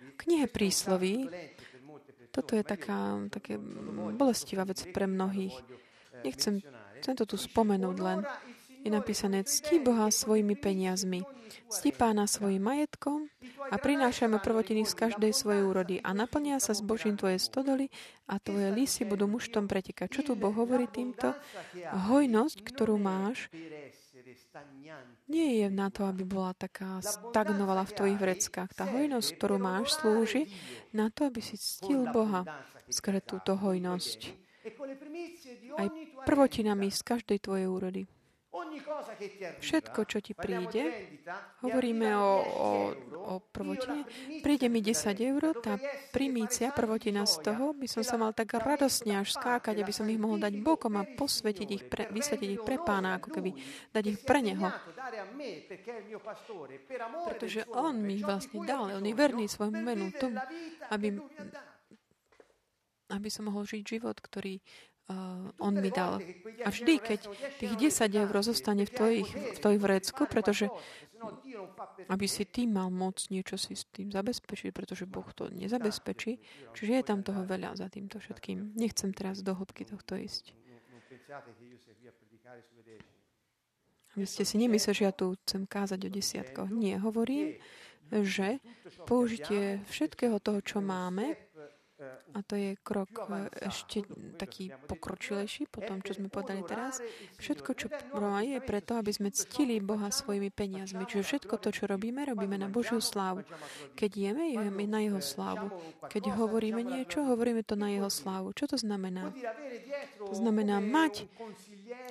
V 0.00 0.16
knihe 0.16 0.46
prísloví, 0.46 1.26
toto 2.30 2.54
je 2.54 2.62
taká, 2.62 3.18
také 3.32 3.58
bolestivá 4.14 4.62
vec 4.62 4.86
pre 4.94 5.10
mnohých. 5.10 5.56
Nechcem, 6.22 6.60
chcem 7.00 7.14
to 7.16 7.24
tu 7.26 7.36
spomenúť 7.40 7.96
len 7.98 8.18
je 8.80 8.90
napísané 8.90 9.44
cti 9.44 9.80
Boha 9.80 10.08
svojimi 10.08 10.56
peniazmi, 10.56 11.20
cti 11.68 11.90
pána 11.92 12.24
svojim 12.24 12.62
majetkom 12.64 13.28
a 13.68 13.76
prinášame 13.76 14.40
prvotiny 14.40 14.88
z 14.88 14.96
každej 14.96 15.32
svojej 15.36 15.62
úrody 15.66 15.96
a 16.00 16.16
naplnia 16.16 16.56
sa 16.62 16.72
zbožím 16.72 17.20
tvoje 17.20 17.36
stodoly 17.36 17.92
a 18.26 18.40
tvoje 18.40 18.72
lisy 18.72 19.04
budú 19.04 19.28
muštom 19.28 19.68
pretekať. 19.68 20.08
Čo 20.08 20.20
tu 20.22 20.32
Boh 20.34 20.54
hovorí 20.54 20.88
týmto? 20.88 21.36
Hojnosť, 22.10 22.64
ktorú 22.64 22.96
máš, 22.96 23.52
nie 25.30 25.62
je 25.62 25.68
na 25.70 25.88
to, 25.94 26.06
aby 26.10 26.26
bola 26.26 26.50
taká 26.58 26.98
stagnovala 26.98 27.86
v 27.86 27.94
tvojich 27.94 28.18
vreckách. 28.18 28.70
Tá 28.74 28.84
hojnosť, 28.90 29.28
ktorú 29.38 29.56
máš, 29.62 29.94
slúži 30.02 30.50
na 30.90 31.06
to, 31.12 31.30
aby 31.30 31.38
si 31.38 31.54
ctil 31.54 32.10
Boha 32.10 32.42
skrze 32.90 33.22
túto 33.22 33.54
hojnosť. 33.54 34.18
Aj 35.78 35.88
prvotinami 36.26 36.90
z 36.90 37.00
každej 37.06 37.38
tvojej 37.46 37.70
úrody. 37.70 38.02
Všetko, 39.60 40.00
čo 40.06 40.18
ti 40.22 40.32
príde, 40.32 40.82
hovoríme 41.66 42.08
o, 42.16 42.32
o, 42.40 42.70
o 43.16 43.34
prvotine, 43.42 44.06
príde 44.40 44.70
mi 44.70 44.80
10 44.80 45.16
eur, 45.18 45.42
tá 45.58 45.76
primícia, 46.14 46.70
prvotina 46.70 47.26
z 47.26 47.42
toho, 47.44 47.74
by 47.74 47.86
som 47.90 48.02
sa 48.06 48.16
mal 48.16 48.30
tak 48.32 48.54
radosne 48.54 49.18
až 49.18 49.34
skákať, 49.34 49.82
aby 49.82 49.92
som 49.92 50.06
ich 50.06 50.20
mohol 50.20 50.38
dať 50.38 50.54
bokom 50.62 50.96
a 50.96 51.04
posvetiť 51.04 51.68
ich, 51.68 51.84
pre, 51.86 52.06
vysvetiť 52.08 52.48
ich 52.56 52.62
pre 52.62 52.78
pána, 52.78 53.18
ako 53.18 53.28
keby 53.34 53.50
dať 53.90 54.04
ich 54.06 54.18
pre 54.22 54.40
neho. 54.40 54.68
Pretože 57.26 57.66
on 57.74 57.98
mi 57.98 58.22
ich 58.22 58.26
vlastne 58.26 58.62
dal, 58.62 58.94
on 58.94 59.04
je 59.04 59.14
verný 59.14 59.50
svojmu 59.50 59.80
menu, 59.82 60.12
tom, 60.14 60.38
aby, 60.92 61.18
aby 63.10 63.28
som 63.28 63.50
mohol 63.50 63.66
žiť 63.66 63.82
život, 63.98 64.16
ktorý 64.18 64.62
uh, 65.10 65.50
on 65.58 65.74
mi 65.82 65.90
dal. 65.90 66.22
A 66.62 66.70
vždy, 66.70 67.02
keď 67.02 67.20
tých 67.58 67.74
10 67.90 68.14
eur 68.14 68.34
zostane 68.46 68.86
v 68.86 68.92
tvojich, 68.94 69.28
v 69.34 69.58
tvojich 69.58 69.82
vrecku, 69.82 70.30
pretože 70.30 70.70
aby 72.08 72.26
si 72.26 72.48
ty 72.48 72.64
mal 72.64 72.88
moc 72.88 73.20
niečo 73.28 73.60
si 73.60 73.76
s 73.76 73.84
tým 73.92 74.08
zabezpečiť, 74.08 74.72
pretože 74.72 75.04
Boh 75.04 75.26
to 75.36 75.52
nezabezpečí. 75.52 76.40
Čiže 76.72 76.92
je 76.96 77.04
tam 77.04 77.20
toho 77.20 77.44
veľa 77.44 77.76
za 77.76 77.92
týmto 77.92 78.16
všetkým. 78.16 78.72
Nechcem 78.78 79.12
teraz 79.12 79.44
do 79.44 79.52
hĺbky 79.52 79.84
tohto 79.84 80.16
ísť. 80.16 80.56
Vy 84.18 84.26
ste 84.26 84.42
si 84.42 84.56
nemysleli, 84.58 84.96
že 84.96 85.06
ja 85.06 85.14
tu 85.14 85.38
chcem 85.46 85.62
kázať 85.70 86.00
o 86.02 86.10
desiatkoch. 86.10 86.68
Nie, 86.72 86.98
hovorím, 86.98 87.60
že 88.10 88.58
použitie 89.06 89.78
všetkého 89.86 90.42
toho, 90.42 90.58
čo 90.66 90.82
máme, 90.82 91.38
a 92.32 92.38
to 92.46 92.54
je 92.56 92.76
krok 92.80 93.10
e, 93.28 93.50
ešte 93.68 94.06
taký 94.40 94.72
pokročilejší 94.88 95.68
po 95.68 95.84
tom, 95.84 96.00
čo 96.00 96.16
sme 96.16 96.32
povedali 96.32 96.64
teraz. 96.64 97.04
Všetko, 97.36 97.70
čo 97.76 97.86
je 98.40 98.58
preto, 98.64 98.96
aby 98.96 99.12
sme 99.12 99.28
ctili 99.28 99.82
Boha 99.84 100.08
svojimi 100.08 100.48
peniazmi. 100.48 101.04
Čiže 101.04 101.22
všetko 101.26 101.54
to, 101.60 101.68
čo 101.74 101.84
robíme, 101.90 102.24
robíme 102.24 102.56
na 102.56 102.72
Božiu 102.72 103.04
slávu. 103.04 103.44
Keď 103.98 104.10
jeme, 104.16 104.56
jeme 104.56 104.84
na 104.88 105.04
Jeho 105.04 105.20
slávu. 105.20 105.68
Keď 106.08 106.32
hovoríme 106.36 106.80
niečo, 106.80 107.26
hovoríme 107.26 107.60
to 107.66 107.76
na 107.76 107.92
Jeho 107.92 108.08
slávu. 108.08 108.56
Čo 108.56 108.72
to 108.72 108.76
znamená? 108.80 109.34
To 110.24 110.34
znamená 110.34 110.80
mať 110.80 111.28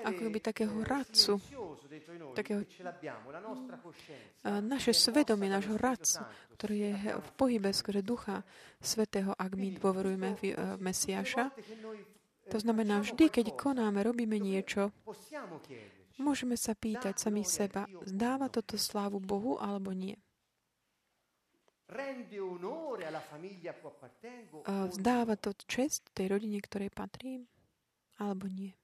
ako 0.05 0.31
by 0.31 0.39
takého 0.39 0.75
radcu, 0.85 1.41
takého, 2.33 2.63
naše 4.63 4.95
svedomie, 4.95 5.51
nášho 5.51 5.75
radcu, 5.75 6.23
ktorý 6.55 6.75
je 6.75 6.93
v 7.19 7.29
pohybe 7.35 7.69
skôr 7.75 7.99
ducha 8.03 8.43
svetého, 8.79 9.35
ak 9.35 9.51
my 9.53 9.75
dôverujeme 9.75 10.29
v 10.39 10.55
Mesiaša. 10.79 11.51
To 12.49 12.57
znamená, 12.57 13.03
vždy, 13.05 13.29
keď 13.29 13.53
konáme, 13.53 14.01
robíme 14.01 14.41
niečo, 14.41 14.89
môžeme 16.17 16.57
sa 16.57 16.73
pýtať 16.73 17.19
sami 17.19 17.45
seba, 17.45 17.85
zdáva 18.07 18.49
toto 18.49 18.79
slávu 18.79 19.21
Bohu 19.21 19.61
alebo 19.61 19.93
nie. 19.93 20.17
Vzdáva 24.65 25.33
to 25.41 25.57
čest 25.65 26.05
tej 26.13 26.37
rodine, 26.37 26.61
ktorej 26.61 26.93
patrím, 26.93 27.49
alebo 28.21 28.45
nie. 28.45 28.77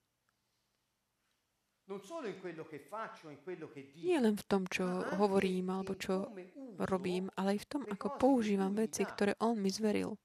Nie 4.01 4.17
len 4.17 4.33
v 4.33 4.45
tom, 4.49 4.65
čo 4.65 4.85
hovorím 5.21 5.69
alebo 5.69 5.93
čo 5.93 6.33
robím, 6.81 7.29
ale 7.37 7.55
aj 7.55 7.59
v 7.61 7.69
tom, 7.69 7.81
ako 7.85 8.17
používam 8.17 8.73
veci, 8.73 9.05
ktoré 9.05 9.37
On 9.37 9.53
mi 9.53 9.69
zveril. 9.69 10.17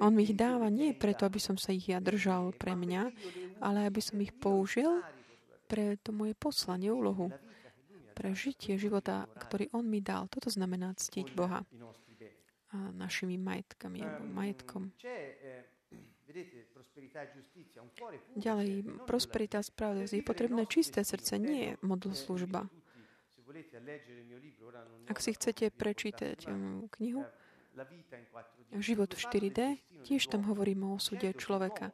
On 0.00 0.10
mi 0.10 0.24
ich 0.24 0.34
dáva 0.34 0.72
nie 0.72 0.96
preto, 0.96 1.28
aby 1.28 1.38
som 1.38 1.54
sa 1.60 1.70
ich 1.70 1.86
ja 1.92 2.00
držal 2.00 2.56
pre 2.56 2.74
mňa, 2.74 3.02
ale 3.60 3.86
aby 3.86 4.00
som 4.00 4.18
ich 4.18 4.32
použil 4.32 5.04
pre 5.70 6.00
to 6.02 6.10
moje 6.10 6.34
poslanie, 6.34 6.90
úlohu, 6.90 7.30
pre 8.16 8.34
žitie 8.34 8.74
života, 8.80 9.28
ktorý 9.38 9.70
On 9.76 9.84
mi 9.86 10.00
dal. 10.00 10.26
Toto 10.32 10.50
znamená 10.50 10.96
ctiť 10.96 11.36
Boha 11.36 11.62
a 12.74 12.90
našimi 12.90 13.38
majetkami 13.38 14.02
alebo 14.02 14.24
majetkom. 14.34 14.90
Ďalej, 18.34 18.70
prosperita 19.04 19.60
a 19.60 19.66
spravodlivosť. 19.66 20.14
Je 20.16 20.24
potrebné 20.24 20.62
čisté 20.66 21.04
srdce, 21.04 21.36
nie 21.38 21.76
modl 21.84 22.16
služba. 22.16 22.66
Ak 25.06 25.18
si 25.20 25.30
chcete 25.36 25.70
prečítať 25.70 26.48
um, 26.48 26.88
knihu 26.98 27.22
Život 28.74 29.10
v 29.14 29.18
4D, 29.18 29.60
tiež 30.06 30.30
tam 30.30 30.46
hovorím 30.46 30.86
o 30.86 30.94
osude 30.94 31.26
človeka. 31.34 31.90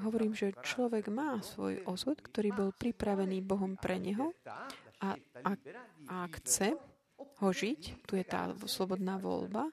Hovorím, 0.00 0.32
že 0.32 0.56
človek 0.64 1.12
má 1.12 1.44
svoj 1.44 1.84
osud, 1.84 2.16
ktorý 2.16 2.48
bol 2.56 2.70
pripravený 2.72 3.44
Bohom 3.44 3.76
pre 3.76 4.00
neho 4.00 4.32
a 5.04 5.12
ak, 5.44 5.60
ak 6.08 6.32
chce 6.40 6.72
ho 7.44 7.48
žiť, 7.52 8.08
tu 8.08 8.16
je 8.16 8.24
tá 8.24 8.48
slobodná 8.64 9.20
voľba, 9.20 9.68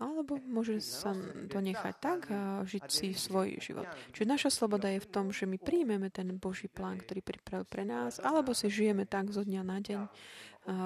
alebo 0.00 0.40
môže 0.40 0.80
sa 0.80 1.12
to 1.52 1.60
nechať 1.60 1.94
tak 2.00 2.20
a 2.32 2.64
žiť 2.64 2.84
si 2.88 3.12
svoj 3.12 3.60
život. 3.60 3.84
Čiže 4.16 4.24
naša 4.24 4.50
sloboda 4.50 4.88
je 4.88 5.04
v 5.04 5.10
tom, 5.12 5.28
že 5.28 5.44
my 5.44 5.60
príjmeme 5.60 6.08
ten 6.08 6.32
Boží 6.40 6.72
plán, 6.72 7.04
ktorý 7.04 7.20
pripravil 7.20 7.68
pre 7.68 7.84
nás, 7.84 8.16
alebo 8.24 8.56
si 8.56 8.72
žijeme 8.72 9.04
tak 9.04 9.28
zo 9.28 9.44
dňa 9.44 9.62
na 9.62 9.78
deň, 9.84 10.02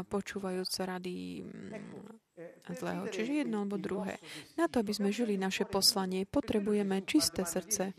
počúvajúc 0.06 0.70
rady 0.86 1.42
mm, 1.42 2.74
zlého. 2.78 3.04
Čiže 3.10 3.42
jedno 3.42 3.62
alebo 3.62 3.74
druhé. 3.74 4.22
Na 4.54 4.70
to, 4.70 4.78
aby 4.80 4.94
sme 4.94 5.10
žili 5.10 5.34
naše 5.34 5.66
poslanie, 5.66 6.26
potrebujeme 6.26 7.02
čisté 7.02 7.42
srdce. 7.42 7.90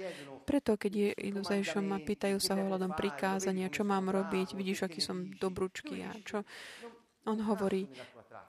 Preto, 0.48 0.80
keď 0.80 0.92
je, 0.94 1.10
idú 1.32 1.42
za 1.44 1.60
Ježom 1.60 1.92
a 1.92 2.00
pýtajú 2.00 2.40
sa 2.40 2.56
ohľadom 2.56 2.96
prikázania, 2.96 3.74
čo 3.74 3.84
mám 3.84 4.08
robiť, 4.08 4.56
vidíš, 4.56 4.88
aký 4.88 5.04
som 5.04 5.28
dobručky 5.36 6.06
a 6.06 6.16
čo, 6.24 6.48
on 7.26 7.42
hovorí, 7.42 7.90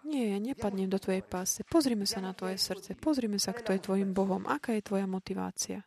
nie, 0.06 0.38
nepadnem 0.38 0.86
do 0.86 1.02
tvojej 1.02 1.26
pásy. 1.26 1.66
Pozrime 1.66 2.06
sa 2.06 2.22
na 2.22 2.30
tvoje 2.30 2.56
srdce. 2.56 2.94
Pozrime 2.94 3.42
sa, 3.42 3.50
kto 3.50 3.74
je 3.74 3.82
tvojim 3.82 4.14
Bohom. 4.14 4.46
Aká 4.46 4.78
je 4.78 4.86
tvoja 4.86 5.10
motivácia? 5.10 5.82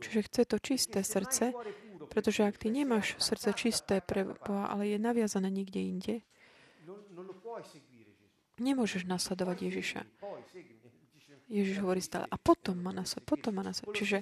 Čiže 0.00 0.20
chce 0.28 0.42
to 0.44 0.56
čisté 0.60 1.00
srdce, 1.00 1.56
pretože 2.12 2.44
ak 2.44 2.60
ty 2.60 2.68
nemáš 2.68 3.16
srdce 3.16 3.56
čisté 3.56 4.04
pre 4.04 4.24
Boha, 4.24 4.68
ale 4.68 4.92
je 4.92 4.98
naviazané 5.00 5.48
niekde 5.48 5.80
inde, 5.80 6.14
nemôžeš 8.60 9.08
nasledovať 9.08 9.56
Ježiša. 9.72 10.00
Ježiš 11.52 11.76
hovorí 11.84 12.00
stále, 12.00 12.24
a 12.28 12.36
potom 12.40 12.80
ma 12.80 12.96
nasledovať, 12.96 13.28
potom 13.28 13.52
ma 13.56 13.64
nasledovať. 13.64 13.96
Čiže 13.96 14.18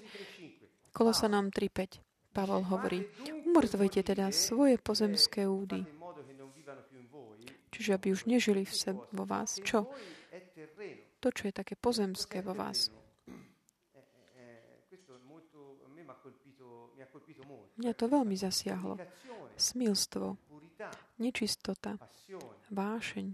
Kolosa 0.90 1.30
nám 1.30 1.54
3.5. 1.54 2.02
Pavel 2.30 2.62
hovorí, 2.70 3.06
umrtvujte 3.46 4.06
teda 4.06 4.30
svoje 4.30 4.78
pozemské 4.78 5.50
údy, 5.50 5.82
Čiže 7.80 7.96
aby 7.96 8.12
už 8.12 8.28
nežili 8.28 8.68
v 8.68 8.76
sebe 8.76 9.00
vo 9.08 9.24
vás. 9.24 9.56
Čo? 9.64 9.88
To, 11.24 11.28
čo 11.32 11.48
je 11.48 11.52
také 11.56 11.80
pozemské 11.80 12.44
vo 12.44 12.52
vás. 12.52 12.92
Mňa 17.80 17.92
to 17.96 18.04
veľmi 18.04 18.36
zasiahlo. 18.36 19.00
Smilstvo, 19.56 20.36
nečistota, 21.16 21.96
vášeň, 22.68 23.32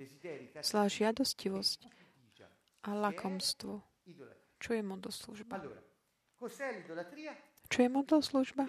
zlá 0.62 0.86
žiadostivosť 0.86 1.90
a 2.86 2.90
lakomstvo. 2.94 3.82
Čo 4.62 4.70
je 4.78 4.82
modloslužba? 4.86 5.58
Čo 7.66 7.78
je 7.82 7.88
modloslužba? 7.90 8.62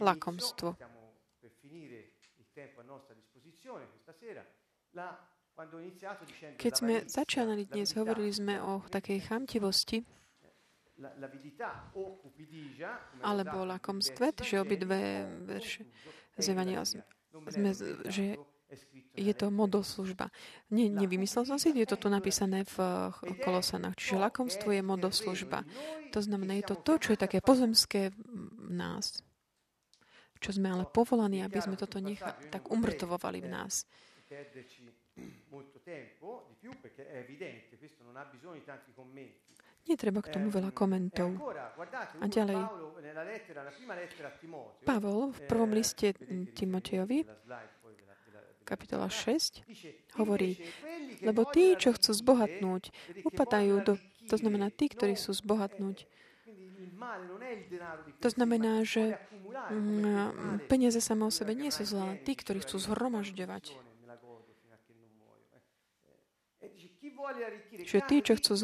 Lakomstvo. 0.00 0.72
Keď 6.56 6.72
sme 6.72 6.94
začali 7.04 7.68
dnes, 7.68 7.92
hovorili 7.92 8.32
sme 8.32 8.56
o 8.64 8.80
takej 8.88 9.18
chamtivosti, 9.28 10.00
alebo 13.20 13.64
lakomstve, 13.64 14.36
že 14.40 14.60
obidve 14.60 15.24
verše 15.48 15.84
z 16.36 16.44
Evangelium, 16.52 17.04
sme, 17.48 17.70
že 18.08 18.36
je 19.16 19.34
to 19.34 19.50
modoslužba. 19.50 20.30
Ne, 20.70 20.92
nevymyslel 20.92 21.44
som 21.44 21.58
si, 21.58 21.74
je 21.74 21.88
to 21.88 21.98
tu 21.98 22.08
napísané 22.08 22.64
v 22.64 22.76
Kolosanách. 23.42 23.98
Čiže 23.98 24.22
lakomstvo 24.30 24.70
je 24.70 24.82
modoslužba. 24.84 25.66
To 26.14 26.20
znamená, 26.22 26.56
je 26.60 26.72
to 26.72 26.76
to, 26.78 26.92
čo 27.00 27.08
je 27.16 27.18
také 27.18 27.42
pozemské 27.42 28.14
v 28.14 28.70
nás. 28.72 29.24
Čo 30.40 30.56
sme 30.56 30.72
ale 30.72 30.88
povolaní, 30.88 31.44
aby 31.44 31.60
sme 31.60 31.76
toto 31.76 32.00
nechali, 32.00 32.48
tak 32.48 32.72
umrtvovali 32.72 33.44
v 33.44 33.48
nás 33.50 33.84
Netreba 39.88 40.20
k 40.22 40.28
tomu 40.30 40.54
veľa 40.54 40.70
komentov. 40.70 41.34
A 42.20 42.24
ďalej, 42.30 42.60
Pavol 44.86 45.34
v 45.34 45.40
prvom 45.50 45.72
liste 45.74 46.14
Timotejovi, 46.54 47.26
kapitola 48.62 49.10
6, 49.10 49.66
hovorí, 50.20 50.62
lebo 51.26 51.42
tí, 51.50 51.74
čo 51.74 51.90
chcú 51.90 52.14
zbohatnúť, 52.14 52.94
upadajú 53.26 53.74
do, 53.82 53.92
to 54.30 54.36
znamená 54.38 54.70
tí, 54.70 54.86
ktorí 54.86 55.18
sú 55.18 55.34
zbohatnúť, 55.34 56.06
to 58.20 58.28
znamená, 58.30 58.86
že 58.86 59.18
mm, 59.74 60.68
peniaze 60.70 61.00
samé 61.02 61.26
o 61.26 61.32
sebe 61.32 61.56
nie 61.56 61.72
sú 61.74 61.82
zlé, 61.82 62.20
tí, 62.22 62.36
ktorí 62.38 62.62
chcú 62.62 62.78
zhromažďovať. 62.78 63.89
Že 67.84 67.98
tí, 68.06 68.16
čo 68.22 68.36
chcú 68.38 68.54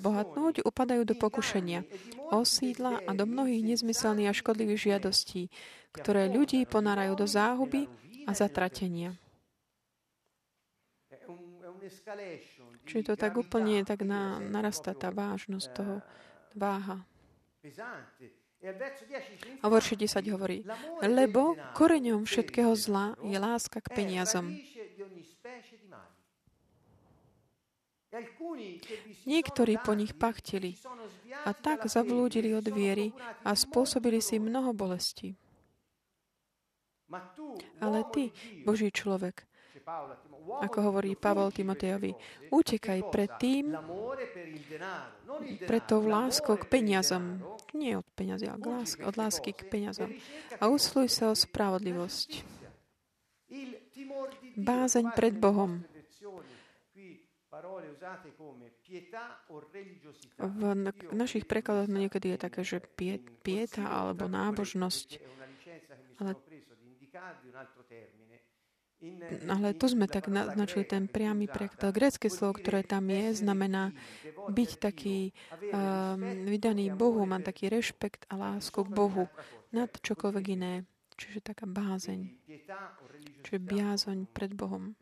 bohatnúť, 0.00 0.62
upadajú 0.64 1.02
do 1.04 1.14
pokušenia, 1.16 1.84
osídla 2.30 3.02
a 3.04 3.10
do 3.12 3.24
mnohých 3.26 3.64
nezmyselných 3.64 4.30
a 4.30 4.34
škodlivých 4.36 4.96
žiadostí, 4.96 5.50
ktoré 5.90 6.30
ľudí 6.30 6.62
ponárajú 6.66 7.18
do 7.18 7.26
záhuby 7.26 7.90
a 8.26 8.32
zatratenia. 8.36 9.18
Čiže 12.86 13.02
to 13.02 13.14
tak 13.18 13.34
úplne 13.38 13.82
tak 13.82 14.06
na, 14.06 14.38
narastá 14.38 14.94
tá 14.94 15.10
vážnosť 15.10 15.66
toho 15.74 15.96
váha. 16.54 17.02
A 19.60 19.66
vo 19.66 19.78
10 19.80 19.96
hovorí, 20.34 20.62
lebo 21.00 21.56
koreňom 21.72 22.28
všetkého 22.28 22.76
zla 22.76 23.16
je 23.24 23.38
láska 23.40 23.80
k 23.80 23.88
peniazom. 23.94 24.52
Niektorí 29.22 29.78
po 29.86 29.94
nich 29.94 30.18
pachtili 30.18 30.74
a 31.46 31.54
tak 31.54 31.86
zavlúdili 31.86 32.50
od 32.58 32.66
viery 32.66 33.14
a 33.46 33.54
spôsobili 33.54 34.18
si 34.18 34.42
mnoho 34.42 34.74
bolesti. 34.74 35.38
Ale 37.78 38.06
ty, 38.10 38.34
Boží 38.66 38.90
človek, 38.90 39.46
ako 40.62 40.78
hovorí 40.90 41.14
Pavol 41.14 41.54
Timotejovi, 41.54 42.14
utekaj 42.50 43.00
pred 43.14 43.30
tým, 43.38 43.74
pred 45.66 45.82
tou 45.86 46.02
láskou 46.02 46.58
k 46.58 46.66
peniazom. 46.66 47.38
Nie 47.74 47.98
od 47.98 48.06
peniazy, 48.18 48.50
ale 48.50 48.86
od 49.06 49.14
lásky 49.14 49.54
k 49.54 49.70
peniazom. 49.70 50.10
A 50.58 50.66
usluj 50.66 51.10
sa 51.10 51.30
o 51.30 51.38
spravodlivosť. 51.38 52.42
Bázeň 54.58 55.14
pred 55.14 55.34
Bohom 55.38 55.86
v 60.40 61.14
našich 61.14 61.44
prekladoch 61.44 61.88
niekedy 61.92 62.34
je 62.34 62.38
také, 62.40 62.60
že 62.64 62.80
pieta 63.44 63.84
alebo 63.84 64.24
nábožnosť. 64.26 65.20
Ale, 66.20 66.32
ale 69.48 69.68
tu 69.76 69.86
sme 69.88 70.04
tak 70.08 70.28
naznačili 70.28 70.84
ten 70.84 71.08
priamy 71.08 71.48
preklad. 71.48 71.92
Grécké 71.92 72.28
slovo, 72.28 72.60
ktoré 72.60 72.84
tam 72.84 73.08
je, 73.08 73.40
znamená 73.40 73.92
byť 74.48 74.70
taký 74.76 75.32
um, 75.72 76.20
vydaný 76.48 76.92
Bohu, 76.92 77.24
mať 77.24 77.52
taký 77.52 77.72
rešpekt 77.72 78.28
a 78.28 78.36
lásku 78.36 78.80
k 78.84 78.90
Bohu 78.92 79.28
nad 79.72 79.88
čokoľvek 79.88 80.44
iné. 80.56 80.84
Čiže 81.20 81.52
taká 81.52 81.68
bázeň. 81.68 82.32
Čiže 83.44 83.58
biazoň 83.60 84.24
pred 84.32 84.56
Bohom. 84.56 84.96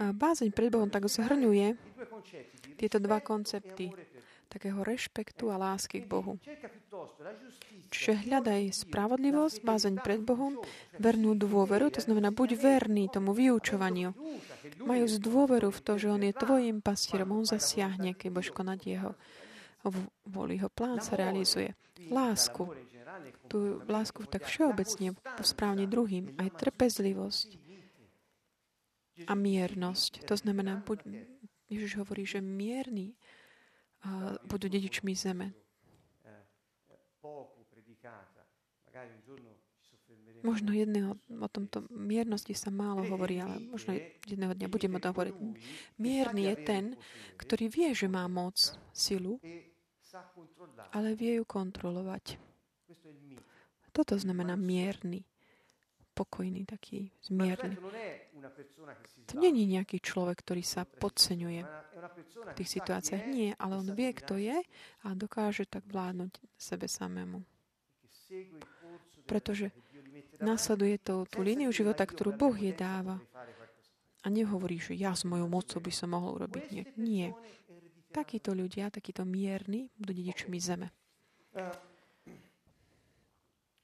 A 0.00 0.04
bázeň 0.10 0.50
pred 0.50 0.70
Bohom 0.72 0.90
tak 0.90 1.06
zhrňuje 1.06 1.76
tieto 2.80 2.98
dva 2.98 3.20
koncepty. 3.20 3.92
takého 4.54 4.86
rešpektu 4.86 5.50
a 5.50 5.58
lásky 5.58 6.04
k 6.04 6.06
Bohu. 6.06 6.38
Čiže 7.90 8.30
hľadaj 8.30 8.86
spravodlivosť, 8.86 9.66
bázeň 9.66 9.94
pred 9.98 10.22
Bohom, 10.22 10.62
vernú 10.98 11.34
dôveru, 11.34 11.90
to 11.90 11.98
znamená, 11.98 12.30
buď 12.30 12.54
verný 12.58 13.10
tomu 13.10 13.34
vyučovaniu. 13.34 14.14
Majú 14.78 15.04
z 15.10 15.16
dôveru 15.18 15.74
v 15.74 15.80
to, 15.82 15.92
že 15.98 16.14
On 16.14 16.22
je 16.22 16.30
tvojim 16.30 16.78
pastierom, 16.78 17.34
On 17.34 17.42
zasiahne, 17.42 18.14
keď 18.14 18.28
budeš 18.30 18.50
konať 18.54 18.78
Jeho 18.86 19.10
voli, 20.30 20.56
Jeho 20.56 20.70
plán 20.70 21.02
sa 21.02 21.18
realizuje. 21.18 21.74
Lásku, 22.10 22.70
tú 23.48 23.82
lásku 23.86 24.24
tak 24.26 24.44
všeobecne, 24.46 25.14
správne 25.44 25.86
druhým, 25.86 26.34
aj 26.40 26.58
trpezlivosť 26.58 27.48
a 29.26 29.32
miernosť. 29.38 30.26
To 30.26 30.34
znamená, 30.34 30.82
buď, 30.82 31.06
Ježiš 31.70 32.02
hovorí, 32.02 32.26
že 32.26 32.42
mierny 32.42 33.14
budú 34.44 34.68
dedičmi 34.68 35.14
zeme. 35.16 35.54
Možno 40.44 40.76
jedného, 40.76 41.16
o 41.16 41.48
tomto 41.48 41.88
miernosti 41.88 42.52
sa 42.52 42.68
málo 42.68 43.00
hovorí, 43.08 43.40
ale 43.40 43.64
možno 43.64 43.96
jedného 44.28 44.52
dňa 44.52 44.68
budeme 44.68 45.00
to 45.00 45.08
hovoriť. 45.08 45.34
Mierny 45.96 46.52
je 46.52 46.56
ten, 46.60 46.84
ktorý 47.40 47.72
vie, 47.72 47.96
že 47.96 48.12
má 48.12 48.28
moc, 48.28 48.60
silu, 48.92 49.40
ale 50.92 51.16
vie 51.16 51.40
ju 51.40 51.44
kontrolovať. 51.48 52.36
Toto 53.94 54.18
znamená 54.18 54.58
mierny 54.58 55.22
pokojný, 56.14 56.62
taký 56.66 57.10
zmierny. 57.26 57.74
To 59.30 59.34
je 59.42 59.50
nejaký 59.50 59.98
človek, 59.98 60.42
ktorý 60.46 60.62
sa 60.62 60.86
podceňuje 60.86 61.60
v 62.50 62.52
tých 62.54 62.70
situáciách. 62.80 63.22
Nie, 63.26 63.50
ale 63.58 63.82
on 63.82 63.88
vie, 63.90 64.10
kto 64.14 64.38
je 64.38 64.58
a 65.02 65.08
dokáže 65.14 65.66
tak 65.66 65.86
vládnuť 65.90 66.38
sebe 66.54 66.86
samému. 66.86 67.42
Pretože 69.26 69.74
následuje 70.38 70.98
to 71.02 71.26
tú 71.26 71.42
líniu 71.42 71.74
života, 71.74 72.06
ktorú 72.06 72.34
Boh 72.34 72.54
je 72.54 72.70
dáva. 72.74 73.18
A 74.24 74.32
nehovorí, 74.32 74.80
že 74.80 74.96
ja 74.96 75.12
s 75.12 75.28
mojou 75.28 75.46
mocou 75.50 75.84
by 75.84 75.92
som 75.92 76.16
mohol 76.16 76.40
urobiť. 76.40 76.64
Nie. 76.72 76.84
nie. 76.96 77.26
Takíto 78.08 78.56
ľudia, 78.56 78.88
takíto 78.88 79.26
mierni, 79.26 79.92
budú 80.00 80.16
dedičmi 80.16 80.56
zeme. 80.56 80.88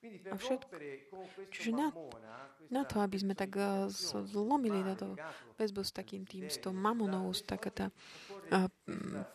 A 0.00 0.34
všetko. 0.40 0.72
Čiže 1.52 1.76
na, 1.76 1.92
na 2.72 2.82
to, 2.88 3.04
aby 3.04 3.20
sme 3.20 3.36
tak 3.36 3.52
uh, 3.52 3.92
zlomili 4.24 4.80
táto 4.80 5.12
väzbu 5.60 5.84
s 5.84 5.92
takým 5.92 6.24
tým, 6.24 6.48
s 6.48 6.56
tou 6.56 6.72
mamonou, 6.72 7.28
s 7.36 7.44
taká 7.44 7.68
tá 7.68 7.86
uh, 7.92 8.72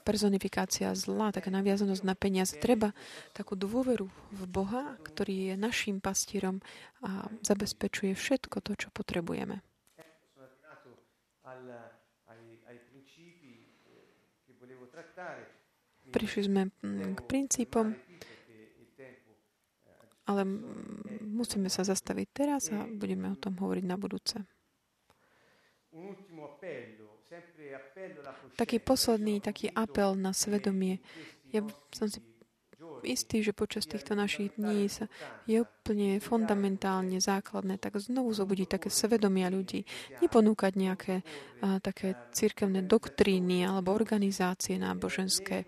personifikácia 0.02 0.90
zla, 0.98 1.30
taká 1.30 1.54
naviazanosť 1.54 2.02
na 2.02 2.18
peniaze, 2.18 2.58
treba 2.58 2.98
takú 3.38 3.54
dôveru 3.54 4.10
v 4.10 4.42
Boha, 4.50 4.98
ktorý 5.06 5.54
je 5.54 5.56
našim 5.56 6.02
pastierom 6.02 6.66
a 7.06 7.30
zabezpečuje 7.46 8.18
všetko 8.18 8.58
to, 8.66 8.74
čo 8.74 8.90
potrebujeme. 8.90 9.62
Prišli 16.06 16.42
sme 16.46 16.62
k 17.14 17.20
princípom, 17.26 17.98
ale 20.26 20.42
musíme 21.22 21.70
sa 21.70 21.86
zastaviť 21.86 22.28
teraz 22.34 22.74
a 22.74 22.86
budeme 22.86 23.30
o 23.30 23.38
tom 23.38 23.58
hovoriť 23.58 23.86
na 23.86 23.98
budúce. 23.98 24.42
Taký 28.56 28.78
posledný, 28.84 29.40
taký 29.40 29.72
apel 29.72 30.18
na 30.20 30.36
svedomie. 30.36 31.00
Ja 31.50 31.64
som 31.96 32.12
si 32.12 32.20
istý, 33.06 33.46
že 33.46 33.56
počas 33.56 33.86
týchto 33.86 34.18
našich 34.18 34.58
dní 34.58 34.90
sa 34.90 35.08
je 35.46 35.62
úplne 35.62 36.18
fundamentálne 36.20 37.22
základné 37.22 37.78
tak 37.78 37.96
znovu 38.02 38.34
zobudiť 38.34 38.68
také 38.80 38.90
svedomia 38.90 39.48
ľudí. 39.48 39.86
Neponúkať 40.20 40.74
nejaké 40.76 41.16
a, 41.62 41.80
také 41.80 42.18
církevné 42.34 42.84
doktríny 42.84 43.64
alebo 43.64 43.94
organizácie 43.94 44.76
náboženské. 44.82 45.64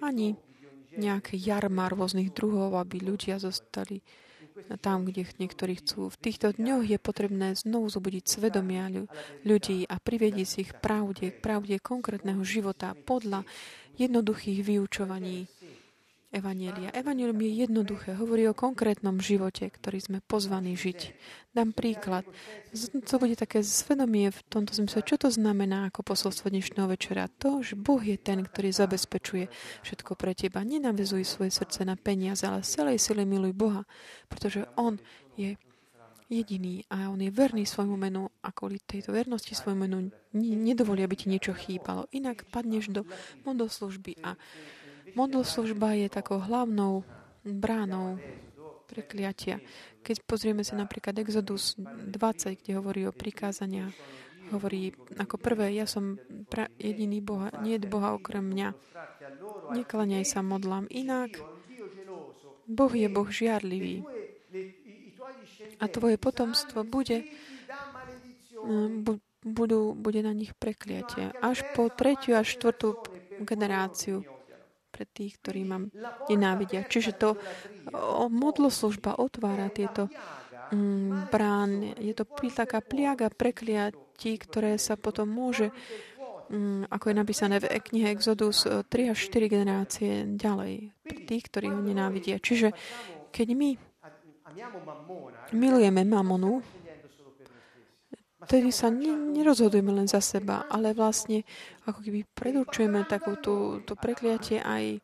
Ani 0.00 0.38
nejaké 0.98 1.38
jarma 1.38 1.86
rôznych 1.88 2.34
druhov, 2.34 2.74
aby 2.76 2.98
ľudia 3.00 3.38
zostali 3.38 4.02
tam, 4.82 5.06
kde 5.06 5.22
niektorí 5.38 5.78
chcú. 5.78 6.10
V 6.10 6.18
týchto 6.18 6.50
dňoch 6.50 6.82
je 6.82 6.98
potrebné 6.98 7.54
znovu 7.54 7.86
zobudiť 7.86 8.24
svedomia 8.26 8.90
ľudí 9.46 9.86
a 9.86 9.96
priviediť 10.02 10.46
si 10.46 10.58
ich 10.66 10.72
pravde, 10.74 11.30
pravde 11.30 11.78
konkrétneho 11.78 12.42
života 12.42 12.98
podľa 12.98 13.46
jednoduchých 13.98 14.62
vyučovaní 14.62 15.46
Evanielia. 16.28 16.92
Evangelium 16.92 17.40
je 17.40 17.64
jednoduché, 17.64 18.12
hovorí 18.12 18.44
o 18.44 18.52
konkrétnom 18.52 19.16
živote, 19.16 19.64
ktorý 19.64 19.96
sme 19.96 20.18
pozvaní 20.20 20.76
žiť. 20.76 21.16
Dám 21.56 21.72
príklad. 21.72 22.28
To 23.08 23.16
bude 23.16 23.32
také 23.32 23.64
svedomie 23.64 24.28
v 24.28 24.40
tomto 24.52 24.76
zmysle. 24.76 25.08
Čo 25.08 25.16
to 25.16 25.32
znamená 25.32 25.88
ako 25.88 26.04
posolstvo 26.04 26.52
dnešného 26.52 26.84
večera? 26.84 27.32
To, 27.40 27.64
že 27.64 27.80
Boh 27.80 28.04
je 28.04 28.20
ten, 28.20 28.44
ktorý 28.44 28.68
zabezpečuje 28.76 29.48
všetko 29.80 30.20
pre 30.20 30.36
teba. 30.36 30.60
Nenavezuj 30.68 31.24
svoje 31.24 31.48
srdce 31.48 31.88
na 31.88 31.96
peniaze, 31.96 32.44
ale 32.44 32.60
z 32.60 32.76
celej 32.76 33.00
sily 33.00 33.24
miluj 33.24 33.56
Boha, 33.56 33.88
pretože 34.28 34.68
On 34.76 35.00
je 35.32 35.56
jediný 36.28 36.84
a 36.92 37.08
on 37.08 37.24
je 37.24 37.32
verný 37.32 37.64
svojmu 37.64 37.96
menu 37.96 38.28
a 38.44 38.52
kvôli 38.52 38.76
tejto 38.84 39.16
vernosti 39.16 39.56
svojmu 39.56 39.80
menu 39.80 40.12
nedovolí, 40.36 41.00
aby 41.00 41.16
ti 41.16 41.32
niečo 41.32 41.56
chýbalo. 41.56 42.04
Inak 42.12 42.44
padneš 42.52 42.92
do 42.92 43.08
modoslužby 43.48 44.20
a 44.20 44.36
Modloslužba 45.14 45.94
je 45.96 46.08
takou 46.10 46.40
hlavnou 46.40 47.04
bránou 47.44 48.18
prekliatia. 48.88 49.60
Keď 50.00 50.24
pozrieme 50.24 50.64
sa 50.64 50.80
napríklad 50.80 51.16
Exodus 51.20 51.76
20, 51.76 52.56
kde 52.64 52.72
hovorí 52.80 53.04
o 53.04 53.12
prikázania, 53.12 53.92
hovorí 54.48 54.96
ako 55.20 55.36
prvé, 55.36 55.76
ja 55.76 55.84
som 55.84 56.16
pra, 56.48 56.72
jediný 56.80 57.20
Boha, 57.20 57.52
nie 57.60 57.76
je 57.76 57.84
Boha 57.84 58.16
okrem 58.16 58.40
mňa. 58.40 58.68
Neklaňaj 59.76 60.24
sa 60.24 60.40
modlám. 60.40 60.88
Inak 60.88 61.36
Boh 62.64 62.92
je 62.92 63.08
Boh 63.12 63.28
žiarlivý. 63.28 64.04
A 65.78 65.84
tvoje 65.92 66.16
potomstvo 66.16 66.88
bude, 66.88 67.28
budú, 69.44 69.92
bude 69.92 70.20
na 70.24 70.32
nich 70.32 70.56
prekliatie. 70.56 71.36
Až 71.44 71.64
po 71.76 71.92
tretiu 71.92 72.40
a 72.40 72.42
štvrtú 72.44 72.96
generáciu 73.44 74.24
pre 74.88 75.04
tých, 75.04 75.38
ktorí 75.38 75.62
ma 75.68 75.78
nenávidia. 76.26 76.84
Čiže 76.88 77.12
to 77.14 77.36
modloslužba 78.28 79.20
otvára 79.20 79.68
tieto 79.68 80.08
mm, 80.72 81.30
brán. 81.30 81.94
Je 82.00 82.12
to 82.16 82.24
taká 82.52 82.80
pliaga 82.80 83.28
prekliatí, 83.28 84.36
ktoré 84.40 84.80
sa 84.80 84.96
potom 84.96 85.28
môže, 85.28 85.70
mm, 86.50 86.88
ako 86.90 87.04
je 87.12 87.14
napísané 87.14 87.54
v 87.60 87.70
knihe 87.78 88.08
Exodus, 88.12 88.64
3 88.64 88.88
e, 88.88 89.06
až 89.12 89.18
4 89.28 89.48
generácie 89.48 90.10
ďalej 90.34 90.92
pre 91.04 91.18
tých, 91.24 91.44
ktorí 91.52 91.72
ho 91.72 91.80
nenávidia. 91.80 92.40
Čiže 92.40 92.72
keď 93.30 93.48
my 93.54 93.70
milujeme 95.52 96.02
mamonu, 96.02 96.64
vtedy 98.44 98.70
sa 98.70 98.90
nerozhodujeme 98.92 99.90
len 99.90 100.06
za 100.06 100.22
seba, 100.22 100.66
ale 100.70 100.94
vlastne 100.94 101.42
ako 101.86 101.98
keby 102.02 102.20
predurčujeme 102.34 103.02
takú 103.08 103.34
tú, 103.38 103.82
tú 103.82 103.98
prekliatie 103.98 104.62
aj 104.62 105.02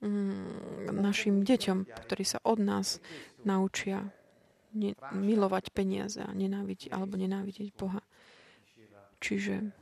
mm, 0.00 0.88
našim 0.94 1.44
deťom, 1.44 1.84
ktorí 2.08 2.24
sa 2.24 2.40
od 2.44 2.58
nás 2.60 3.02
naučia 3.44 4.08
ne, 4.72 4.96
milovať 5.12 5.74
peniaze 5.74 6.20
a 6.24 6.30
nenávidieť 6.32 6.92
alebo 6.94 7.20
nenávidieť 7.20 7.68
Boha. 7.76 8.00
Čiže 9.20 9.76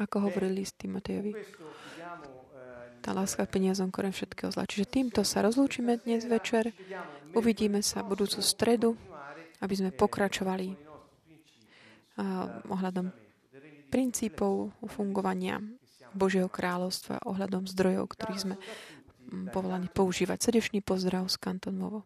ako 0.00 0.16
hovorili 0.24 0.64
s 0.64 0.72
Timotejovi, 0.72 1.36
tá 3.02 3.10
láska 3.10 3.42
peniazom 3.50 3.90
korem 3.90 4.14
všetkého 4.14 4.54
zla. 4.54 4.64
Čiže 4.64 4.86
týmto 4.86 5.20
sa 5.26 5.42
rozlúčime 5.42 5.98
dnes 6.06 6.22
večer. 6.24 6.70
Uvidíme 7.34 7.82
sa 7.82 8.06
budúcu 8.06 8.38
stredu 8.38 8.94
aby 9.62 9.74
sme 9.78 9.90
pokračovali 9.94 10.74
ohľadom 12.68 13.08
princípov 13.88 14.74
fungovania 14.90 15.62
Božieho 16.12 16.50
kráľovstva, 16.50 17.24
ohľadom 17.24 17.64
zdrojov, 17.70 18.04
ktorých 18.12 18.42
sme 18.42 18.56
povolaní 19.48 19.88
používať. 19.88 20.44
Srdečný 20.44 20.84
pozdrav 20.84 21.24
z 21.30 21.40
Kantonovo. 21.40 22.04